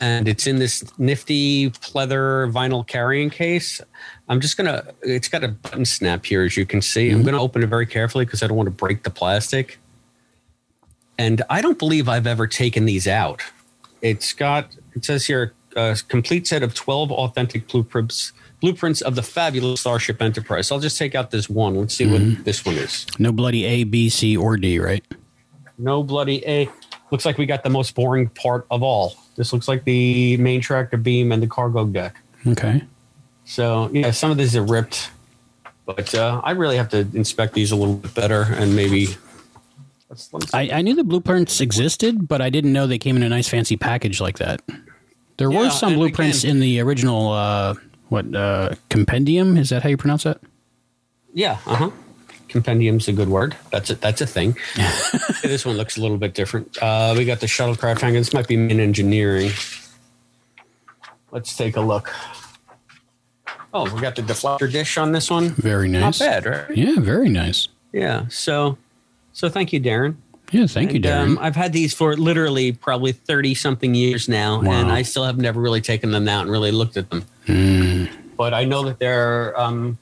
And 0.00 0.28
it's 0.28 0.46
in 0.46 0.60
this 0.60 0.84
nifty 0.98 1.70
pleather 1.70 2.52
vinyl 2.52 2.86
carrying 2.86 3.30
case. 3.30 3.80
I'm 4.28 4.40
just 4.40 4.56
gonna. 4.56 4.86
It's 5.02 5.28
got 5.28 5.42
a 5.42 5.48
button 5.48 5.84
snap 5.84 6.24
here, 6.24 6.44
as 6.44 6.56
you 6.56 6.66
can 6.66 6.80
see. 6.80 7.10
I'm 7.10 7.18
mm-hmm. 7.18 7.26
gonna 7.26 7.42
open 7.42 7.62
it 7.62 7.66
very 7.66 7.86
carefully 7.86 8.24
because 8.24 8.42
I 8.42 8.46
don't 8.46 8.56
want 8.56 8.68
to 8.68 8.72
break 8.72 9.02
the 9.02 9.10
plastic. 9.10 9.80
And 11.18 11.42
I 11.50 11.60
don't 11.60 11.78
believe 11.78 12.08
I've 12.08 12.28
ever 12.28 12.46
taken 12.46 12.84
these 12.84 13.08
out. 13.08 13.42
It's 14.00 14.32
got. 14.32 14.76
It 14.94 15.04
says 15.04 15.26
here 15.26 15.54
a 15.76 15.98
complete 16.08 16.46
set 16.46 16.62
of 16.62 16.74
12 16.74 17.12
authentic 17.12 17.68
blueprints 17.68 18.32
blueprints 18.60 19.00
of 19.00 19.14
the 19.14 19.22
fabulous 19.22 19.80
Starship 19.80 20.20
Enterprise. 20.20 20.68
So 20.68 20.74
I'll 20.74 20.80
just 20.80 20.98
take 20.98 21.14
out 21.14 21.30
this 21.30 21.48
one. 21.48 21.74
Let's 21.76 21.94
see 21.94 22.10
what 22.10 22.20
mm-hmm. 22.20 22.42
this 22.42 22.64
one 22.64 22.74
is. 22.74 23.06
No 23.18 23.32
bloody 23.32 23.64
A, 23.64 23.84
B, 23.84 24.08
C, 24.08 24.36
or 24.36 24.56
D, 24.56 24.78
right? 24.78 25.04
No 25.78 26.02
bloody 26.02 26.44
A. 26.46 26.68
Looks 27.10 27.24
like 27.24 27.38
we 27.38 27.46
got 27.46 27.62
the 27.62 27.70
most 27.70 27.94
boring 27.94 28.28
part 28.30 28.66
of 28.70 28.82
all. 28.82 29.14
This 29.38 29.52
looks 29.52 29.68
like 29.68 29.84
the 29.84 30.36
main 30.36 30.60
tractor 30.60 30.96
beam 30.96 31.30
and 31.32 31.40
the 31.40 31.46
cargo 31.46 31.86
deck. 31.86 32.16
Okay. 32.46 32.82
So 33.44 33.88
yeah, 33.92 34.10
some 34.10 34.30
of 34.32 34.36
these 34.36 34.54
are 34.56 34.62
ripped, 34.64 35.10
but 35.86 36.12
uh, 36.14 36.40
I 36.44 36.50
really 36.50 36.76
have 36.76 36.88
to 36.90 36.98
inspect 37.14 37.54
these 37.54 37.70
a 37.70 37.76
little 37.76 37.94
bit 37.94 38.12
better 38.14 38.42
and 38.42 38.74
maybe. 38.76 39.06
Let's, 40.10 40.32
let's 40.32 40.52
I, 40.52 40.62
I 40.72 40.82
knew 40.82 40.94
the 40.96 41.04
blueprints 41.04 41.60
existed, 41.60 42.26
but 42.26 42.42
I 42.42 42.50
didn't 42.50 42.72
know 42.72 42.86
they 42.86 42.98
came 42.98 43.16
in 43.16 43.22
a 43.22 43.28
nice 43.28 43.48
fancy 43.48 43.76
package 43.76 44.20
like 44.20 44.38
that. 44.38 44.60
There 45.36 45.50
were 45.50 45.70
some 45.70 45.94
blueprints 45.94 46.42
again- 46.42 46.56
in 46.56 46.60
the 46.60 46.80
original, 46.80 47.30
uh, 47.30 47.74
what, 48.08 48.34
uh, 48.34 48.74
compendium? 48.90 49.56
Is 49.56 49.68
that 49.68 49.82
how 49.84 49.88
you 49.88 49.96
pronounce 49.96 50.24
that? 50.24 50.40
yeah, 51.32 51.58
uh 51.66 51.76
huh. 51.76 51.90
Compendium's 52.48 53.08
a 53.08 53.12
good 53.12 53.28
word. 53.28 53.56
That's 53.70 53.90
a, 53.90 53.94
that's 53.96 54.20
a 54.20 54.26
thing. 54.26 54.56
this 55.42 55.64
one 55.66 55.76
looks 55.76 55.96
a 55.96 56.00
little 56.00 56.16
bit 56.16 56.34
different. 56.34 56.76
Uh, 56.82 57.14
we 57.16 57.24
got 57.24 57.40
the 57.40 57.46
shuttlecraft 57.46 58.00
hangar. 58.00 58.18
This 58.18 58.32
might 58.32 58.48
be 58.48 58.54
in 58.54 58.80
engineering. 58.80 59.50
Let's 61.30 61.56
take 61.56 61.76
a 61.76 61.80
look. 61.80 62.10
Oh, 63.74 63.92
we 63.94 64.00
got 64.00 64.16
the 64.16 64.22
deflector 64.22 64.70
dish 64.70 64.96
on 64.96 65.12
this 65.12 65.30
one. 65.30 65.50
Very 65.50 65.88
nice. 65.88 66.20
Not 66.20 66.26
bad, 66.26 66.46
right? 66.46 66.76
Yeah, 66.76 66.98
very 67.00 67.28
nice. 67.28 67.68
Yeah. 67.92 68.26
So, 68.28 68.78
so 69.32 69.48
thank 69.48 69.72
you, 69.72 69.80
Darren. 69.80 70.16
Yeah, 70.50 70.66
thank 70.66 70.94
you, 70.94 71.00
Darren. 71.00 71.22
Um, 71.22 71.38
I've 71.42 71.56
had 71.56 71.74
these 71.74 71.92
for 71.92 72.16
literally 72.16 72.72
probably 72.72 73.12
thirty 73.12 73.54
something 73.54 73.94
years 73.94 74.28
now, 74.30 74.62
Wow. 74.62 74.72
and 74.72 74.90
I 74.90 75.02
still 75.02 75.24
have 75.24 75.36
never 75.36 75.60
really 75.60 75.82
taken 75.82 76.10
them 76.10 76.26
out 76.26 76.42
and 76.42 76.50
really 76.50 76.72
looked 76.72 76.96
at 76.96 77.10
them. 77.10 77.26
Hmm. 77.46 78.06
But 78.38 78.54
I 78.54 78.64
know 78.64 78.82
that 78.84 78.98
they're 78.98 79.58
um, 79.60 79.98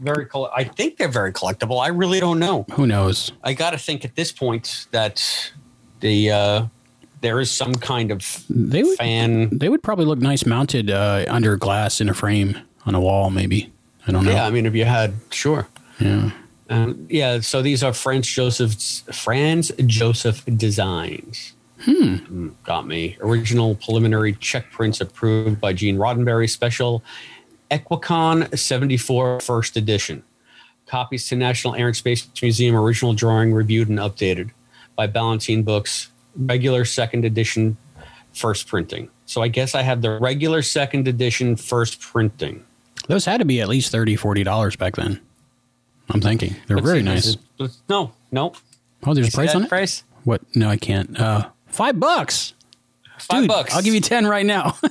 very. 0.00 0.26
Coll- 0.26 0.50
I 0.54 0.64
think 0.64 0.96
they're 0.98 1.08
very 1.08 1.32
collectible. 1.32 1.82
I 1.82 1.88
really 1.88 2.20
don't 2.20 2.38
know. 2.38 2.64
Who 2.72 2.86
knows? 2.86 3.32
I 3.44 3.52
got 3.54 3.70
to 3.70 3.78
think 3.78 4.04
at 4.04 4.14
this 4.16 4.32
point 4.32 4.86
that 4.92 5.52
the 6.00 6.30
uh, 6.30 6.66
there 7.20 7.40
is 7.40 7.50
some 7.50 7.74
kind 7.74 8.10
of 8.10 8.44
They 8.50 8.82
would 8.82 8.98
fan. 8.98 9.48
they 9.58 9.68
would 9.68 9.82
probably 9.82 10.04
look 10.04 10.18
nice 10.20 10.44
mounted 10.46 10.90
uh, 10.90 11.24
under 11.28 11.56
glass 11.56 12.00
in 12.00 12.08
a 12.08 12.14
frame 12.14 12.58
on 12.84 12.94
a 12.94 13.00
wall, 13.00 13.30
maybe. 13.30 13.72
I 14.06 14.12
don't 14.12 14.24
know. 14.24 14.30
Yeah, 14.30 14.46
I 14.46 14.50
mean, 14.50 14.66
if 14.66 14.74
you 14.74 14.84
had 14.84 15.14
sure. 15.30 15.66
Yeah. 15.98 16.30
Um, 16.68 17.06
yeah, 17.08 17.40
so 17.40 17.62
these 17.62 17.82
are 17.84 17.92
Franz 17.92 18.26
Joseph's 18.26 19.02
Franz 19.12 19.70
Joseph 19.86 20.44
designs. 20.56 21.52
Hmm. 21.80 22.48
Got 22.64 22.86
me. 22.86 23.16
Original 23.20 23.76
preliminary 23.76 24.32
check 24.34 24.70
prints 24.72 25.00
approved 25.00 25.60
by 25.60 25.72
Gene 25.72 25.96
Roddenberry. 25.96 26.50
Special 26.50 27.04
Equicon 27.70 28.56
74 28.56 29.40
first 29.40 29.76
edition. 29.76 30.22
Copies 30.86 31.28
to 31.28 31.36
National 31.36 31.74
Air 31.74 31.88
and 31.88 31.96
Space 31.96 32.26
Museum. 32.40 32.76
Original 32.76 33.12
drawing 33.12 33.52
reviewed 33.52 33.88
and 33.88 33.98
updated 33.98 34.50
by 34.94 35.06
Ballantine 35.06 35.62
Books. 35.62 36.10
Regular 36.36 36.84
second 36.84 37.24
edition 37.24 37.76
first 38.32 38.68
printing. 38.68 39.08
So 39.24 39.42
I 39.42 39.48
guess 39.48 39.74
I 39.74 39.82
have 39.82 40.02
the 40.02 40.18
regular 40.20 40.62
second 40.62 41.08
edition 41.08 41.56
first 41.56 42.00
printing. 42.00 42.64
Those 43.08 43.24
had 43.24 43.38
to 43.38 43.44
be 43.44 43.60
at 43.60 43.68
least 43.68 43.90
30 43.90 44.16
$40 44.16 44.78
back 44.78 44.96
then. 44.96 45.20
I'm 46.10 46.20
thinking. 46.20 46.54
They're 46.68 46.76
Let's 46.76 46.86
very 46.86 47.00
see, 47.00 47.04
nice. 47.04 47.26
is- 47.58 47.78
No, 47.88 48.12
no. 48.30 48.52
Oh, 49.04 49.14
there's 49.14 49.28
a 49.28 49.32
price 49.32 49.54
on 49.54 49.64
it? 49.64 49.68
Price? 49.68 50.04
What? 50.24 50.42
No, 50.54 50.68
I 50.68 50.76
can't. 50.76 51.18
Uh, 51.18 51.48
five 51.66 51.98
bucks. 51.98 52.54
Five 53.18 53.42
Dude, 53.42 53.48
bucks. 53.48 53.74
I'll 53.74 53.82
give 53.82 53.94
you 53.94 54.00
10 54.00 54.26
right 54.26 54.44
now. 54.46 54.76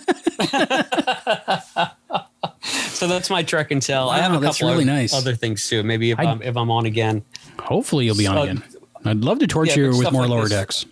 So 2.96 3.08
that's 3.08 3.30
my 3.30 3.44
trek 3.44 3.72
and 3.72 3.82
tell. 3.82 4.10
I 4.10 4.20
have 4.20 4.34
a 4.34 4.40
couple 4.40 4.70
really 4.70 4.84
of 4.84 4.88
nice. 4.88 5.14
other 5.14 5.36
things 5.36 5.68
too. 5.70 5.84
Maybe 5.84 6.12
if 6.12 6.20
I- 6.20 6.24
I'm 6.26 6.42
if 6.42 6.56
I'm 6.56 6.72
on 6.72 6.86
again 6.86 7.24
Hopefully 7.60 8.06
you'll 8.06 8.16
be 8.18 8.26
on 8.28 8.38
again. 8.38 8.64
I'd 9.04 9.18
love 9.18 9.40
to 9.40 9.48
torture 9.48 9.82
Yeah, 9.82 9.92
you 9.92 9.98
with 9.98 10.12
more 10.12 10.24
like 10.24 10.30
lower 10.32 10.48
decks. 10.48 10.86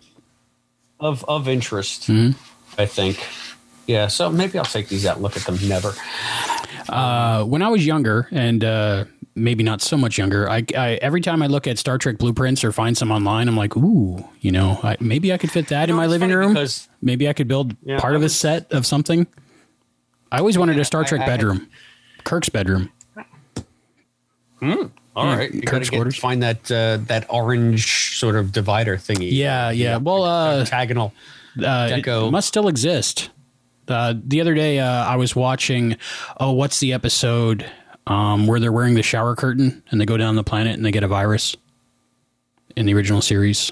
of 1.00 1.24
of 1.26 1.48
interest, 1.48 2.04
Mm-hmm. 2.10 2.38
I 2.82 2.86
think. 2.86 3.26
Yeah, 3.88 4.08
so 4.08 4.30
maybe 4.30 4.58
I'll 4.58 4.66
take 4.66 4.88
these 4.88 5.06
out 5.06 5.16
and 5.16 5.24
look 5.24 5.36
at 5.38 5.44
them. 5.44 5.58
Never. 5.68 5.94
Uh, 6.90 7.44
when 7.44 7.62
I 7.62 7.70
was 7.70 7.86
younger, 7.86 8.28
and 8.32 8.64
uh, 8.64 9.06
maybe 9.36 9.64
not 9.64 9.82
so 9.82 9.98
much 9.98 10.18
younger, 10.18 10.50
I, 10.50 10.64
I 10.78 10.96
every 11.02 11.22
time 11.22 11.42
I 11.42 11.48
look 11.48 11.68
at 11.68 11.78
Star 11.78 11.98
Trek 11.98 12.18
blueprints 12.18 12.64
or 12.64 12.72
find 12.72 12.98
some 12.98 13.12
online, 13.12 13.48
I'm 13.48 13.58
like, 13.58 13.76
ooh, 13.78 14.24
you 14.42 14.52
know, 14.52 14.80
I, 14.84 14.96
maybe 15.00 15.34
I 15.34 15.38
could 15.38 15.52
fit 15.52 15.68
that 15.68 15.90
in 15.90 15.96
my 15.96 16.06
living 16.08 16.32
room. 16.32 16.54
because- 16.54 16.88
maybe 17.02 17.28
I 17.28 17.34
could 17.34 17.48
build 17.48 17.76
Yeah, 17.84 18.00
part 18.00 18.16
of 18.16 18.24
a 18.24 18.30
set 18.30 18.72
of 18.72 18.86
something. 18.86 19.28
I 20.34 20.40
always 20.40 20.58
wanted 20.58 20.78
a 20.80 20.84
Star 20.86 21.04
Trek 21.06 21.22
I- 21.22 21.26
bedroom, 21.28 21.70
Kirk's 22.26 22.50
bedroom. 22.50 22.92
All 24.62 25.26
Yeah, 25.26 25.36
right, 25.38 25.54
you 25.54 25.62
Kirk's 25.62 25.90
quarters. 25.90 26.18
find 26.18 26.42
that 26.42 26.72
uh, 26.72 26.98
that 27.08 27.26
orange 27.30 28.18
sort 28.18 28.36
of 28.36 28.52
divider 28.52 28.98
thingy. 28.98 29.30
Yeah, 29.32 29.70
yeah. 29.70 29.98
Well, 29.98 30.24
uh, 30.24 30.62
octagonal. 30.62 31.14
uh, 31.60 31.62
Deco. 31.90 32.28
it 32.28 32.32
must 32.32 32.48
still 32.48 32.68
exist. 32.68 33.30
Uh, 33.88 34.14
the 34.26 34.40
other 34.42 34.54
day, 34.56 34.80
uh, 34.80 34.88
I 35.06 35.18
was 35.18 35.36
watching. 35.36 35.98
Oh, 36.40 36.54
what's 36.54 36.80
the 36.80 36.94
episode 36.94 37.70
um, 38.08 38.48
where 38.48 38.60
they're 38.60 38.72
wearing 38.72 38.96
the 38.96 39.04
shower 39.04 39.36
curtain 39.36 39.84
and 39.92 40.00
they 40.02 40.06
go 40.06 40.18
down 40.18 40.36
the 40.36 40.44
planet 40.44 40.74
and 40.76 40.86
they 40.86 40.92
get 40.92 41.04
a 41.04 41.08
virus 41.10 41.56
in 42.76 42.86
the 42.86 42.94
original 42.96 43.22
series? 43.22 43.72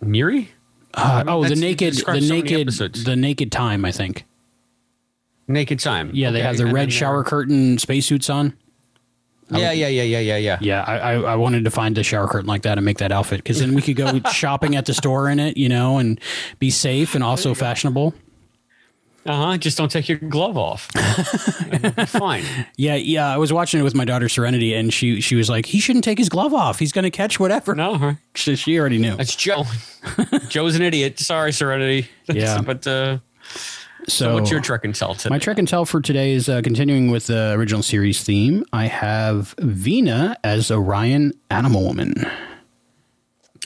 Miri. 0.00 0.50
Uh, 0.92 1.24
oh, 1.26 1.44
the 1.44 1.54
naked, 1.56 1.94
the 1.94 2.20
naked, 2.20 2.68
the 3.04 3.16
naked 3.16 3.50
time. 3.52 3.84
I 3.84 3.92
think. 3.92 4.24
Naked 5.46 5.78
time. 5.80 6.10
Yeah, 6.14 6.30
they 6.30 6.40
have 6.40 6.56
the 6.56 6.64
and 6.64 6.72
red 6.72 6.82
then 6.84 6.90
shower 6.90 7.16
they're- 7.16 7.24
curtain 7.24 7.78
spacesuits 7.78 8.30
on. 8.30 8.54
Yeah, 9.50 9.72
yeah, 9.72 9.88
yeah, 9.88 10.02
yeah, 10.02 10.18
yeah, 10.20 10.36
yeah. 10.38 10.58
Yeah, 10.62 10.82
I, 10.82 10.96
I, 10.96 11.12
I 11.32 11.34
wanted 11.36 11.64
to 11.64 11.70
find 11.70 11.96
a 11.98 12.02
shower 12.02 12.26
curtain 12.26 12.46
like 12.46 12.62
that 12.62 12.78
and 12.78 12.84
make 12.84 12.96
that 12.98 13.12
outfit 13.12 13.40
because 13.40 13.60
then 13.60 13.74
we 13.74 13.82
could 13.82 13.94
go 13.94 14.18
shopping 14.32 14.74
at 14.74 14.86
the 14.86 14.94
store 14.94 15.28
in 15.28 15.38
it, 15.38 15.58
you 15.58 15.68
know, 15.68 15.98
and 15.98 16.18
be 16.58 16.70
safe 16.70 17.14
and 17.14 17.22
also 17.22 17.52
fashionable. 17.52 18.14
Uh 19.26 19.46
huh. 19.52 19.56
Just 19.58 19.76
don't 19.78 19.90
take 19.90 20.08
your 20.08 20.18
glove 20.18 20.56
off. 20.56 20.90
Fine. 22.08 22.44
Yeah, 22.76 22.94
yeah. 22.94 23.28
I 23.32 23.36
was 23.38 23.52
watching 23.52 23.80
it 23.80 23.82
with 23.82 23.94
my 23.94 24.04
daughter 24.04 24.28
Serenity, 24.28 24.74
and 24.74 24.92
she 24.92 25.20
she 25.22 25.34
was 25.34 25.48
like, 25.48 25.64
"He 25.66 25.78
shouldn't 25.78 26.04
take 26.04 26.18
his 26.18 26.28
glove 26.28 26.52
off. 26.52 26.78
He's 26.78 26.92
going 26.92 27.04
to 27.04 27.10
catch 27.10 27.38
whatever." 27.40 27.74
No, 27.74 27.96
huh? 27.96 28.14
she, 28.34 28.56
she 28.56 28.78
already 28.78 28.98
knew. 28.98 29.16
That's 29.16 29.34
Joe. 29.36 29.64
Joe's 30.48 30.74
an 30.74 30.82
idiot. 30.82 31.18
Sorry, 31.18 31.52
Serenity. 31.52 32.08
Yeah. 32.30 32.60
but 32.60 32.86
uh, 32.86 33.18
So, 34.06 34.34
what's 34.34 34.50
your 34.50 34.60
trek 34.60 34.84
and 34.84 34.94
tell 34.94 35.14
today? 35.14 35.32
my 35.32 35.38
trek 35.38 35.58
and 35.58 35.66
tell 35.66 35.84
for 35.86 36.00
today 36.00 36.32
is 36.32 36.48
uh, 36.48 36.60
continuing 36.62 37.10
with 37.10 37.26
the 37.26 37.52
original 37.52 37.82
series 37.82 38.22
theme. 38.22 38.64
I 38.72 38.86
have 38.86 39.54
Vina 39.58 40.36
as 40.44 40.70
Orion 40.70 41.32
Animal 41.50 41.84
Woman. 41.84 42.14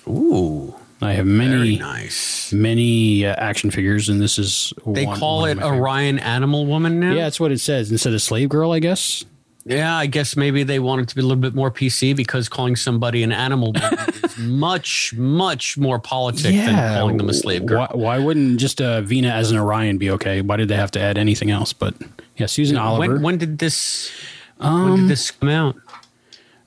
Ooh, 0.07 0.75
I 1.03 1.13
have 1.15 1.27
many 1.27 1.79
nice. 1.79 2.53
many 2.53 3.27
uh, 3.27 3.35
action 3.37 3.71
figures, 3.71 4.09
and 4.09 4.21
this 4.21 4.39
is 4.39 4.73
They 4.87 5.07
one- 5.07 5.19
call 5.19 5.41
one 5.41 5.51
it 5.51 5.55
favorites. 5.57 5.79
Orion 5.81 6.19
Animal 6.21 6.67
Woman 6.67 7.01
now. 7.01 7.13
Yeah, 7.15 7.25
that's 7.25 7.41
what 7.41 7.51
it 7.53 7.59
says 7.61 7.91
instead 7.91 8.15
of 8.15 8.23
Slave 8.23 8.49
Girl, 8.49 8.71
I 8.73 8.79
guess. 8.79 9.25
Yeah, 9.65 9.95
I 9.95 10.07
guess 10.07 10.35
maybe 10.37 10.63
they 10.63 10.79
wanted 10.79 11.09
to 11.11 11.15
be 11.15 11.21
a 11.21 11.25
little 11.25 11.43
bit 11.43 11.55
more 11.55 11.71
PC 11.71 12.17
because 12.17 12.49
calling 12.49 12.75
somebody 12.75 13.23
an 13.23 13.33
animal 13.33 13.73
much, 14.39 15.15
much 15.17 15.77
more 15.77 15.99
politic 15.99 16.55
than 16.55 16.97
calling 16.97 17.17
them 17.17 17.29
a 17.29 17.35
slave 17.35 17.67
girl. 17.67 17.87
Why, 17.91 17.97
why 17.97 18.19
wouldn't 18.19 18.59
just 18.61 18.81
uh, 18.81 19.01
Vina 19.03 19.29
as 19.29 19.51
an 19.51 19.59
Orion 19.59 19.99
be 19.99 20.11
okay? 20.11 20.41
Why 20.41 20.57
did 20.57 20.69
they 20.69 20.77
have 20.77 20.91
to 20.93 21.01
add 21.01 21.19
anything 21.19 21.51
else? 21.51 21.73
But 21.73 21.95
yeah, 22.37 22.47
Susan 22.47 22.77
Oliver. 22.77 23.15
When, 23.15 23.23
when 23.23 23.39
did 23.39 23.59
this? 23.59 24.11
when 24.59 24.71
Um, 24.71 24.97
did 24.97 25.09
this 25.09 25.31
come 25.31 25.49
out? 25.49 25.77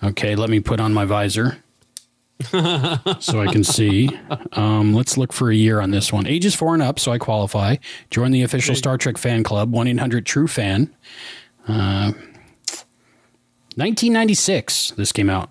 Okay, 0.03 0.35
let 0.35 0.49
me 0.49 0.59
put 0.59 0.79
on 0.79 0.93
my 0.93 1.05
visor 1.05 1.57
so 2.49 3.39
I 3.39 3.47
can 3.51 3.63
see. 3.63 4.09
Um, 4.53 4.93
let's 4.95 5.15
look 5.15 5.31
for 5.31 5.51
a 5.51 5.55
year 5.55 5.79
on 5.79 5.91
this 5.91 6.11
one. 6.11 6.25
Ages 6.25 6.55
four 6.55 6.73
and 6.73 6.81
up, 6.81 6.97
so 6.99 7.11
I 7.11 7.19
qualify. 7.19 7.75
Join 8.09 8.31
the 8.31 8.41
official 8.41 8.73
Star 8.73 8.97
Trek 8.97 9.17
fan 9.17 9.43
club, 9.43 9.71
1 9.71 9.87
800 9.87 10.25
True 10.25 10.47
Fan. 10.47 10.91
Uh, 11.67 12.13
1996, 13.75 14.91
this 14.91 15.11
came 15.11 15.29
out. 15.29 15.49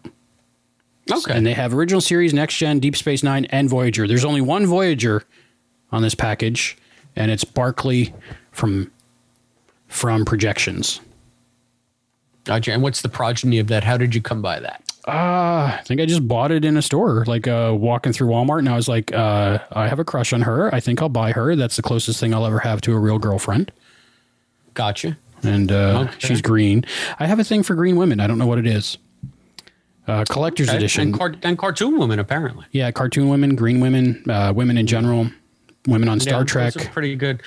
Okay. 1.12 1.32
And 1.36 1.46
they 1.46 1.54
have 1.54 1.74
original 1.74 2.00
series, 2.00 2.32
Next 2.34 2.56
Gen, 2.56 2.78
Deep 2.80 2.96
Space 2.96 3.22
Nine, 3.22 3.44
and 3.46 3.68
Voyager. 3.68 4.06
There's 4.06 4.24
only 4.24 4.40
one 4.40 4.66
Voyager 4.66 5.22
on 5.92 6.02
this 6.02 6.14
package, 6.14 6.76
and 7.16 7.30
it's 7.30 7.44
Barclay 7.44 8.12
from 8.52 8.90
from 9.88 10.24
Projections. 10.24 11.00
Gotcha. 12.44 12.72
And 12.72 12.82
what's 12.82 13.02
the 13.02 13.08
progeny 13.08 13.58
of 13.58 13.66
that? 13.68 13.84
How 13.84 13.96
did 13.96 14.14
you 14.14 14.22
come 14.22 14.40
by 14.40 14.60
that? 14.60 14.82
Uh, 15.06 15.76
I 15.78 15.82
think 15.84 16.00
I 16.00 16.06
just 16.06 16.26
bought 16.28 16.52
it 16.52 16.64
in 16.64 16.76
a 16.76 16.82
store, 16.82 17.24
like 17.26 17.48
uh, 17.48 17.74
walking 17.76 18.12
through 18.12 18.28
Walmart, 18.28 18.60
and 18.60 18.68
I 18.68 18.76
was 18.76 18.88
like, 18.88 19.12
uh, 19.12 19.58
I 19.72 19.88
have 19.88 19.98
a 19.98 20.04
crush 20.04 20.32
on 20.32 20.42
her. 20.42 20.72
I 20.74 20.80
think 20.80 21.00
I'll 21.02 21.08
buy 21.08 21.32
her. 21.32 21.56
That's 21.56 21.76
the 21.76 21.82
closest 21.82 22.20
thing 22.20 22.32
I'll 22.34 22.46
ever 22.46 22.60
have 22.60 22.80
to 22.82 22.92
a 22.92 22.98
real 22.98 23.18
girlfriend. 23.18 23.72
Gotcha. 24.74 25.16
And 25.42 25.72
uh, 25.72 26.06
Okay. 26.08 26.14
she's 26.18 26.42
green. 26.42 26.84
I 27.18 27.26
have 27.26 27.38
a 27.38 27.44
thing 27.44 27.62
for 27.62 27.74
green 27.74 27.96
women. 27.96 28.20
I 28.20 28.26
don't 28.26 28.38
know 28.38 28.46
what 28.46 28.58
it 28.58 28.66
is. 28.66 28.98
Uh, 30.06 30.24
collector's 30.28 30.68
Okay. 30.68 30.76
edition. 30.78 31.02
And, 31.02 31.14
car- 31.18 31.34
and 31.42 31.56
cartoon 31.58 31.98
women, 31.98 32.18
apparently. 32.18 32.64
yeah, 32.72 32.90
cartoon 32.90 33.28
women, 33.28 33.54
green 33.54 33.80
women, 33.80 34.24
uh, 34.28 34.52
women 34.54 34.76
in 34.76 34.86
general, 34.86 35.30
women 35.86 36.08
on 36.08 36.18
Star 36.20 36.40
Yeah, 36.40 36.44
Trek. 36.46 36.74
pretty 36.92 37.14
good. 37.16 37.42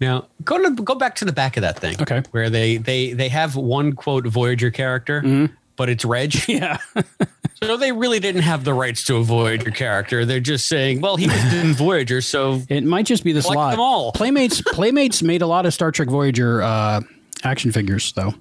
Now 0.00 0.26
go 0.44 0.58
to 0.62 0.70
go 0.82 0.94
back 0.94 1.14
to 1.16 1.24
the 1.24 1.32
back 1.32 1.56
of 1.56 1.60
that 1.60 1.78
thing. 1.78 1.96
Okay. 2.00 2.22
Where 2.30 2.48
they 2.50 2.78
they 2.78 3.12
they 3.12 3.28
have 3.28 3.54
one 3.54 3.92
quote 3.92 4.26
Voyager 4.26 4.70
character, 4.70 5.48
but 5.76 5.88
it's 5.90 6.04
Reg. 6.04 6.34
Yeah. 6.48 6.78
so 7.62 7.76
they 7.76 7.92
really 7.92 8.18
didn't 8.18 8.42
have 8.42 8.64
the 8.64 8.72
rights 8.72 9.04
to 9.04 9.16
a 9.16 9.22
Voyager 9.22 9.70
character. 9.70 10.24
They're 10.24 10.40
just 10.40 10.66
saying, 10.68 11.02
well, 11.02 11.16
he 11.16 11.26
was 11.26 11.52
in 11.54 11.74
Voyager, 11.74 12.22
so 12.22 12.62
It 12.70 12.82
might 12.84 13.04
just 13.04 13.22
be 13.24 13.32
the 13.32 13.42
Collect 13.42 13.54
slot. 13.56 13.70
them 13.72 13.80
all. 13.80 14.12
Playmates 14.12 14.62
Playmates 14.62 15.22
made 15.22 15.42
a 15.42 15.46
lot 15.46 15.66
of 15.66 15.74
Star 15.74 15.92
Trek 15.92 16.08
Voyager 16.08 16.62
uh, 16.62 17.02
action 17.44 17.70
figures, 17.70 18.10
though. 18.14 18.32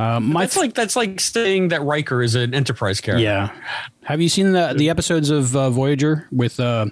Uh, 0.00 0.20
my 0.20 0.42
that's 0.42 0.56
like 0.56 0.74
that's 0.74 0.96
like 0.96 1.20
saying 1.20 1.68
that 1.68 1.82
Riker 1.82 2.22
is 2.22 2.34
an 2.34 2.54
Enterprise 2.54 3.00
character. 3.00 3.22
yeah. 3.22 3.50
Have 4.04 4.20
you 4.20 4.28
seen 4.28 4.52
the 4.52 4.74
the 4.76 4.88
episodes 4.90 5.30
of 5.30 5.54
uh, 5.54 5.70
Voyager 5.70 6.26
with 6.32 6.58
uh, 6.58 6.86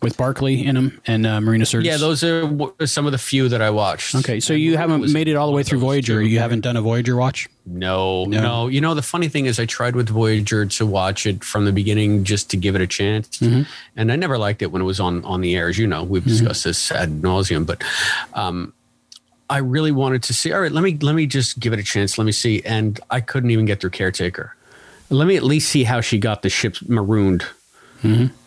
with 0.00 0.16
Barclay 0.16 0.54
in 0.64 0.74
them 0.74 1.00
and 1.06 1.26
uh, 1.26 1.40
Marina 1.40 1.64
Sirtis? 1.64 1.84
Yeah, 1.84 1.96
those 1.96 2.22
are 2.22 2.42
w- 2.42 2.74
some 2.86 3.06
of 3.06 3.12
the 3.12 3.18
few 3.18 3.48
that 3.48 3.62
I 3.62 3.70
watched. 3.70 4.14
Okay, 4.16 4.38
so 4.40 4.52
you 4.52 4.76
haven't 4.76 5.12
made 5.12 5.28
it 5.28 5.34
all 5.34 5.46
the 5.46 5.52
way 5.52 5.62
through 5.62 5.78
Voyager. 5.80 6.22
You 6.22 6.38
haven't 6.40 6.60
done 6.60 6.76
a 6.76 6.82
Voyager 6.82 7.16
watch. 7.16 7.48
No, 7.64 8.24
No. 8.24 8.40
no, 8.42 8.66
You 8.68 8.80
know, 8.80 8.94
the 8.94 9.02
funny 9.02 9.28
thing 9.28 9.46
is, 9.46 9.60
I 9.60 9.66
tried 9.66 9.94
with 9.94 10.08
Voyager 10.08 10.66
to 10.66 10.84
watch 10.86 11.26
it 11.26 11.44
from 11.44 11.64
the 11.64 11.72
beginning 11.72 12.24
just 12.24 12.50
to 12.50 12.56
give 12.56 12.74
it 12.74 12.80
a 12.80 12.86
chance, 12.88 13.38
Mm-hmm. 13.38 13.62
and 13.96 14.12
I 14.12 14.16
never 14.16 14.36
liked 14.38 14.62
it 14.62 14.70
when 14.72 14.82
it 14.82 14.84
was 14.86 15.00
on 15.00 15.24
on 15.24 15.40
the 15.40 15.56
air. 15.56 15.68
As 15.68 15.78
you 15.78 15.86
know, 15.86 16.02
we've 16.04 16.24
discussed 16.24 16.64
this 16.64 16.90
ad 16.92 17.22
nauseum, 17.22 17.64
but 17.66 17.82
um, 18.34 18.72
I 19.52 19.58
really 19.58 19.92
wanted 19.92 20.22
to 20.24 20.32
see. 20.32 20.50
All 20.50 20.60
right, 20.62 20.72
let 20.72 20.82
me 20.82 20.96
let 21.02 21.14
me 21.14 21.26
just 21.26 21.60
give 21.60 21.74
it 21.74 21.78
a 21.78 21.82
chance. 21.82 22.16
Let 22.16 22.24
me 22.24 22.32
see, 22.32 22.62
and 22.64 22.98
I 23.10 23.20
couldn't 23.20 23.50
even 23.50 23.66
get 23.66 23.80
through 23.80 23.90
Caretaker. 23.90 24.56
Let 25.10 25.26
me 25.28 25.36
at 25.36 25.42
least 25.42 25.68
see 25.68 25.84
how 25.84 26.00
she 26.00 26.18
got 26.18 26.40
the 26.40 26.48
ship 26.48 26.76
marooned. 26.88 27.44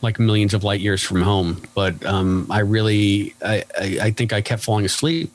Like 0.02 0.20
millions 0.20 0.54
of 0.54 0.64
light 0.64 0.82
years 0.82 1.02
from 1.02 1.22
home, 1.22 1.62
but 1.76 2.06
um, 2.06 2.48
I 2.50 2.60
really, 2.60 3.34
I, 3.42 3.64
I, 3.80 3.98
I 4.02 4.12
think 4.12 4.34
I 4.34 4.42
kept 4.42 4.62
falling 4.64 4.84
asleep 4.84 5.32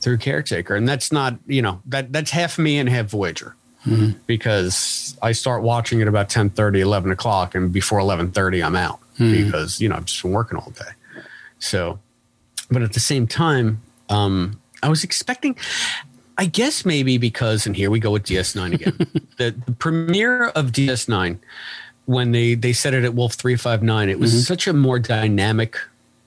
through 0.00 0.18
caretaker 0.18 0.76
and 0.76 0.88
that's 0.88 1.10
not 1.10 1.36
you 1.46 1.62
know 1.62 1.80
that 1.86 2.12
that's 2.12 2.30
half 2.30 2.58
me 2.58 2.78
and 2.78 2.88
half 2.88 3.06
voyager 3.06 3.56
because 4.26 5.16
i 5.22 5.32
start 5.32 5.62
watching 5.62 6.02
at 6.02 6.06
about 6.06 6.28
10 6.28 6.52
11 6.56 7.10
o'clock 7.10 7.54
and 7.54 7.72
before 7.72 7.98
11 7.98 8.30
i'm 8.62 8.76
out 8.76 9.00
because 9.18 9.80
you 9.80 9.88
know 9.88 9.96
i've 9.96 10.04
just 10.04 10.22
been 10.22 10.32
working 10.32 10.58
all 10.58 10.70
day 10.70 10.92
so 11.58 11.98
but 12.70 12.82
at 12.82 12.92
the 12.92 13.00
same 13.00 13.26
time 13.26 13.80
um 14.10 14.60
i 14.82 14.88
was 14.88 15.04
expecting 15.04 15.56
i 16.38 16.44
guess 16.44 16.84
maybe 16.84 17.18
because 17.18 17.66
and 17.66 17.76
here 17.76 17.90
we 17.90 18.00
go 18.00 18.10
with 18.10 18.24
ds9 18.24 18.74
again. 18.74 18.98
The, 19.36 19.54
the 19.66 19.72
premiere 19.72 20.46
of 20.46 20.72
ds9 20.72 21.38
when 22.06 22.32
they 22.32 22.54
they 22.54 22.72
said 22.72 22.94
it 22.94 23.04
at 23.04 23.14
wolf 23.14 23.34
359 23.34 24.08
it 24.08 24.18
was 24.18 24.32
mm-hmm. 24.32 24.40
such 24.40 24.66
a 24.66 24.72
more 24.72 24.98
dynamic 24.98 25.76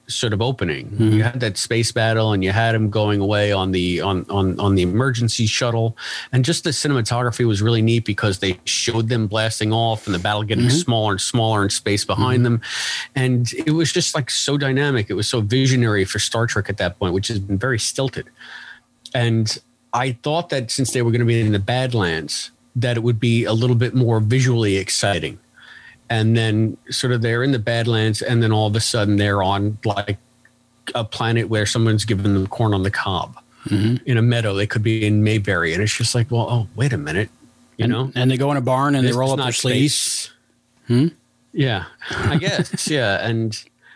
sort 0.10 0.34
of 0.34 0.41
opening. 0.41 0.89
You 0.97 1.10
mm-hmm. 1.10 1.20
had 1.20 1.39
that 1.39 1.57
space 1.57 1.91
battle, 1.91 2.34
and 2.34 2.43
you 2.43 2.51
had 2.51 2.76
him 2.76 2.89
going 2.89 3.22
away 3.22 3.51
on 3.51 3.72
the 3.72 4.01
on 4.01 4.26
on 4.30 4.60
on 4.60 4.76
the 4.76 4.82
emergency 4.82 5.45
shuttle, 5.45 5.95
and 6.32 6.43
just 6.43 6.64
the 6.64 6.72
cinematography 6.72 7.45
was 7.45 7.62
really 7.62 7.82
neat 7.82 8.05
because 8.05 8.39
they 8.39 8.60
showed 8.66 9.10
them 9.10 9.28
blasting 9.28 9.72
off 9.72 10.05
and 10.05 10.14
the 10.14 10.20
battle 10.20 10.43
getting 10.43 10.66
mm-hmm. 10.66 10.78
smaller 10.78 11.12
and 11.12 11.22
smaller 11.22 11.64
in 11.64 11.70
space 11.70 12.03
behind 12.03 12.43
mm-hmm. 12.43 12.55
them, 12.55 12.62
and 13.16 13.53
it 13.53 13.72
was 13.72 13.91
just 13.91 14.16
like 14.16 14.30
so 14.30 14.57
dynamic. 14.57 15.10
It 15.10 15.16
was 15.16 15.28
so 15.28 15.41
visionary 15.41 16.05
for 16.05 16.20
Star 16.20 16.47
Trek 16.47 16.70
at 16.70 16.78
that 16.78 16.99
point, 16.99 17.14
which 17.14 17.28
has 17.28 17.39
been 17.39 17.57
very 17.57 17.80
stilted. 17.80 18.28
And 19.14 19.57
I 19.93 20.12
thought 20.24 20.49
that 20.49 20.70
since 20.72 20.91
they 20.91 21.01
were 21.01 21.12
going 21.12 21.22
to 21.22 21.26
be 21.26 21.39
in 21.39 21.51
the 21.51 21.60
Badlands, 21.60 22.51
that 22.76 22.97
it 22.97 23.01
would 23.01 23.20
be 23.20 23.43
a 23.45 23.53
little 23.53 23.76
bit 23.76 23.95
more 23.95 24.20
visually 24.20 24.78
exciting 24.78 25.39
and 26.10 26.36
then 26.36 26.78
sort 26.89 27.14
of 27.14 27.22
they're 27.22 27.43
in 27.43 27.51
the 27.51 27.60
Badlands, 27.60 28.22
and 28.22 28.41
then 28.41 28.51
all 28.51 28.68
of 28.68 28.76
a 28.76 28.80
sudden 28.80 29.18
they're 29.18 29.43
on 29.43 29.78
like 29.86 30.18
a 30.95 31.03
planet 31.03 31.49
where 31.49 31.66
someone's 31.66 32.05
giving 32.05 32.34
them 32.34 32.47
corn 32.47 32.74
on 32.74 32.84
the 32.84 32.91
cob 32.91 33.38
in 33.70 34.18
a 34.18 34.22
meadow. 34.22 34.55
They 34.55 34.66
could 34.66 34.82
be 34.82 35.05
in 35.05 35.24
Mayberry, 35.24 35.74
and 35.74 35.84
it's 35.84 35.95
just 35.95 36.16
like, 36.16 36.32
well, 36.32 36.47
oh, 36.49 36.68
wait 36.76 36.93
a 36.93 36.97
minute, 36.97 37.30
you 37.78 37.84
and, 37.84 37.91
know, 37.91 38.12
and 38.16 38.32
they 38.32 38.38
go 38.38 38.49
in 38.51 38.57
a 38.57 38.62
barn 38.62 38.95
and 38.95 39.05
This 39.05 39.14
they 39.14 39.20
roll 39.20 39.32
up 39.34 39.39
their 39.39 39.51
sleeves. 39.51 40.32
Hmm. 40.88 41.10
Yeah, 41.51 41.86
I 42.10 42.38
guess. 42.38 42.88
yeah, 42.91 43.26
and 43.26 43.53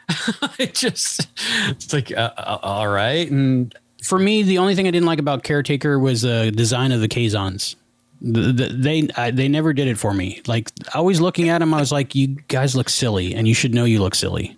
it 0.60 0.76
just 0.76 1.28
it's 1.70 1.92
like, 1.94 2.12
uh, 2.12 2.32
uh, 2.38 2.60
all 2.62 2.88
right, 2.88 3.30
and 3.30 3.74
For 4.04 4.20
me, 4.20 4.44
the 4.44 4.58
only 4.60 4.76
thing 4.76 4.88
I 4.88 4.92
didn't 4.92 5.08
like 5.08 5.20
about 5.20 5.44
Caretaker 5.44 5.98
was 5.98 6.22
the 6.22 6.52
design 6.52 6.92
of 6.92 7.02
the 7.02 7.08
Kazons. 7.08 7.76
The, 8.24 8.54
the, 8.54 8.68
they 8.70 9.08
I, 9.18 9.32
they 9.32 9.48
never 9.50 9.74
did 9.74 9.88
it 9.90 9.98
for 9.98 10.14
me. 10.14 10.42
Like 10.48 10.72
always 10.96 11.20
looking 11.20 11.50
at 11.50 11.60
them, 11.60 11.74
I 11.74 11.80
was 11.80 11.92
like, 11.92 12.16
"You 12.16 12.28
guys 12.48 12.74
look 12.76 12.88
silly, 12.90 13.36
and 13.36 13.48
you 13.48 13.54
should 13.54 13.74
know 13.74 13.84
you 13.86 14.00
look 14.02 14.16
silly." 14.16 14.58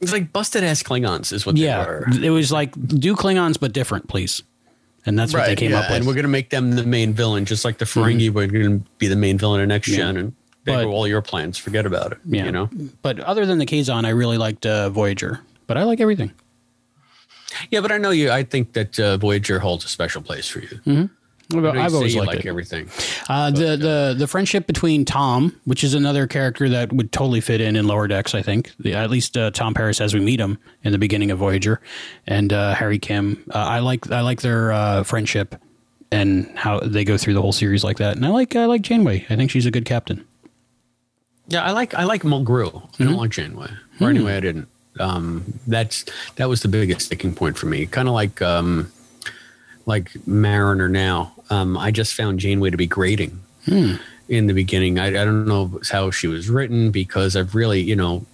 it's 0.00 0.10
like 0.12 0.32
busted 0.32 0.64
ass 0.64 0.82
Klingons 0.82 1.32
is 1.32 1.46
what 1.46 1.56
Yeah, 1.56 1.84
they 1.84 1.90
were. 2.18 2.24
it 2.26 2.30
was 2.30 2.50
like 2.50 2.72
do 2.88 3.14
Klingons 3.14 3.60
but 3.60 3.72
different, 3.72 4.08
please. 4.08 4.42
And 5.06 5.16
that's 5.18 5.32
what 5.32 5.46
they 5.46 5.54
came 5.56 5.70
yeah, 5.72 5.80
up 5.80 5.90
with. 5.90 5.98
and 5.98 6.06
we're 6.06 6.14
going 6.14 6.24
to 6.24 6.28
make 6.28 6.50
them 6.50 6.72
the 6.72 6.82
main 6.84 7.12
villain, 7.12 7.44
just 7.44 7.64
like 7.64 7.78
the 7.78 7.84
Ferengi 7.84 8.28
were 8.30 8.46
going 8.48 8.80
to 8.80 8.86
be 8.98 9.06
the 9.08 9.14
main 9.16 9.36
villain 9.38 9.60
in 9.60 9.68
next 9.68 9.88
gen, 9.90 10.16
and 10.16 10.32
they 10.64 10.74
But- 10.74 10.86
were 10.86 10.92
all 10.92 11.06
your 11.06 11.22
plans. 11.22 11.56
Forget 11.58 11.86
about 11.86 12.12
it. 12.12 12.18
yeah, 12.24 12.46
You 12.46 12.52
know. 12.52 12.68
But 13.02 13.20
other 13.20 13.44
than 13.46 13.58
the 13.58 13.66
Kazon, 13.66 14.04
I 14.06 14.10
really 14.10 14.38
liked 14.38 14.64
uh, 14.66 14.90
Voyager. 14.90 15.40
But 15.68 15.76
I 15.76 15.82
like 15.84 16.00
everything. 16.00 16.32
Yeah, 17.70 17.80
but 17.80 17.92
I 17.92 17.98
know 17.98 18.10
you. 18.10 18.30
I 18.30 18.42
think 18.44 18.72
that 18.72 18.98
uh, 18.98 19.16
Voyager 19.18 19.58
holds 19.58 19.84
a 19.84 19.88
special 19.88 20.22
place 20.22 20.48
for 20.48 20.60
you. 20.60 20.80
I've, 20.86 21.10
I 21.54 21.84
I've 21.84 21.94
always 21.94 22.16
liked 22.16 22.28
like 22.28 22.38
it. 22.40 22.46
everything. 22.46 22.88
Uh, 23.28 23.50
the 23.50 23.76
the 23.76 24.14
the 24.18 24.26
friendship 24.26 24.66
between 24.66 25.04
Tom, 25.04 25.58
which 25.64 25.84
is 25.84 25.94
another 25.94 26.26
character 26.26 26.68
that 26.70 26.92
would 26.92 27.12
totally 27.12 27.40
fit 27.40 27.60
in 27.60 27.76
in 27.76 27.86
Lower 27.86 28.08
Decks, 28.08 28.34
I 28.34 28.42
think. 28.42 28.72
The, 28.78 28.94
at 28.94 29.10
least 29.10 29.36
uh, 29.36 29.50
Tom 29.50 29.74
Paris 29.74 30.00
as 30.00 30.14
we 30.14 30.20
meet 30.20 30.40
him 30.40 30.58
in 30.84 30.92
the 30.92 30.98
beginning 30.98 31.30
of 31.30 31.38
Voyager, 31.38 31.80
and 32.26 32.52
uh, 32.52 32.74
Harry 32.74 32.98
Kim. 32.98 33.42
Uh, 33.54 33.58
I 33.58 33.78
like 33.80 34.10
I 34.10 34.20
like 34.22 34.40
their 34.42 34.72
uh, 34.72 35.02
friendship 35.02 35.54
and 36.10 36.50
how 36.56 36.78
they 36.80 37.04
go 37.04 37.16
through 37.16 37.34
the 37.34 37.42
whole 37.42 37.52
series 37.52 37.82
like 37.84 37.96
that. 37.98 38.16
And 38.16 38.24
I 38.24 38.28
like 38.30 38.56
I 38.56 38.66
like 38.66 38.82
Janeway. 38.82 39.26
I 39.30 39.36
think 39.36 39.50
she's 39.50 39.66
a 39.66 39.70
good 39.70 39.84
captain. 39.84 40.24
Yeah, 41.48 41.62
I 41.64 41.72
like 41.72 41.92
I 41.94 42.04
like 42.04 42.22
Mulgrew. 42.22 42.68
I 42.68 42.78
Mm-hmm. 42.78 43.04
don't 43.04 43.16
like 43.16 43.30
Janeway. 43.30 43.70
Or 44.00 44.08
anyway, 44.08 44.36
I 44.36 44.40
didn't. 44.40 44.68
Um, 45.00 45.58
that's 45.66 46.04
that 46.36 46.48
was 46.48 46.62
the 46.62 46.68
biggest 46.68 47.06
sticking 47.06 47.34
point 47.34 47.56
for 47.58 47.66
me. 47.66 47.86
Kind 47.86 48.08
of 48.08 48.14
like 48.14 48.40
um, 48.42 48.92
like 49.86 50.10
Mariner 50.26 50.88
now. 50.88 51.32
Um, 51.50 51.76
I 51.76 51.90
just 51.90 52.14
found 52.14 52.38
Janeway 52.40 52.70
to 52.70 52.76
be 52.76 52.86
grating 52.86 53.40
Hmm. 53.66 53.94
in 54.28 54.46
the 54.46 54.54
beginning. 54.54 54.98
I, 54.98 55.06
I 55.08 55.10
don't 55.24 55.46
know 55.46 55.80
how 55.90 56.10
she 56.10 56.26
was 56.26 56.48
written 56.50 56.90
because 56.90 57.36
I've 57.36 57.54
really 57.54 57.80
you 57.80 57.96
know 57.96 58.24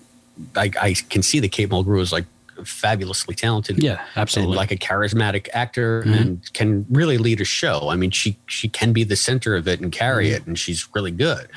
I, 0.57 0.71
I 0.81 0.95
can 1.11 1.23
see 1.23 1.41
that 1.41 1.51
Kate 1.53 1.69
Mulgrew 1.69 2.01
is 2.01 2.13
like 2.13 2.25
fabulously 2.65 3.35
talented. 3.35 3.83
Yeah, 3.83 4.03
absolutely. 4.17 4.57
like 4.57 4.73
a 4.73 4.77
charismatic 4.77 5.49
actor 5.53 6.01
and 6.01 6.41
can 6.55 6.87
really 6.91 7.19
lead 7.19 7.41
a 7.41 7.45
show. 7.45 7.89
I 7.91 7.97
mean, 7.97 8.11
she 8.11 8.37
she 8.47 8.69
can 8.69 8.93
be 8.93 9.05
the 9.05 9.17
center 9.17 9.55
of 9.55 9.69
it 9.69 9.81
and 9.81 9.93
carry 9.93 10.31
it, 10.31 10.47
and 10.47 10.59
she's 10.59 10.89
really 10.95 11.11
good. 11.13 11.49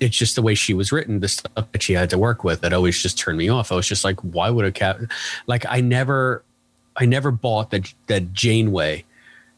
It's 0.00 0.16
just 0.16 0.34
the 0.34 0.42
way 0.42 0.56
she 0.56 0.74
was 0.74 0.90
written, 0.90 1.20
the 1.20 1.28
stuff 1.28 1.70
that 1.70 1.80
she 1.80 1.92
had 1.92 2.10
to 2.10 2.18
work 2.18 2.42
with 2.42 2.62
that 2.62 2.72
always 2.72 3.00
just 3.00 3.16
turned 3.18 3.38
me 3.38 3.48
off. 3.48 3.70
I 3.70 3.76
was 3.76 3.86
just 3.86 4.02
like, 4.04 4.18
why 4.20 4.50
would 4.50 4.64
a 4.64 4.72
cat? 4.72 4.98
Like, 5.46 5.64
I 5.68 5.80
never, 5.80 6.42
I 6.96 7.06
never 7.06 7.30
bought 7.30 7.70
that 7.70 7.92
that 8.08 8.32
Janeway 8.32 9.04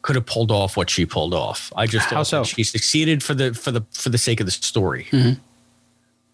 could 0.05 0.17
have 0.17 0.27
pulled 0.27 0.51
off 0.51 0.77
what 0.77 0.91
she 0.91 1.07
pulled 1.07 1.33
off. 1.33 1.73
I 1.75 1.87
just 1.87 2.11
How 2.11 2.23
so? 2.23 2.41
that 2.41 2.47
she 2.47 2.63
succeeded 2.63 3.23
for 3.23 3.33
the 3.33 3.55
for 3.55 3.71
the 3.71 3.83
for 3.91 4.11
the 4.11 4.19
sake 4.19 4.39
of 4.39 4.47
the 4.47 4.53
story. 4.53 5.09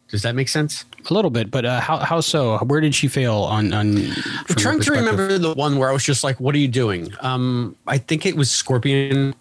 Does 0.08 0.22
that 0.22 0.34
make 0.34 0.48
sense? 0.48 0.84
a 1.08 1.14
little 1.14 1.30
bit, 1.30 1.52
but 1.52 1.64
uh, 1.64 1.80
how 1.80 1.98
how 1.98 2.20
so? 2.20 2.58
Where 2.58 2.80
did 2.80 2.96
she 2.96 3.06
fail 3.06 3.36
on 3.36 3.72
on? 3.72 3.96
I'm 3.96 4.56
trying 4.56 4.80
to 4.80 4.90
remember 4.90 5.38
the 5.38 5.54
one 5.54 5.78
where 5.78 5.88
I 5.88 5.92
was 5.92 6.04
just 6.04 6.24
like, 6.24 6.40
"What 6.40 6.52
are 6.56 6.58
you 6.58 6.68
doing?" 6.68 7.12
Um, 7.20 7.76
I 7.86 7.98
think 7.98 8.26
it 8.26 8.34
was 8.36 8.50
Scorpion. 8.50 9.34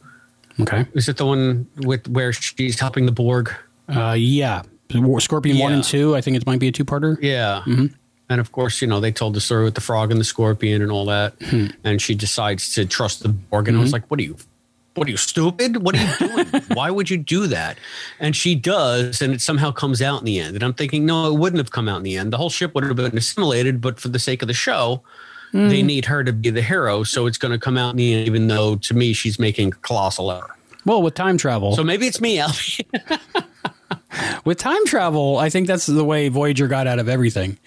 Okay. 0.59 0.85
Is 0.93 1.09
it 1.09 1.17
the 1.17 1.25
one 1.25 1.67
with 1.77 2.07
where 2.07 2.31
she's 2.31 2.79
helping 2.79 3.07
the 3.07 3.11
Borg? 3.11 3.51
Uh, 3.89 4.15
yeah. 4.17 4.61
Scorpion 5.19 5.57
one 5.57 5.73
and 5.73 5.83
two. 5.83 6.15
I 6.15 6.21
think 6.21 6.37
it 6.37 6.45
might 6.45 6.59
be 6.59 6.67
a 6.67 6.71
two 6.71 6.85
parter. 6.85 7.17
Yeah. 7.19 7.63
And 8.29 8.39
of 8.39 8.51
course, 8.51 8.81
you 8.81 8.87
know, 8.87 8.99
they 8.99 9.11
told 9.11 9.33
the 9.33 9.41
story 9.41 9.63
with 9.63 9.75
the 9.75 9.81
frog 9.81 10.11
and 10.11 10.19
the 10.19 10.25
scorpion 10.25 10.81
and 10.81 10.91
all 10.91 11.05
that. 11.05 11.33
Hmm. 11.41 11.67
And 11.83 12.01
she 12.01 12.13
decides 12.13 12.73
to 12.75 12.85
trust 12.85 13.23
the 13.23 13.29
Borg. 13.29 13.67
And 13.67 13.77
I 13.77 13.79
was 13.81 13.89
hmm. 13.89 13.93
like, 13.93 14.09
what 14.09 14.19
are 14.19 14.23
you? 14.23 14.37
What 14.95 15.07
are 15.07 15.11
you 15.11 15.17
stupid? 15.17 15.77
What 15.77 15.95
are 15.95 16.03
you 16.03 16.27
doing? 16.27 16.63
Why 16.73 16.91
would 16.91 17.09
you 17.09 17.17
do 17.17 17.47
that? 17.47 17.77
And 18.19 18.35
she 18.35 18.53
does, 18.53 19.21
and 19.21 19.33
it 19.33 19.39
somehow 19.39 19.71
comes 19.71 20.01
out 20.01 20.19
in 20.19 20.25
the 20.25 20.39
end. 20.39 20.55
And 20.55 20.63
I'm 20.63 20.73
thinking, 20.73 21.05
no, 21.05 21.33
it 21.33 21.39
wouldn't 21.39 21.59
have 21.59 21.71
come 21.71 21.87
out 21.87 21.97
in 21.97 22.03
the 22.03 22.17
end. 22.17 22.33
The 22.33 22.37
whole 22.37 22.49
ship 22.49 22.75
would 22.75 22.83
have 22.83 22.95
been 22.95 23.17
assimilated, 23.17 23.81
but 23.81 23.99
for 23.99 24.09
the 24.09 24.19
sake 24.19 24.41
of 24.41 24.47
the 24.47 24.53
show, 24.53 25.01
hmm. 25.51 25.69
they 25.69 25.83
need 25.83 26.05
her 26.05 26.23
to 26.23 26.33
be 26.33 26.49
the 26.49 26.61
hero. 26.61 27.03
So 27.03 27.27
it's 27.27 27.37
going 27.37 27.53
to 27.53 27.59
come 27.59 27.77
out 27.77 27.91
in 27.91 27.97
the 27.97 28.13
end, 28.13 28.27
even 28.27 28.47
though 28.47 28.75
to 28.75 28.93
me 28.93 29.13
she's 29.13 29.39
making 29.39 29.69
a 29.69 29.71
colossal 29.71 30.31
error. 30.31 30.55
Well, 30.85 31.01
with 31.01 31.13
time 31.13 31.37
travel, 31.37 31.75
So 31.75 31.83
maybe 31.83 32.07
it's 32.07 32.21
me, 32.21 32.37
Albie. 32.37 33.45
with 34.45 34.57
time 34.57 34.85
travel, 34.85 35.37
I 35.37 35.49
think 35.49 35.67
that's 35.67 35.85
the 35.85 36.03
way 36.03 36.29
Voyager 36.29 36.67
got 36.67 36.87
out 36.87 36.99
of 36.99 37.09
everything. 37.09 37.57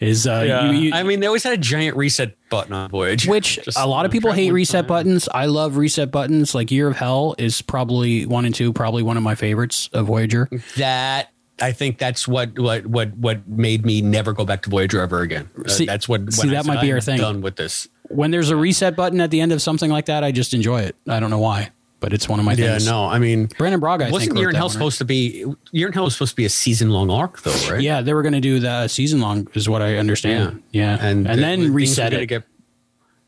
Is 0.00 0.26
uh, 0.26 0.44
Yeah. 0.46 0.70
you- 0.70 0.78
you- 0.78 0.92
I 0.92 1.02
mean, 1.02 1.20
they 1.20 1.26
always 1.26 1.42
had 1.42 1.52
a 1.52 1.56
giant 1.58 1.96
reset 1.96 2.36
button 2.50 2.72
on 2.72 2.90
Voyager, 2.90 3.30
which 3.30 3.60
Just 3.64 3.78
a 3.78 3.86
lot 3.86 4.04
of 4.06 4.12
people 4.12 4.32
hate 4.32 4.52
reset 4.52 4.82
time. 4.82 4.88
buttons. 4.88 5.28
I 5.32 5.46
love 5.46 5.76
reset 5.76 6.10
buttons. 6.10 6.54
Like 6.54 6.70
Year 6.70 6.88
of 6.88 6.96
Hell 6.96 7.34
is 7.38 7.62
probably 7.62 8.26
one 8.26 8.44
and 8.44 8.54
two, 8.54 8.72
probably 8.72 9.02
one 9.02 9.16
of 9.16 9.22
my 9.22 9.34
favorites 9.34 9.88
of 9.92 10.06
Voyager. 10.06 10.48
That 10.76 11.30
I 11.60 11.72
think 11.72 11.98
that's 11.98 12.26
what 12.26 12.58
what 12.58 12.86
what 12.86 13.16
what 13.16 13.46
made 13.48 13.84
me 13.86 14.00
never 14.02 14.32
go 14.32 14.44
back 14.44 14.62
to 14.62 14.70
Voyager 14.70 15.00
ever 15.00 15.20
again. 15.20 15.48
Uh, 15.64 15.68
See- 15.68 15.86
that's 15.86 16.08
what. 16.08 16.20
when 16.22 16.30
see, 16.32 16.48
I 16.48 16.52
that 16.52 16.64
said, 16.64 16.74
might 16.74 16.80
be 16.82 16.92
our 16.92 17.00
thing." 17.00 17.18
Done 17.18 17.40
with 17.40 17.56
this. 17.56 17.88
When 18.08 18.30
there's 18.30 18.50
a 18.50 18.56
reset 18.56 18.94
button 18.96 19.20
at 19.20 19.30
the 19.30 19.40
end 19.40 19.52
of 19.52 19.62
something 19.62 19.90
like 19.90 20.06
that, 20.06 20.22
I 20.24 20.32
just 20.32 20.52
enjoy 20.54 20.82
it. 20.82 20.96
I 21.08 21.18
don't 21.20 21.30
know 21.30 21.38
why, 21.38 21.70
but 22.02 22.12
it's 22.12 22.28
one 22.28 22.38
of 22.38 22.44
my 22.44 22.54
things. 22.54 22.66
Yeah, 22.66 22.72
things. 22.72 22.86
no, 22.86 23.06
I 23.06 23.18
mean, 23.18 23.46
Brannon 23.56 23.80
Braga, 23.80 24.08
I 24.08 24.10
wasn't 24.10 24.32
think, 24.32 24.40
Year 24.40 24.50
in 24.50 24.54
Hell 24.56 24.64
one, 24.64 24.68
right? 24.70 24.72
supposed 24.74 24.98
to 24.98 25.04
be? 25.06 25.46
Year 25.70 25.86
in 25.86 25.94
Hell 25.94 26.04
was 26.04 26.12
supposed 26.14 26.32
to 26.32 26.36
be 26.36 26.44
a 26.44 26.50
season 26.50 26.90
long 26.90 27.08
arc, 27.08 27.40
though, 27.42 27.70
right? 27.70 27.80
Yeah, 27.80 28.02
they 28.02 28.12
were 28.12 28.22
going 28.22 28.34
to 28.34 28.40
do 28.40 28.60
the 28.60 28.88
season 28.88 29.20
long, 29.20 29.48
is 29.54 29.68
what 29.68 29.80
I 29.80 29.96
understand. 29.96 30.62
Yeah, 30.72 30.98
and, 31.00 31.26
and 31.26 31.40
then 31.40 31.60
things 31.60 31.70
were 31.70 31.76
reset 31.76 32.12
it. 32.12 32.26
Get, 32.26 32.42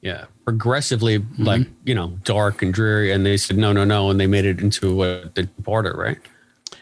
yeah, 0.02 0.26
progressively 0.44 1.20
Mm-hmm. 1.20 1.44
like 1.44 1.66
you 1.84 1.94
know 1.94 2.18
dark 2.24 2.60
and 2.60 2.74
dreary, 2.74 3.10
and 3.12 3.24
they 3.24 3.38
said 3.38 3.56
no, 3.56 3.72
no, 3.72 3.84
no, 3.84 4.10
and 4.10 4.20
they 4.20 4.26
made 4.26 4.44
it 4.44 4.60
into 4.60 5.02
a 5.04 5.30
the 5.34 5.44
two-parter, 5.44 5.96
right? 5.96 6.18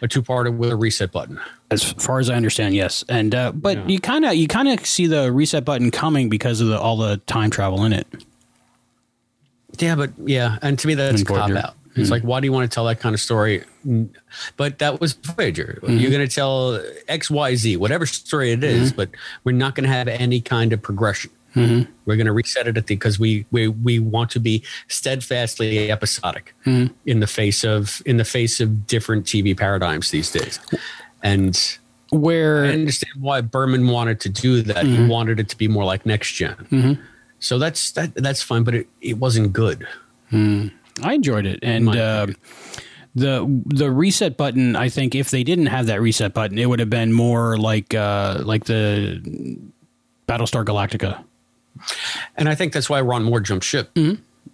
A 0.00 0.08
two-parter 0.08 0.56
with 0.56 0.70
a 0.70 0.76
reset 0.76 1.12
button. 1.12 1.38
as 1.70 1.92
far 1.92 2.18
as 2.18 2.28
I 2.28 2.34
understand, 2.34 2.74
yes. 2.74 3.04
And 3.08 3.34
uh, 3.34 3.52
but 3.52 3.88
you 3.88 4.00
kind 4.00 4.24
of 4.24 4.34
you 4.34 4.48
kind 4.48 4.68
of 4.68 4.84
see 4.84 5.06
the 5.06 5.30
reset 5.30 5.64
button 5.64 5.90
coming 5.92 6.28
because 6.28 6.60
of 6.60 6.68
the, 6.68 6.80
all 6.80 6.96
the 6.96 7.18
time 7.18 7.50
travel 7.50 7.84
in 7.84 7.92
it. 7.92 8.06
Yeah, 9.78 9.94
but 9.94 10.10
yeah, 10.24 10.58
and 10.60 10.78
to 10.80 10.86
me 10.86 10.94
that's 10.94 11.22
a 11.22 11.24
cop 11.24 11.50
out. 11.50 11.74
It's 11.94 12.08
hmm. 12.08 12.12
like, 12.12 12.22
why 12.22 12.40
do 12.40 12.46
you 12.46 12.52
want 12.52 12.70
to 12.70 12.74
tell 12.74 12.84
that 12.86 13.00
kind 13.00 13.14
of 13.14 13.20
story? 13.20 13.64
But 14.56 14.78
that 14.78 15.00
was 15.00 15.12
Voyager. 15.12 15.78
Hmm. 15.84 15.98
You're 15.98 16.10
going 16.10 16.26
to 16.26 16.34
tell 16.34 16.82
X, 17.08 17.30
Y, 17.30 17.54
Z, 17.54 17.76
whatever 17.76 18.06
story 18.06 18.52
it 18.52 18.64
is, 18.64 18.90
hmm. 18.90 18.96
but 18.96 19.10
we're 19.44 19.52
not 19.52 19.74
going 19.74 19.84
to 19.84 19.92
have 19.94 20.08
any 20.08 20.40
kind 20.40 20.72
of 20.72 20.80
progression. 20.82 21.30
We're 22.06 22.16
going 22.16 22.26
to 22.26 22.32
reset 22.32 22.66
it 22.66 22.78
at 22.78 22.86
the 22.86 22.94
because 22.94 23.18
we 23.18 23.44
we 23.50 23.68
we 23.68 23.98
want 23.98 24.30
to 24.30 24.40
be 24.40 24.62
steadfastly 24.88 25.90
episodic 25.90 26.54
in 27.04 27.20
the 27.20 27.26
face 27.26 27.62
of 27.62 28.00
in 28.06 28.16
the 28.16 28.24
face 28.24 28.58
of 28.60 28.86
different 28.86 29.26
TV 29.26 29.56
paradigms 29.56 30.10
these 30.10 30.30
days, 30.30 30.60
and. 31.22 31.78
Where 32.10 32.66
I 32.66 32.72
understand 32.74 33.22
why 33.22 33.40
Berman 33.40 33.88
wanted 33.88 34.20
to 34.20 34.28
do 34.28 34.60
that. 34.64 34.84
He 34.84 35.06
wanted 35.06 35.40
it 35.40 35.48
to 35.48 35.56
be 35.56 35.66
more 35.66 35.82
like 35.82 36.04
next 36.04 36.32
general 36.32 36.66
So 37.38 37.58
that's 37.58 37.92
that 37.92 38.14
that's 38.14 38.42
fine, 38.42 38.64
but 38.64 38.74
it, 38.74 38.86
it 39.00 39.14
wasn't 39.14 39.54
good. 39.54 39.88
I 41.02 41.14
enjoyed 41.14 41.46
it, 41.46 41.60
and 41.62 41.88
uh, 41.88 42.26
the 43.14 43.62
the 43.66 43.90
reset 43.90 44.36
button. 44.36 44.76
I 44.76 44.88
think 44.88 45.14
if 45.14 45.30
they 45.30 45.44
didn't 45.44 45.66
have 45.66 45.86
that 45.86 46.00
reset 46.00 46.34
button, 46.34 46.58
it 46.58 46.68
would 46.68 46.80
have 46.80 46.90
been 46.90 47.12
more 47.12 47.56
like 47.56 47.94
uh, 47.94 48.42
like 48.44 48.64
the 48.64 49.20
Battlestar 50.28 50.64
Galactica. 50.64 51.24
And 52.36 52.48
I 52.48 52.54
think 52.54 52.72
that's 52.72 52.88
why 52.90 53.00
Ron 53.00 53.24
Moore 53.24 53.40
jumped 53.40 53.64
ship. 53.64 53.90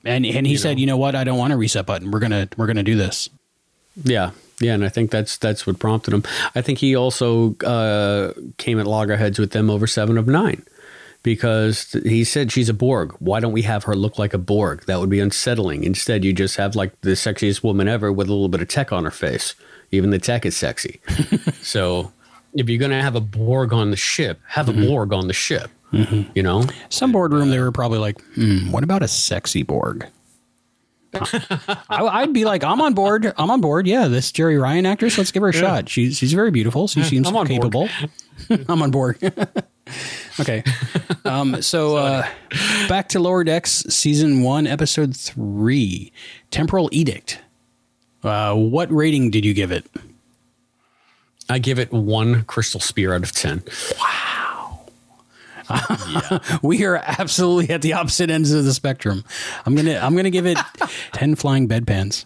And 0.05 0.25
and 0.25 0.47
he 0.47 0.57
said, 0.57 0.79
you 0.79 0.87
know 0.87 0.97
what, 0.97 1.15
I 1.15 1.25
don't 1.25 1.39
want 1.39 1.53
a 1.53 1.57
reset 1.57 1.87
button. 1.87 2.11
We're 2.11 2.21
gonna 2.21 2.49
we're 2.57 2.67
gonna 2.67 2.83
do 2.83 2.97
this. 2.97 3.29
Yeah, 4.05 4.31
yeah, 4.61 4.75
and 4.75 4.85
I 4.85 4.89
think 4.89 5.11
that's 5.11 5.37
that's 5.37 5.67
what 5.67 5.79
prompted 5.79 6.15
him. 6.15 6.23
I 6.55 6.63
think 6.63 6.79
he 6.79 6.95
also 6.95 7.57
uh, 7.57 8.33
came 8.59 8.79
at 8.79 8.87
loggerheads 8.87 9.39
with 9.39 9.51
them 9.51 9.71
over 9.71 9.87
Seven 9.87 10.17
of 10.17 10.27
Nine 10.27 10.65
because 11.23 11.93
he 12.05 12.25
said 12.25 12.53
she's 12.53 12.69
a 12.69 12.75
Borg. 12.75 13.15
Why 13.19 13.41
don't 13.41 13.53
we 13.53 13.63
have 13.63 13.85
her 13.85 13.95
look 13.95 14.19
like 14.19 14.35
a 14.35 14.39
Borg? 14.39 14.85
That 14.87 15.01
would 15.01 15.11
be 15.11 15.21
unsettling. 15.21 15.85
Instead, 15.85 16.25
you 16.25 16.33
just 16.33 16.57
have 16.57 16.77
like 16.77 16.99
the 17.03 17.11
sexiest 17.11 17.63
woman 17.63 17.89
ever 17.89 18.13
with 18.13 18.29
a 18.29 18.33
little 18.33 18.49
bit 18.49 18.63
of 18.63 18.69
tech 18.69 18.93
on 18.93 19.05
her 19.05 19.11
face. 19.11 19.55
Even 19.91 20.11
the 20.11 20.19
tech 20.19 20.45
is 20.45 20.57
sexy. 20.57 21.01
so 21.63 22.13
if 22.55 22.69
you're 22.69 22.79
going 22.79 22.91
to 22.91 23.03
have 23.03 23.15
a 23.15 23.21
Borg 23.21 23.73
on 23.73 23.91
the 23.91 23.97
ship, 23.97 24.41
have 24.47 24.69
a 24.69 24.73
Borg 24.73 25.13
on 25.13 25.27
the 25.29 25.35
ship. 25.35 25.71
You 25.91 26.43
know, 26.43 26.65
Some 26.91 27.13
boardroom, 27.13 27.49
they 27.49 27.59
were 27.59 27.73
probably 27.73 27.99
like, 27.99 28.21
hmm, 28.35 28.71
what 28.71 28.85
about 28.85 29.03
a 29.03 29.09
sexy 29.09 29.63
Borg? 29.63 30.07
I, 31.15 31.81
I'd 31.89 32.35
be 32.35 32.45
like, 32.45 32.63
I'm 32.63 32.83
on 32.83 32.93
board. 32.93 33.33
I'm 33.39 33.51
on 33.51 33.63
board. 33.63 33.87
Yeah, 33.87 34.09
this 34.09 34.31
Jeri 34.31 34.61
Ryan 34.61 34.85
actress, 34.85 35.17
let's 35.17 35.31
give 35.31 35.43
her 35.43 35.49
a 35.49 35.53
shot. 35.55 35.89
She's 35.89 36.19
she's 36.19 36.35
very 36.35 36.51
beautiful. 36.51 36.89
She 36.89 37.03
seems 37.03 37.29
I'm 37.29 37.47
capable. 37.47 37.89
I'm 38.51 38.83
on 38.83 38.91
board. 38.91 39.19
okay. 40.41 40.63
Um, 41.25 41.63
so 41.63 41.97
uh, 41.99 42.27
back 42.89 43.09
to 43.11 43.21
Lower 43.21 43.45
Decks, 43.45 43.85
season 43.89 44.43
one, 44.43 44.67
episode 44.67 45.17
three, 45.17 46.13
Temporal 46.51 46.89
Edict. 46.93 47.41
Uh, 48.23 48.55
what 48.55 48.91
rating 48.93 49.31
did 49.31 49.45
you 49.45 49.55
give 49.55 49.71
it? 49.71 49.87
I 51.49 51.59
give 51.59 51.79
it 51.79 51.93
one 51.93 52.45
crystal 52.45 52.81
spear 52.81 53.15
out 53.15 53.23
of 53.23 53.33
ten. 53.33 53.63
Wow. 53.99 54.29
We 56.63 56.85
are 56.85 56.97
absolutely 56.97 57.75
at 57.75 57.83
the 57.83 57.93
opposite 57.93 58.31
ends 58.31 58.53
of 58.53 58.65
the 58.65 58.73
spectrum. 58.73 59.25
I'm 59.67 59.75
gonna 59.75 59.99
I'm 59.99 60.17
gonna 60.17 60.31
give 60.31 60.47
it 60.47 60.59
ten 61.13 61.35
flying 61.35 61.69
bedpans. 61.69 62.25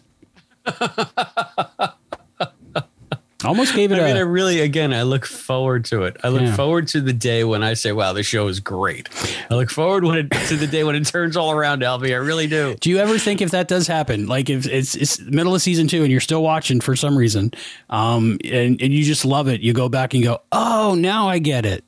Almost 3.45 3.75
gave 3.75 3.93
it 3.93 3.99
I 3.99 4.05
mean, 4.07 4.17
I 4.17 4.21
a. 4.21 4.27
really, 4.27 4.61
again, 4.61 4.93
I 4.95 5.03
look 5.03 5.27
forward 5.27 5.85
to 5.87 6.03
it. 6.05 6.17
I 6.23 6.29
look 6.29 6.43
Yeah. 6.43 6.55
forward 6.57 6.89
to 6.89 7.01
the 7.01 7.13
day 7.13 7.45
when 7.45 7.63
I 7.63 7.75
say, 7.75 7.93
"Wow, 7.93 8.13
the 8.13 8.23
show 8.23 8.47
is 8.49 8.61
great." 8.61 9.09
I 9.51 9.55
look 9.55 9.71
forward 9.71 10.05
when 10.05 10.19
it, 10.19 10.31
to 10.49 10.57
the 10.57 10.67
day 10.67 10.85
when 10.85 10.95
it 10.95 11.05
turns 11.07 11.37
all 11.37 11.51
around, 11.53 11.83
Albie. 11.83 12.13
I 12.13 12.17
really 12.17 12.47
do. 12.47 12.77
Do 12.81 12.91
you 12.91 12.99
ever 12.99 13.19
think 13.19 13.41
if 13.41 13.51
that 13.51 13.69
does 13.69 13.87
happen, 13.87 14.27
like 14.27 14.49
if 14.51 14.67
it's 14.67 14.95
it's 14.95 15.21
middle 15.21 15.55
of 15.55 15.63
season 15.63 15.89
two 15.89 16.03
and 16.03 16.11
you're 16.11 16.21
still 16.21 16.43
watching 16.43 16.81
for 16.81 16.95
some 16.97 17.17
reason, 17.17 17.53
um, 17.91 18.39
and, 18.45 18.81
and 18.81 18.93
you 18.93 19.03
just 19.05 19.25
love 19.25 19.49
it, 19.49 19.61
you 19.61 19.73
go 19.73 19.89
back 19.89 20.15
and 20.15 20.23
go, 20.23 20.41
oh, 20.53 20.95
now 20.97 21.29
I 21.29 21.39
get 21.39 21.67
it. 21.67 21.85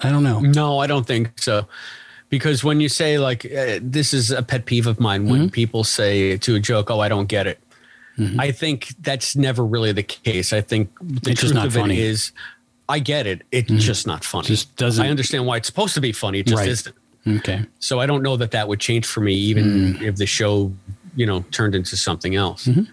I 0.00 0.10
don't 0.10 0.22
know. 0.22 0.40
No, 0.40 0.78
I 0.78 0.86
don't 0.86 1.06
think 1.06 1.40
so. 1.40 1.66
Because 2.30 2.62
when 2.62 2.80
you 2.80 2.88
say 2.90 3.18
like 3.18 3.46
uh, 3.46 3.78
this 3.80 4.12
is 4.12 4.30
a 4.30 4.42
pet 4.42 4.66
peeve 4.66 4.86
of 4.86 5.00
mine 5.00 5.28
when 5.28 5.40
Mm-hmm. 5.40 5.48
people 5.48 5.82
say 5.82 6.36
to 6.36 6.54
a 6.56 6.60
joke, 6.60 6.90
"Oh, 6.90 7.00
I 7.00 7.08
don't 7.08 7.26
get 7.26 7.46
it," 7.46 7.58
Mm-hmm. 8.18 8.40
I 8.40 8.50
think 8.50 8.94
that's 9.00 9.36
never 9.36 9.64
really 9.64 9.92
the 9.92 10.02
case. 10.02 10.52
I 10.52 10.60
think 10.60 10.90
the 11.00 11.30
It's 11.30 11.40
truth 11.40 11.54
not 11.54 11.66
of 11.66 11.74
funny. 11.74 11.94
Mm-hmm. 11.94 12.02
it 12.02 12.06
is, 12.06 12.32
I 12.88 12.98
get 12.98 13.26
it. 13.26 13.42
It's 13.52 13.70
mm-hmm. 13.70 13.78
just 13.78 14.06
not 14.06 14.24
funny. 14.24 14.48
Just 14.48 14.74
doesn't- 14.76 15.04
I 15.04 15.08
understand 15.08 15.46
why 15.46 15.58
it's 15.58 15.66
supposed 15.68 15.94
to 15.94 16.00
be 16.00 16.12
funny. 16.12 16.40
It 16.40 16.46
just 16.46 16.58
Right. 16.58 16.68
isn't. 16.68 16.96
Okay. 17.26 17.64
So 17.78 18.00
I 18.00 18.06
don't 18.06 18.22
know 18.22 18.36
that 18.36 18.50
that 18.52 18.68
would 18.68 18.80
change 18.80 19.06
for 19.06 19.20
me, 19.20 19.34
even 19.34 19.64
mm. 19.64 20.02
if 20.02 20.16
the 20.16 20.26
show, 20.26 20.72
you 21.14 21.26
know, 21.26 21.44
turned 21.50 21.74
into 21.74 21.96
something 21.96 22.34
else. 22.34 22.66
Mm-hmm. 22.66 22.84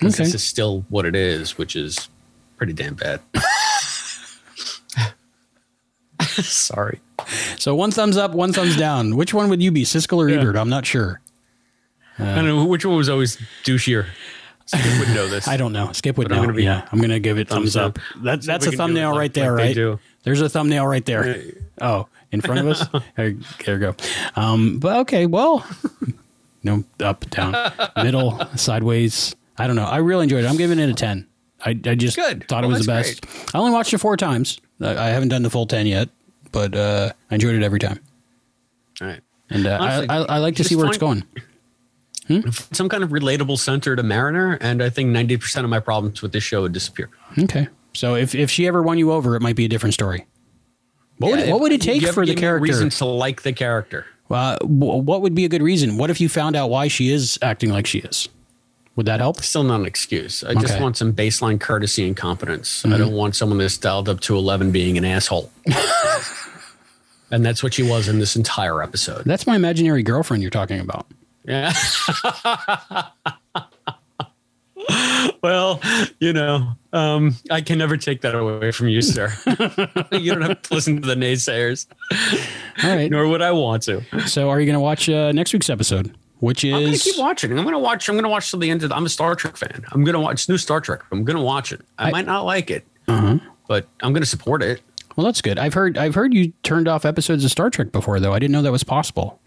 'Cause 0.00 0.14
Okay. 0.14 0.24
This 0.24 0.34
is 0.34 0.42
still 0.44 0.84
what 0.90 1.06
it 1.06 1.14
is, 1.16 1.56
which 1.56 1.74
is 1.76 2.08
pretty 2.56 2.72
damn 2.74 2.94
bad. 2.94 3.20
Sorry. 6.32 7.00
So 7.58 7.74
one 7.74 7.90
thumbs 7.90 8.16
up, 8.16 8.32
one 8.32 8.52
thumbs 8.52 8.76
down. 8.76 9.16
Which 9.16 9.32
one 9.32 9.48
would 9.48 9.62
you 9.62 9.70
be, 9.70 9.84
Siskel 9.84 10.18
or 10.18 10.28
Ebert? 10.28 10.56
I'm 10.56 10.68
not 10.68 10.84
sure. 10.84 11.20
I 12.18 12.34
don't 12.36 12.46
know 12.46 12.64
which 12.64 12.84
one 12.84 12.96
was 12.96 13.08
always 13.08 13.36
douchier. 13.64 14.06
Skip 14.66 14.98
would 14.98 15.08
know 15.14 15.28
this. 15.28 15.46
I 15.54 15.56
don't 15.56 15.72
know. 15.72 15.92
Skip 15.92 16.18
would 16.18 16.28
But 16.28 16.34
I'm 16.36 16.42
know. 16.42 16.46
gonna 16.48 16.56
be- 16.56 16.64
yeah, 16.64 16.88
I'm 16.92 17.00
gonna 17.00 17.18
give 17.20 17.38
it 17.38 17.48
thumbs, 17.48 17.74
thumbs 17.74 17.76
up. 17.76 17.98
up. 18.16 18.22
That, 18.24 18.42
that's 18.42 18.66
a 18.66 18.72
thumbnail 18.72 19.16
right 19.16 19.32
there, 19.32 19.52
like 19.56 19.76
right? 19.76 19.98
There's 20.24 20.40
a 20.40 20.48
thumbnail 20.48 20.86
right 20.86 21.04
there. 21.04 21.42
Oh, 21.80 22.08
in 22.32 22.40
front 22.40 22.60
of 22.60 22.66
us. 22.66 22.86
there, 23.16 23.34
there 23.64 23.74
we 23.76 23.80
go. 23.80 23.94
Um, 24.34 24.78
but 24.78 24.96
okay, 24.98 25.26
well, 25.26 25.64
no, 26.64 26.84
up, 27.00 27.28
down, 27.30 27.54
middle, 27.96 28.38
sideways. 28.56 29.36
I 29.56 29.66
don't 29.66 29.76
know. 29.76 29.84
I 29.84 29.98
really 29.98 30.24
enjoyed 30.24 30.44
it. 30.44 30.48
I'm 30.48 30.56
giving 30.56 30.78
it 30.78 30.88
a 30.90 30.94
ten. 30.94 31.26
I, 31.64 31.70
I 31.70 31.94
just 31.94 32.16
Good. 32.16 32.46
thought 32.48 32.64
it 32.64 32.66
was 32.66 32.80
the 32.80 32.92
best. 32.92 33.24
I 33.54 33.58
only 33.58 33.72
watched 33.72 33.94
it 33.94 33.98
four 33.98 34.16
times. 34.16 34.60
I, 34.80 34.90
I 34.96 35.06
haven't 35.08 35.28
done 35.28 35.42
the 35.42 35.50
full 35.50 35.66
ten 35.66 35.86
yet, 35.86 36.08
but 36.52 36.74
uh, 36.74 37.12
I 37.30 37.34
enjoyed 37.34 37.54
it 37.54 37.62
every 37.62 37.78
time. 37.78 38.00
All 39.00 39.06
right. 39.06 39.20
And 39.48 39.66
uh, 39.66 39.78
Honestly, 39.80 40.08
I, 40.08 40.18
I, 40.18 40.22
I 40.24 40.38
like 40.38 40.56
to 40.56 40.64
see 40.64 40.74
where 40.76 40.86
it's 40.88 40.96
find- 40.96 41.24
going. 42.28 42.52
Some 42.72 42.88
kind 42.88 43.02
of 43.02 43.10
relatable 43.10 43.58
center 43.58 43.96
to 43.96 44.02
Mariner, 44.02 44.58
and 44.60 44.82
I 44.82 44.90
think 44.90 45.10
90% 45.10 45.64
of 45.64 45.70
my 45.70 45.80
problems 45.80 46.22
with 46.22 46.32
this 46.32 46.42
show 46.44 46.62
would 46.62 46.72
disappear. 46.72 47.10
Okay. 47.38 47.68
So 47.94 48.14
if, 48.14 48.34
if 48.34 48.50
she 48.50 48.66
ever 48.66 48.82
won 48.82 48.98
you 48.98 49.12
over, 49.12 49.36
it 49.36 49.42
might 49.42 49.56
be 49.56 49.64
a 49.64 49.68
different 49.68 49.94
story. 49.94 50.26
What, 51.18 51.30
would, 51.30 51.40
Yeah, 51.40 51.52
what 51.52 51.60
would 51.62 51.72
it 51.72 51.80
take 51.80 52.02
for 52.08 52.26
the 52.26 52.34
give 52.34 52.36
me 52.36 52.40
a 52.40 52.40
character? 52.40 52.62
reason 52.62 52.90
to 52.90 53.04
like 53.06 53.42
the 53.42 53.52
character? 53.52 54.06
Uh, 54.30 54.58
what 54.62 55.22
would 55.22 55.34
be 55.34 55.44
a 55.44 55.48
good 55.48 55.62
reason? 55.62 55.96
What 55.96 56.10
if 56.10 56.20
you 56.20 56.28
found 56.28 56.56
out 56.56 56.68
why 56.68 56.88
she 56.88 57.10
is 57.10 57.38
acting 57.42 57.70
like 57.70 57.86
she 57.86 58.00
is? 58.00 58.28
Would 58.96 59.06
that 59.06 59.20
help? 59.20 59.40
Still 59.42 59.62
not 59.62 59.80
an 59.80 59.86
excuse. 59.86 60.42
I 60.42 60.54
just 60.54 60.80
want 60.80 60.96
some 60.96 61.12
baseline 61.12 61.60
courtesy 61.60 62.06
and 62.06 62.16
competence. 62.16 62.84
I 62.84 62.96
don't 62.96 63.12
want 63.12 63.36
someone 63.36 63.58
that's 63.58 63.76
dialed 63.76 64.08
up 64.08 64.20
to 64.20 64.36
11 64.36 64.72
being 64.72 64.96
an 64.96 65.04
asshole. 65.04 65.50
and 67.30 67.44
that's 67.44 67.62
what 67.62 67.74
she 67.74 67.82
was 67.82 68.08
in 68.08 68.18
this 68.18 68.36
entire 68.36 68.82
episode. 68.82 69.24
That's 69.26 69.46
my 69.46 69.54
imaginary 69.54 70.02
girlfriend 70.02 70.42
you're 70.42 70.50
talking 70.50 70.80
about. 70.80 71.06
Yeah. 71.46 71.72
well, 75.42 75.80
you 76.20 76.32
know, 76.32 76.72
um, 76.92 77.36
I 77.50 77.60
can 77.60 77.78
never 77.78 77.96
take 77.96 78.20
that 78.22 78.34
away 78.34 78.72
from 78.72 78.88
you, 78.88 79.00
sir. 79.02 79.32
you 80.12 80.32
don't 80.32 80.42
have 80.42 80.62
to 80.62 80.74
listen 80.74 81.00
to 81.00 81.06
the 81.06 81.14
naysayers, 81.14 81.86
All 82.84 82.96
right. 82.96 83.10
nor 83.10 83.28
would 83.28 83.42
I 83.42 83.52
want 83.52 83.84
to. 83.84 84.02
so 84.28 84.50
are 84.50 84.60
you 84.60 84.66
going 84.66 84.74
to 84.74 84.80
watch 84.80 85.08
uh, 85.08 85.32
next 85.32 85.52
week's 85.52 85.70
episode, 85.70 86.16
which 86.40 86.64
I'm 86.64 86.72
gonna 86.72 86.88
is 86.88 87.02
keep 87.02 87.18
watching. 87.18 87.56
I'm 87.58 87.64
gonna 87.64 87.78
watch. 87.78 88.08
I'm 88.08 88.14
gonna 88.14 88.28
watch 88.28 88.50
till 88.50 88.60
the 88.60 88.70
end 88.70 88.82
of. 88.82 88.90
The, 88.90 88.96
I'm 88.96 89.06
a 89.06 89.08
Star 89.08 89.34
Trek 89.34 89.56
fan. 89.56 89.84
I'm 89.92 90.04
gonna 90.04 90.20
watch 90.20 90.48
new 90.48 90.58
Star 90.58 90.80
Trek. 90.80 91.02
I'm 91.10 91.24
gonna 91.24 91.42
watch 91.42 91.72
it. 91.72 91.80
I, 91.98 92.10
might 92.10 92.26
not 92.26 92.44
like 92.44 92.70
it, 92.70 92.86
but 93.06 93.86
I'm 94.02 94.12
going 94.12 94.22
to 94.22 94.28
support 94.28 94.62
it. 94.62 94.82
Well, 95.16 95.24
that's 95.24 95.40
good. 95.40 95.58
I've 95.58 95.74
heard 95.74 95.96
I've 95.96 96.14
heard 96.14 96.34
you 96.34 96.52
turned 96.62 96.88
off 96.88 97.04
episodes 97.04 97.44
of 97.44 97.50
Star 97.50 97.70
Trek 97.70 97.90
before, 97.90 98.20
though. 98.20 98.34
I 98.34 98.38
didn't 98.38 98.52
know 98.52 98.62
that 98.62 98.72
was 98.72 98.84
possible. 98.84 99.40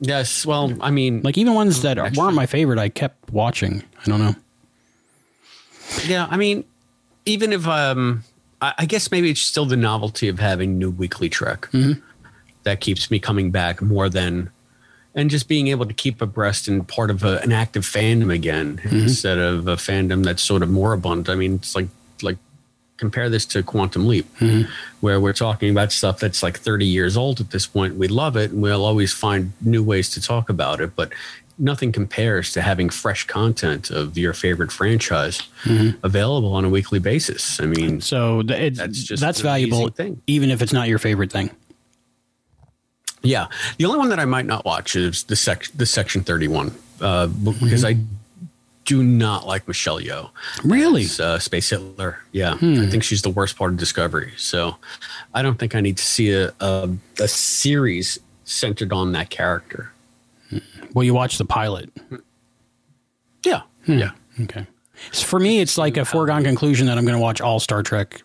Yes. 0.00 0.46
Well, 0.46 0.76
I 0.80 0.90
mean, 0.90 1.22
Like 1.22 1.36
even 1.38 1.54
ones 1.54 1.82
that 1.82 1.98
weren't 2.16 2.34
my 2.34 2.46
favorite, 2.46 2.78
I 2.78 2.88
kept 2.88 3.32
watching. 3.32 3.82
I 4.00 4.04
don't 4.08 4.20
know. 4.20 4.34
yeah. 6.06 6.26
I 6.30 6.36
mean, 6.36 6.64
even 7.26 7.52
if 7.52 7.66
um, 7.66 8.22
I, 8.62 8.74
I 8.78 8.86
guess 8.86 9.10
maybe 9.10 9.30
it's 9.30 9.40
still 9.40 9.66
the 9.66 9.76
novelty 9.76 10.28
of 10.28 10.38
having 10.38 10.78
new 10.78 10.90
weekly 10.90 11.28
Trek 11.28 11.68
that 12.62 12.80
keeps 12.80 13.10
me 13.10 13.18
coming 13.18 13.50
back 13.50 13.80
more 13.82 14.08
than, 14.08 14.50
and 15.14 15.30
just 15.30 15.48
being 15.48 15.68
able 15.68 15.86
to 15.86 15.94
keep 15.94 16.20
abreast 16.22 16.68
and 16.68 16.86
part 16.86 17.10
of 17.10 17.24
a, 17.24 17.38
an 17.40 17.50
active 17.50 17.82
fandom 17.84 18.32
again 18.32 18.80
instead 18.84 19.38
of 19.38 19.66
a 19.66 19.76
fandom 19.76 20.22
that's 20.24 20.42
sort 20.42 20.62
of 20.62 20.68
moribund. 20.70 21.28
I 21.28 21.34
mean, 21.34 21.54
it's 21.56 21.74
like 21.74 21.88
like 22.22 22.36
compare 22.98 23.30
this 23.30 23.46
to 23.46 23.62
Quantum 23.62 24.06
Leap, 24.06 24.26
mm-hmm. 24.38 24.70
where 25.00 25.20
we're 25.20 25.32
talking 25.32 25.70
about 25.70 25.92
stuff 25.92 26.20
that's 26.20 26.42
like 26.42 26.58
30 26.58 26.84
years 26.84 27.16
old 27.16 27.40
at 27.40 27.50
this 27.50 27.66
point. 27.66 27.94
We 27.96 28.08
love 28.08 28.36
it 28.36 28.50
and 28.50 28.60
we'll 28.60 28.84
always 28.84 29.12
find 29.12 29.52
new 29.62 29.82
ways 29.82 30.10
to 30.10 30.20
talk 30.20 30.50
about 30.50 30.80
it, 30.80 30.94
but 30.94 31.12
nothing 31.58 31.92
compares 31.92 32.52
to 32.52 32.62
having 32.62 32.90
fresh 32.90 33.26
content 33.26 33.90
of 33.90 34.18
your 34.18 34.32
favorite 34.32 34.70
franchise 34.70 35.42
mm-hmm. 35.64 36.04
available 36.04 36.52
on 36.52 36.64
a 36.64 36.68
weekly 36.68 36.98
basis. 36.98 37.60
I 37.60 37.66
mean, 37.66 38.00
So 38.00 38.40
it's, 38.40 38.78
That's 38.78 39.02
just 39.02 39.20
that's 39.20 39.40
valuable, 39.40 39.88
thing. 39.88 40.20
even 40.26 40.50
if 40.50 40.60
it's 40.60 40.72
not 40.72 40.88
your 40.88 40.98
favorite 40.98 41.32
thing. 41.32 41.50
yeah, 43.22 43.48
the 43.78 43.84
only 43.84 43.98
one 43.98 44.08
that 44.10 44.20
I 44.20 44.24
might 44.24 44.46
not 44.46 44.64
watch 44.64 44.94
is 44.94 45.24
the 45.24 45.36
sec 45.36 45.66
the 45.74 45.86
Section 45.86 46.22
31 46.22 46.72
uh, 47.00 47.26
b- 47.26 47.56
because 47.60 47.84
mm-hmm. 47.84 48.00
I 48.00 48.17
do 48.88 49.02
not 49.02 49.46
like 49.46 49.68
Michelle 49.68 50.00
Yeoh. 50.00 50.30
Really? 50.64 51.04
uh, 51.20 51.38
Space 51.38 51.68
Hitler. 51.68 52.20
Yeah, 52.32 52.56
hmm. 52.56 52.80
I 52.80 52.86
think 52.86 53.04
she's 53.04 53.20
the 53.20 53.28
worst 53.28 53.58
part 53.58 53.70
of 53.70 53.76
Discovery. 53.76 54.32
So 54.38 54.76
I 55.34 55.42
don't 55.42 55.58
think 55.58 55.74
I 55.74 55.82
need 55.82 55.98
to 55.98 56.02
see 56.02 56.32
a, 56.32 56.54
a, 56.60 56.88
a 57.20 57.28
series 57.28 58.18
centered 58.44 58.90
on 58.90 59.12
that 59.12 59.28
character. 59.28 59.92
Hmm. 60.48 60.58
Well, 60.94 61.04
you 61.04 61.12
watch 61.12 61.36
the 61.36 61.44
pilot. 61.44 61.90
Yeah, 63.44 63.60
hmm. 63.84 63.98
yeah. 63.98 64.12
Okay. 64.40 64.66
So 65.12 65.26
for 65.26 65.38
me, 65.38 65.60
it's 65.60 65.76
like 65.76 65.98
a 65.98 66.06
foregone 66.06 66.42
conclusion 66.42 66.86
that 66.86 66.96
I'm 66.96 67.04
going 67.04 67.16
to 67.16 67.22
watch 67.22 67.42
all 67.42 67.60
Star 67.60 67.82
Trek. 67.82 68.22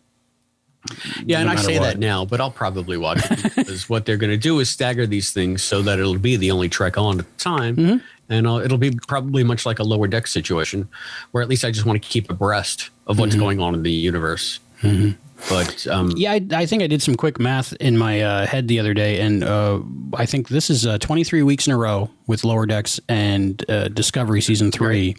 Yeah, 1.26 1.40
and 1.40 1.50
I 1.50 1.56
say 1.56 1.80
what. 1.80 1.86
that 1.86 2.00
now, 2.00 2.26
but 2.26 2.42
I'll 2.42 2.52
probably 2.52 2.98
watch 2.98 3.20
it 3.32 3.44
because 3.56 3.88
what 3.90 4.06
they're 4.06 4.18
going 4.18 4.32
to 4.32 4.38
do 4.38 4.60
is 4.60 4.70
stagger 4.70 5.08
these 5.08 5.32
things 5.32 5.64
so 5.64 5.82
that 5.82 6.00
it'll 6.00 6.18
be 6.18 6.36
the 6.36 6.52
only 6.52 6.70
Trek 6.70 6.98
on 6.98 7.20
at 7.20 7.26
the 7.26 7.44
time. 7.44 7.76
Mm-hmm. 7.76 7.98
And 8.30 8.48
I'll, 8.48 8.60
it'll 8.60 8.78
be 8.78 8.92
probably 9.08 9.44
much 9.44 9.66
like 9.66 9.80
a 9.80 9.84
lower 9.84 10.08
deck 10.08 10.28
situation 10.28 10.88
where 11.32 11.44
at 11.44 11.50
least 11.50 11.64
I 11.66 11.72
just 11.72 11.86
want 11.86 12.02
to 12.02 12.08
keep 12.08 12.30
abreast 12.30 12.90
of 13.08 13.20
what's 13.20 13.34
mm-hmm. 13.34 13.42
going 13.42 13.60
on 13.60 13.76
in 13.76 13.84
the 13.84 13.92
universe. 13.92 14.60
Mm-hmm. 14.82 15.12
But 15.50 15.88
um, 15.88 16.14
Yeah, 16.16 16.32
I, 16.32 16.48
I 16.54 16.66
think 16.66 16.84
I 16.84 16.88
did 16.88 17.02
some 17.02 17.16
quick 17.16 17.40
math 17.40 17.74
in 17.74 17.98
my 17.98 18.22
uh, 18.22 18.46
head 18.46 18.68
the 18.68 18.80
other 18.80 18.94
day, 18.94 19.20
and 19.20 19.44
uh, 19.44 19.80
I 20.14 20.26
think 20.26 20.50
this 20.50 20.70
is 20.70 20.86
uh, 20.86 20.98
23 20.98 21.44
weeks 21.44 21.68
in 21.68 21.74
a 21.74 21.78
row 21.78 22.10
with 22.28 22.44
Lower 22.44 22.66
Decks 22.66 23.00
and 23.10 23.64
uh, 23.70 23.90
Discovery 23.90 24.42
season 24.42 24.72
three, 24.72 25.16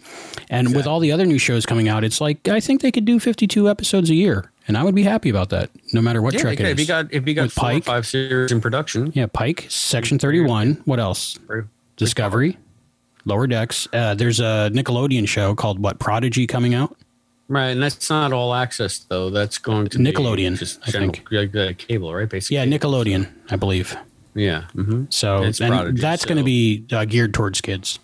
and 0.49 0.75
with 0.75 0.87
all 0.87 0.99
the 0.99 1.11
other 1.11 1.25
new 1.25 1.37
shows 1.37 1.65
coming 1.65 1.87
out, 1.87 2.03
it's 2.03 2.19
like 2.19 2.47
I 2.47 2.59
think 2.59 2.81
they 2.81 2.91
could 2.91 3.05
do 3.05 3.19
52 3.19 3.69
episodes 3.69 4.09
a 4.09 4.15
year, 4.15 4.51
and 4.67 4.77
I 4.77 4.83
would 4.83 4.95
be 4.95 5.03
happy 5.03 5.29
about 5.29 5.49
that, 5.49 5.69
no 5.93 6.01
matter 6.01 6.21
what 6.21 6.33
yeah, 6.33 6.41
Trek 6.41 6.59
if 6.59 6.67
it 6.67 6.79
you 6.79 6.85
got 6.87 7.13
if 7.13 7.27
you 7.27 7.33
got 7.33 7.43
With 7.43 7.53
four 7.53 7.69
or 7.69 7.71
Pike. 7.73 7.83
five 7.83 8.07
series 8.07 8.51
in 8.51 8.61
production, 8.61 9.11
yeah, 9.13 9.27
Pike, 9.27 9.65
Section 9.69 10.19
31. 10.19 10.81
What 10.85 10.99
else? 10.99 11.37
Discovery, 11.97 12.57
Lower 13.25 13.47
Decks. 13.47 13.87
Uh, 13.93 14.15
there's 14.15 14.39
a 14.39 14.69
Nickelodeon 14.73 15.27
show 15.27 15.55
called 15.55 15.79
what 15.79 15.99
Prodigy 15.99 16.47
coming 16.47 16.73
out. 16.73 16.97
Right, 17.47 17.69
and 17.69 17.81
that's 17.83 18.09
not 18.09 18.33
all 18.33 18.53
access 18.55 18.97
though. 18.99 19.29
That's 19.29 19.57
going 19.59 19.87
to 19.89 19.97
Nickelodeon, 19.99 20.51
be 20.53 20.57
just 20.57 20.79
I 20.87 20.91
general, 20.91 21.13
think. 21.13 21.27
like, 21.31 21.55
uh, 21.55 21.73
cable, 21.77 22.13
right? 22.13 22.27
Basically, 22.27 22.57
Yeah, 22.57 22.65
Nickelodeon, 22.65 23.27
I 23.51 23.55
believe. 23.55 23.95
yeah. 24.33 24.63
hmm 24.73 25.05
So 25.09 25.43
and 25.43 25.55
Prodigy, 25.55 26.01
that's 26.01 26.25
going 26.25 26.39
to 26.39 26.43
be 26.43 26.85
uh, 26.91 27.05
geared 27.05 27.33
towards 27.35 27.61
kids. 27.61 27.99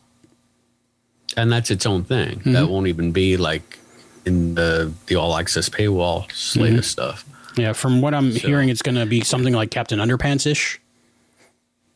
and 1.37 1.51
that's 1.51 1.71
its 1.71 1.85
own 1.85 2.03
thing. 2.03 2.39
Mm-hmm. 2.39 2.51
That 2.53 2.67
won't 2.69 2.87
even 2.87 3.11
be 3.13 3.37
like 3.37 3.79
in 4.25 4.53
the 4.55 4.91
the 5.07 5.15
all 5.15 5.35
access 5.37 5.69
paywall 5.69 6.31
slate 6.31 6.69
Mm-hmm. 6.71 6.79
of 6.79 6.85
stuff. 6.85 7.25
Yeah, 7.57 7.73
from 7.73 7.99
what 8.01 8.13
I'm 8.13 8.31
So- 8.33 8.47
hearing, 8.47 8.69
it's 8.69 8.81
going 8.83 8.95
to 8.95 9.05
be 9.05 9.21
something 9.21 9.53
like 9.53 9.71
Captain 9.71 9.99
Underpants 9.99 10.45
ish. 10.45 10.79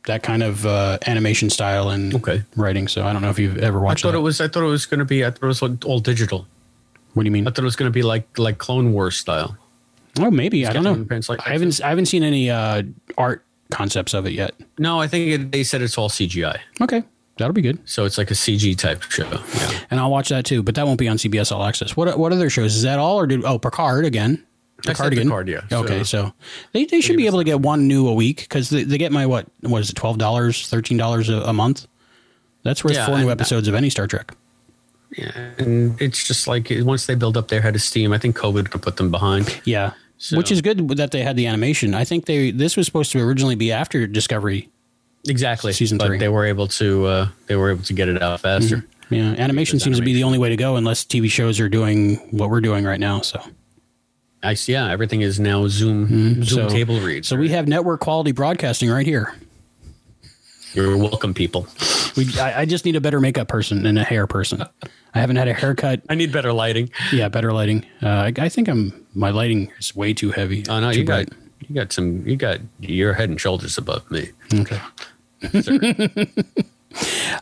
That 0.06 0.22
kind 0.22 0.42
of 0.42 0.64
uh, 0.66 0.98
animation 1.06 1.50
style 1.50 1.90
and 1.90 2.14
Okay. 2.14 2.42
writing. 2.56 2.86
So 2.88 3.04
I 3.06 3.12
don't 3.12 3.22
know 3.22 3.30
if 3.30 3.38
you've 3.38 3.58
ever 3.58 3.78
watched. 3.80 4.04
I 4.04 4.08
thought 4.08 4.12
that. 4.12 4.18
it 4.18 4.22
was. 4.22 4.40
I 4.40 4.48
thought 4.48 4.62
it 4.62 4.66
was 4.66 4.86
going 4.86 4.98
to 5.00 5.04
be. 5.04 5.24
I 5.24 5.30
thought 5.30 5.42
it 5.42 5.46
was 5.46 5.62
all 5.62 5.98
digital. 6.00 6.46
What 7.16 7.22
do 7.22 7.26
you 7.28 7.32
mean? 7.32 7.46
I 7.48 7.50
thought 7.50 7.60
it 7.60 7.64
was 7.64 7.76
going 7.76 7.90
to 7.90 7.94
be 7.94 8.02
like 8.02 8.38
like 8.38 8.58
Clone 8.58 8.92
Wars 8.92 9.16
style. 9.16 9.56
Oh, 10.20 10.30
maybe 10.30 10.66
I 10.66 10.72
don't 10.74 10.84
know. 10.84 11.18
Like 11.28 11.46
I 11.46 11.52
haven't 11.52 11.80
I 11.82 11.88
haven't 11.88 12.06
seen 12.06 12.22
any 12.22 12.50
uh, 12.50 12.82
art 13.16 13.42
concepts 13.70 14.12
of 14.12 14.26
it 14.26 14.32
yet. 14.34 14.54
No, 14.78 15.00
I 15.00 15.08
think 15.08 15.28
it, 15.32 15.50
they 15.52 15.64
said 15.64 15.80
it's 15.80 15.96
all 15.96 16.08
CGI, 16.10 16.58
Okay, 16.80 17.02
that'll 17.38 17.54
be 17.54 17.62
good, 17.62 17.78
so 17.88 18.04
it's 18.04 18.18
like 18.18 18.30
a 18.30 18.34
CG 18.34 18.76
type 18.76 19.02
show. 19.02 19.28
Yeah, 19.30 19.80
and 19.90 19.98
I'll 19.98 20.10
watch 20.10 20.28
that 20.28 20.44
too. 20.44 20.62
But 20.62 20.74
that 20.74 20.86
won't 20.86 20.98
be 20.98 21.08
on 21.08 21.16
CBS 21.16 21.50
All 21.52 21.64
Access. 21.64 21.96
What 21.96 22.18
what 22.18 22.32
other 22.32 22.50
shows 22.50 22.76
is 22.76 22.82
that 22.82 22.98
all 22.98 23.18
or 23.18 23.26
did 23.26 23.44
oh 23.44 23.58
Picard 23.58 24.04
again? 24.04 24.44
I 24.86 24.92
said 24.92 25.12
again. 25.12 25.24
Picard, 25.24 25.48
yeah. 25.48 25.62
Okay, 25.72 26.04
So- 26.04 26.26
so 26.26 26.32
they, 26.72 26.84
they 26.84 27.00
should 27.00 27.16
be 27.16 27.24
able 27.26 27.38
to 27.38 27.44
get 27.44 27.60
one 27.60 27.88
new 27.88 28.08
a 28.08 28.12
week 28.14 28.40
because 28.42 28.68
they, 28.68 28.84
they 28.84 28.98
get 28.98 29.10
my 29.10 29.24
what 29.24 29.46
what 29.62 29.80
is 29.80 29.88
it 29.90 29.94
twelve 29.96 30.18
dollars 30.18 30.68
thirteen 30.68 30.98
dollars 30.98 31.28
a 31.30 31.52
month. 31.52 31.86
That's 32.62 32.84
worth 32.84 32.94
Yeah, 32.94 33.06
four 33.06 33.18
new 33.18 33.30
episodes 33.30 33.68
of 33.68 33.74
any 33.74 33.90
Star 33.90 34.06
Trek. 34.06 34.32
Yeah, 35.16 35.50
and 35.58 36.00
it's 36.00 36.26
just 36.26 36.46
like 36.46 36.68
once 36.70 37.06
they 37.06 37.14
build 37.14 37.36
up 37.36 37.48
their 37.48 37.60
head 37.62 37.74
of 37.74 37.82
steam, 37.82 38.12
I 38.12 38.18
think 38.18 38.36
COVID 38.36 38.70
could 38.70 38.82
put 38.82 38.96
them 38.96 39.10
behind. 39.10 39.60
Yeah, 39.64 39.92
So- 40.18 40.36
which 40.36 40.50
is 40.52 40.60
good 40.60 40.88
that 40.96 41.10
they 41.10 41.22
had 41.22 41.36
the 41.36 41.46
animation. 41.46 41.94
I 41.94 42.04
think 42.04 42.26
they 42.26 42.50
this 42.50 42.76
was 42.76 42.86
supposed 42.86 43.12
to 43.12 43.20
originally 43.20 43.54
be 43.56 43.72
after 43.72 44.06
Discovery. 44.06 44.68
Exactly, 45.28 45.72
Season 45.72 45.98
but 45.98 46.06
three. 46.06 46.18
they 46.18 46.28
were 46.28 46.44
able 46.46 46.68
to. 46.68 47.06
Uh, 47.06 47.28
they 47.48 47.56
were 47.56 47.70
able 47.72 47.82
to 47.84 47.92
get 47.92 48.08
it 48.08 48.22
out 48.22 48.40
faster. 48.40 48.84
Yeah, 49.10 49.34
animation 49.38 49.78
seems 49.80 49.98
to 49.98 50.04
be 50.04 50.14
the 50.14 50.24
only 50.24 50.38
way 50.38 50.48
to 50.50 50.56
go 50.56 50.76
unless 50.76 51.04
TV 51.04 51.28
shows 51.30 51.58
are 51.60 51.68
doing 51.68 52.16
what 52.30 52.50
we're 52.50 52.60
doing 52.60 52.84
right 52.84 52.98
now. 53.00 53.20
So, 53.22 53.40
I 54.42 54.54
see. 54.54 54.72
Yeah, 54.72 54.90
everything 54.90 55.22
is 55.22 55.40
now 55.40 55.66
Zoom 55.68 56.06
Zoom 56.08 56.34
Mm-hmm. 56.34 56.42
so 56.42 56.68
table 56.68 57.00
read. 57.00 57.24
So 57.24 57.36
we 57.36 57.48
have 57.50 57.66
network 57.68 58.00
quality 58.00 58.32
broadcasting 58.32 58.88
right 58.90 59.06
here. 59.06 59.34
You're 60.76 60.96
welcome, 60.98 61.32
people. 61.32 61.66
We 62.16 62.38
I, 62.38 62.60
I 62.60 62.64
just 62.66 62.84
need 62.84 62.96
a 62.96 63.00
better 63.00 63.18
makeup 63.18 63.48
person 63.48 63.86
and 63.86 63.98
a 63.98 64.04
hair 64.04 64.26
person. 64.26 64.62
I 65.14 65.18
haven't 65.18 65.36
had 65.36 65.48
a 65.48 65.54
haircut. 65.54 66.02
I 66.10 66.14
need 66.14 66.32
better 66.32 66.52
lighting. 66.52 66.90
Yeah, 67.12 67.30
better 67.30 67.50
lighting. 67.52 67.86
Uh, 68.02 68.08
I, 68.08 68.32
I 68.36 68.48
think 68.50 68.68
I'm 68.68 69.06
my 69.14 69.30
lighting 69.30 69.72
is 69.78 69.96
way 69.96 70.12
too 70.12 70.32
heavy. 70.32 70.64
Oh 70.68 70.78
no, 70.78 70.90
you 70.90 71.04
bright. 71.04 71.30
got 71.30 71.38
you 71.68 71.74
got 71.74 71.92
some. 71.92 72.26
You 72.26 72.36
got 72.36 72.60
your 72.80 73.14
head 73.14 73.30
and 73.30 73.40
shoulders 73.40 73.78
above 73.78 74.08
me. 74.10 74.28
Okay. 74.52 74.78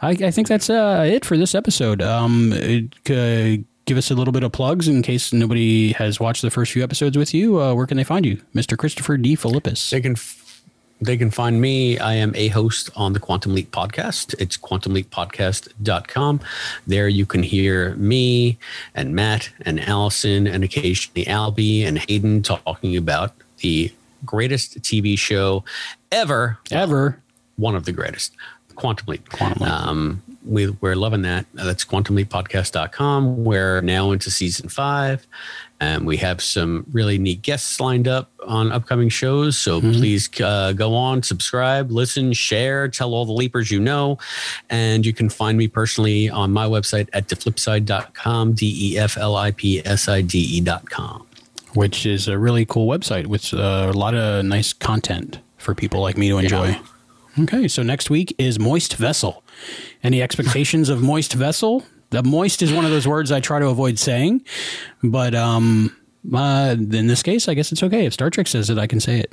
I, 0.00 0.10
I 0.10 0.30
think 0.30 0.48
that's 0.48 0.70
uh, 0.70 1.04
it 1.06 1.24
for 1.24 1.36
this 1.36 1.54
episode. 1.54 2.02
Um, 2.02 2.52
it, 2.52 2.94
uh, 3.10 3.62
give 3.84 3.98
us 3.98 4.10
a 4.10 4.14
little 4.14 4.32
bit 4.32 4.42
of 4.42 4.52
plugs 4.52 4.88
in 4.88 5.02
case 5.02 5.32
nobody 5.32 5.92
has 5.92 6.18
watched 6.18 6.42
the 6.42 6.50
first 6.50 6.72
few 6.72 6.82
episodes 6.82 7.18
with 7.18 7.34
you. 7.34 7.60
Uh, 7.60 7.74
where 7.74 7.86
can 7.86 7.96
they 7.96 8.04
find 8.04 8.24
you, 8.26 8.40
Mr. 8.54 8.76
Christopher 8.78 9.16
D. 9.16 9.34
Philippus? 9.34 9.90
They 9.90 10.00
can 10.00 10.12
f- 10.12 10.43
they 11.00 11.16
can 11.16 11.30
find 11.30 11.60
me. 11.60 11.98
I 11.98 12.14
am 12.14 12.32
a 12.34 12.48
host 12.48 12.90
on 12.96 13.12
the 13.12 13.20
Quantum 13.20 13.54
Leap 13.54 13.70
podcast. 13.70 14.34
It's 14.38 14.56
quantumleappodcast.com. 14.56 16.40
There 16.86 17.08
you 17.08 17.26
can 17.26 17.42
hear 17.42 17.94
me 17.96 18.58
and 18.94 19.14
Matt 19.14 19.50
and 19.62 19.80
Allison 19.80 20.46
and 20.46 20.64
occasionally 20.64 21.24
Albie 21.24 21.84
and 21.84 21.98
Hayden 21.98 22.42
talking 22.42 22.96
about 22.96 23.34
the 23.58 23.92
greatest 24.24 24.80
TV 24.82 25.18
show 25.18 25.64
ever. 26.10 26.58
Ever. 26.70 27.20
One 27.56 27.74
of 27.74 27.84
the 27.84 27.92
greatest. 27.92 28.32
Quantum 28.74 29.06
Leap. 29.08 29.28
Quantum 29.30 29.62
Leap. 29.62 29.72
Um, 29.72 30.22
we, 30.44 30.68
we're 30.68 30.96
loving 30.96 31.22
that. 31.22 31.46
That's 31.54 31.84
quantumleappodcast.com. 31.84 33.44
We're 33.44 33.80
now 33.80 34.10
into 34.10 34.30
season 34.30 34.68
five. 34.68 35.26
And 35.80 36.06
we 36.06 36.16
have 36.18 36.40
some 36.40 36.86
really 36.92 37.18
neat 37.18 37.42
guests 37.42 37.78
lined 37.80 38.08
up 38.08 38.30
on 38.46 38.72
upcoming 38.72 39.08
shows. 39.08 39.58
So 39.58 39.80
please 39.80 40.30
uh, 40.40 40.72
go 40.72 40.94
on, 40.94 41.22
subscribe, 41.22 41.90
listen, 41.90 42.32
share, 42.32 42.88
tell 42.88 43.12
all 43.12 43.26
the 43.26 43.32
leapers 43.32 43.70
you 43.70 43.80
know. 43.80 44.18
And 44.70 45.04
you 45.04 45.12
can 45.12 45.28
find 45.28 45.58
me 45.58 45.68
personally 45.68 46.30
on 46.30 46.52
my 46.52 46.66
website 46.66 47.08
at 47.12 47.28
deflipside.com, 47.28 48.52
D 48.54 48.92
E 48.94 48.98
F 48.98 49.16
L 49.18 49.36
I 49.36 49.50
P 49.50 49.82
S 49.84 50.08
I 50.08 50.22
D 50.22 50.38
E.com. 50.58 51.26
which 51.74 52.06
is 52.06 52.28
a 52.28 52.38
really 52.38 52.64
cool 52.64 52.86
website 52.88 53.26
with 53.26 53.52
uh, 53.52 53.90
a 53.92 53.96
lot 53.96 54.14
of 54.14 54.44
nice 54.44 54.72
content 54.72 55.40
for 55.58 55.74
people 55.74 56.00
like 56.00 56.16
me 56.16 56.28
to 56.28 56.38
enjoy. 56.38 56.78
Okay, 57.40 57.66
so 57.66 57.82
next 57.82 58.10
week 58.10 58.32
is 58.38 58.60
Moist 58.60 58.94
Vessel. 58.94 59.42
Any 60.04 60.22
expectations 60.22 60.88
of 60.88 61.02
Moist 61.02 61.32
Vessel? 61.32 61.82
The 62.10 62.22
moist 62.22 62.62
is 62.62 62.72
one 62.72 62.84
of 62.84 62.90
those 62.90 63.08
words 63.08 63.32
I 63.32 63.40
try 63.40 63.58
to 63.58 63.68
avoid 63.68 63.98
saying, 63.98 64.44
but 65.02 65.34
um, 65.34 65.94
uh, 66.32 66.76
in 66.78 67.06
this 67.06 67.22
case, 67.22 67.48
I 67.48 67.54
guess 67.54 67.72
it's 67.72 67.82
okay. 67.82 68.06
If 68.06 68.14
Star 68.14 68.30
Trek 68.30 68.46
says 68.46 68.70
it, 68.70 68.78
I 68.78 68.86
can 68.86 69.00
say 69.00 69.20
it. 69.20 69.32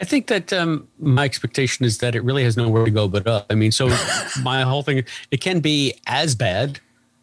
I 0.00 0.04
think 0.04 0.28
that 0.28 0.52
um, 0.52 0.86
my 1.00 1.24
expectation 1.24 1.84
is 1.84 1.98
that 1.98 2.14
it 2.14 2.22
really 2.22 2.44
has 2.44 2.56
nowhere 2.56 2.84
to 2.84 2.90
go 2.90 3.08
but 3.08 3.26
up. 3.26 3.46
I 3.50 3.54
mean, 3.54 3.72
so 3.72 3.88
my 4.42 4.62
whole 4.62 4.82
thing, 4.82 5.04
it 5.30 5.40
can 5.40 5.60
be 5.60 5.94
as 6.06 6.34
bad 6.34 6.80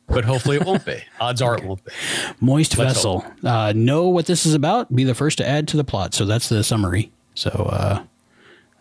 but 0.07 0.23
hopefully 0.23 0.55
it 0.55 0.65
won't 0.65 0.85
be. 0.85 1.03
Odds 1.19 1.41
are 1.41 1.57
it 1.57 1.63
won't 1.63 1.83
be. 1.83 1.91
Moist 2.39 2.77
Let's 2.77 2.93
vessel. 2.93 3.25
Uh, 3.43 3.73
know 3.75 4.07
what 4.07 4.25
this 4.25 4.45
is 4.45 4.53
about. 4.53 4.93
Be 4.95 5.03
the 5.03 5.13
first 5.13 5.37
to 5.39 5.47
add 5.47 5.67
to 5.69 5.77
the 5.77 5.83
plot. 5.83 6.13
So 6.13 6.25
that's 6.25 6.49
the 6.49 6.63
summary. 6.63 7.11
So 7.35 7.49
uh, 7.49 8.03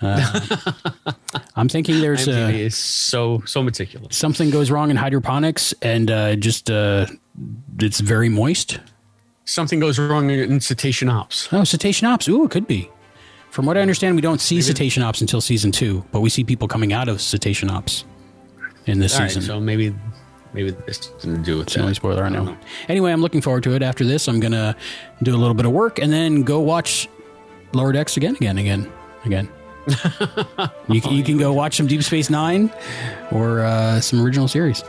uh, 0.02 0.40
I'm 1.56 1.68
thinking 1.68 2.00
there's 2.00 2.28
a, 2.28 2.50
is 2.50 2.76
so 2.76 3.42
so 3.46 3.62
meticulous. 3.62 4.16
something 4.16 4.50
goes 4.50 4.70
wrong 4.70 4.90
in 4.90 4.96
hydroponics 4.96 5.72
and 5.82 6.10
uh, 6.10 6.36
just 6.36 6.70
uh, 6.70 7.06
it's 7.80 8.00
very 8.00 8.28
moist. 8.28 8.80
Something 9.44 9.78
goes 9.80 9.98
wrong 9.98 10.28
in 10.30 10.60
cetacean 10.60 11.08
ops. 11.08 11.48
Oh, 11.52 11.62
cetacean 11.64 12.08
ops. 12.08 12.28
Ooh, 12.28 12.44
it 12.44 12.50
could 12.50 12.66
be. 12.66 12.90
From 13.50 13.64
what 13.64 13.78
I 13.78 13.80
understand, 13.80 14.16
we 14.16 14.20
don't 14.20 14.40
see 14.40 14.60
cetacean 14.60 15.02
ops 15.02 15.20
until 15.20 15.40
season 15.40 15.70
two, 15.72 16.04
but 16.12 16.20
we 16.20 16.28
see 16.28 16.44
people 16.44 16.66
coming 16.68 16.92
out 16.92 17.08
of 17.08 17.20
cetacean 17.22 17.70
ops 17.70 18.04
in 18.86 18.98
this 18.98 19.14
All 19.14 19.20
right, 19.20 19.28
season. 19.30 19.42
so 19.42 19.60
maybe 19.60 19.94
maybe 20.52 20.72
this 20.86 20.98
to 20.98 21.36
do 21.38 21.58
with 21.58 21.68
It's 21.68 21.74
that. 21.74 21.80
only 21.82 21.94
spoiler 21.94 22.24
I 22.24 22.28
know. 22.28 22.44
don't 22.44 22.58
Anyway, 22.88 23.12
I'm 23.12 23.22
looking 23.22 23.40
forward 23.40 23.62
to 23.62 23.74
it. 23.74 23.82
After 23.82 24.04
this, 24.04 24.28
I'm 24.28 24.40
gonna 24.40 24.76
do 25.22 25.34
a 25.34 25.38
little 25.38 25.54
bit 25.54 25.64
of 25.64 25.72
work 25.72 25.98
and 26.00 26.12
then 26.12 26.42
go 26.42 26.60
watch 26.60 27.08
Lower 27.72 27.92
Decks 27.92 28.16
again, 28.16 28.34
again, 28.36 28.58
again, 28.58 28.92
again. 29.24 29.48
You, 30.88 31.00
can, 31.00 31.12
you 31.12 31.22
can 31.22 31.38
go 31.38 31.52
watch 31.52 31.76
some 31.76 31.86
Deep 31.86 32.02
Space 32.02 32.30
Nine 32.30 32.72
or 33.30 33.60
uh, 33.60 34.00
some 34.00 34.20
original 34.22 34.48
series. 34.48 34.82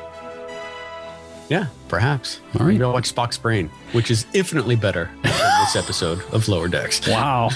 Yeah, 1.50 1.68
perhaps. 1.88 2.42
All 2.60 2.66
right. 2.66 2.74
Maybe 2.74 2.84
I'll 2.84 2.94
watch 2.94 3.14
Spock's 3.14 3.38
Brain, 3.38 3.70
which 3.94 4.12
is 4.12 4.26
infinitely 4.34 4.76
better 4.76 5.10
than 5.24 5.32
this 5.32 5.76
episode 5.76 6.22
of 6.34 6.48
Lower 6.48 6.68
Decks. 6.68 7.08
Wow, 7.08 7.52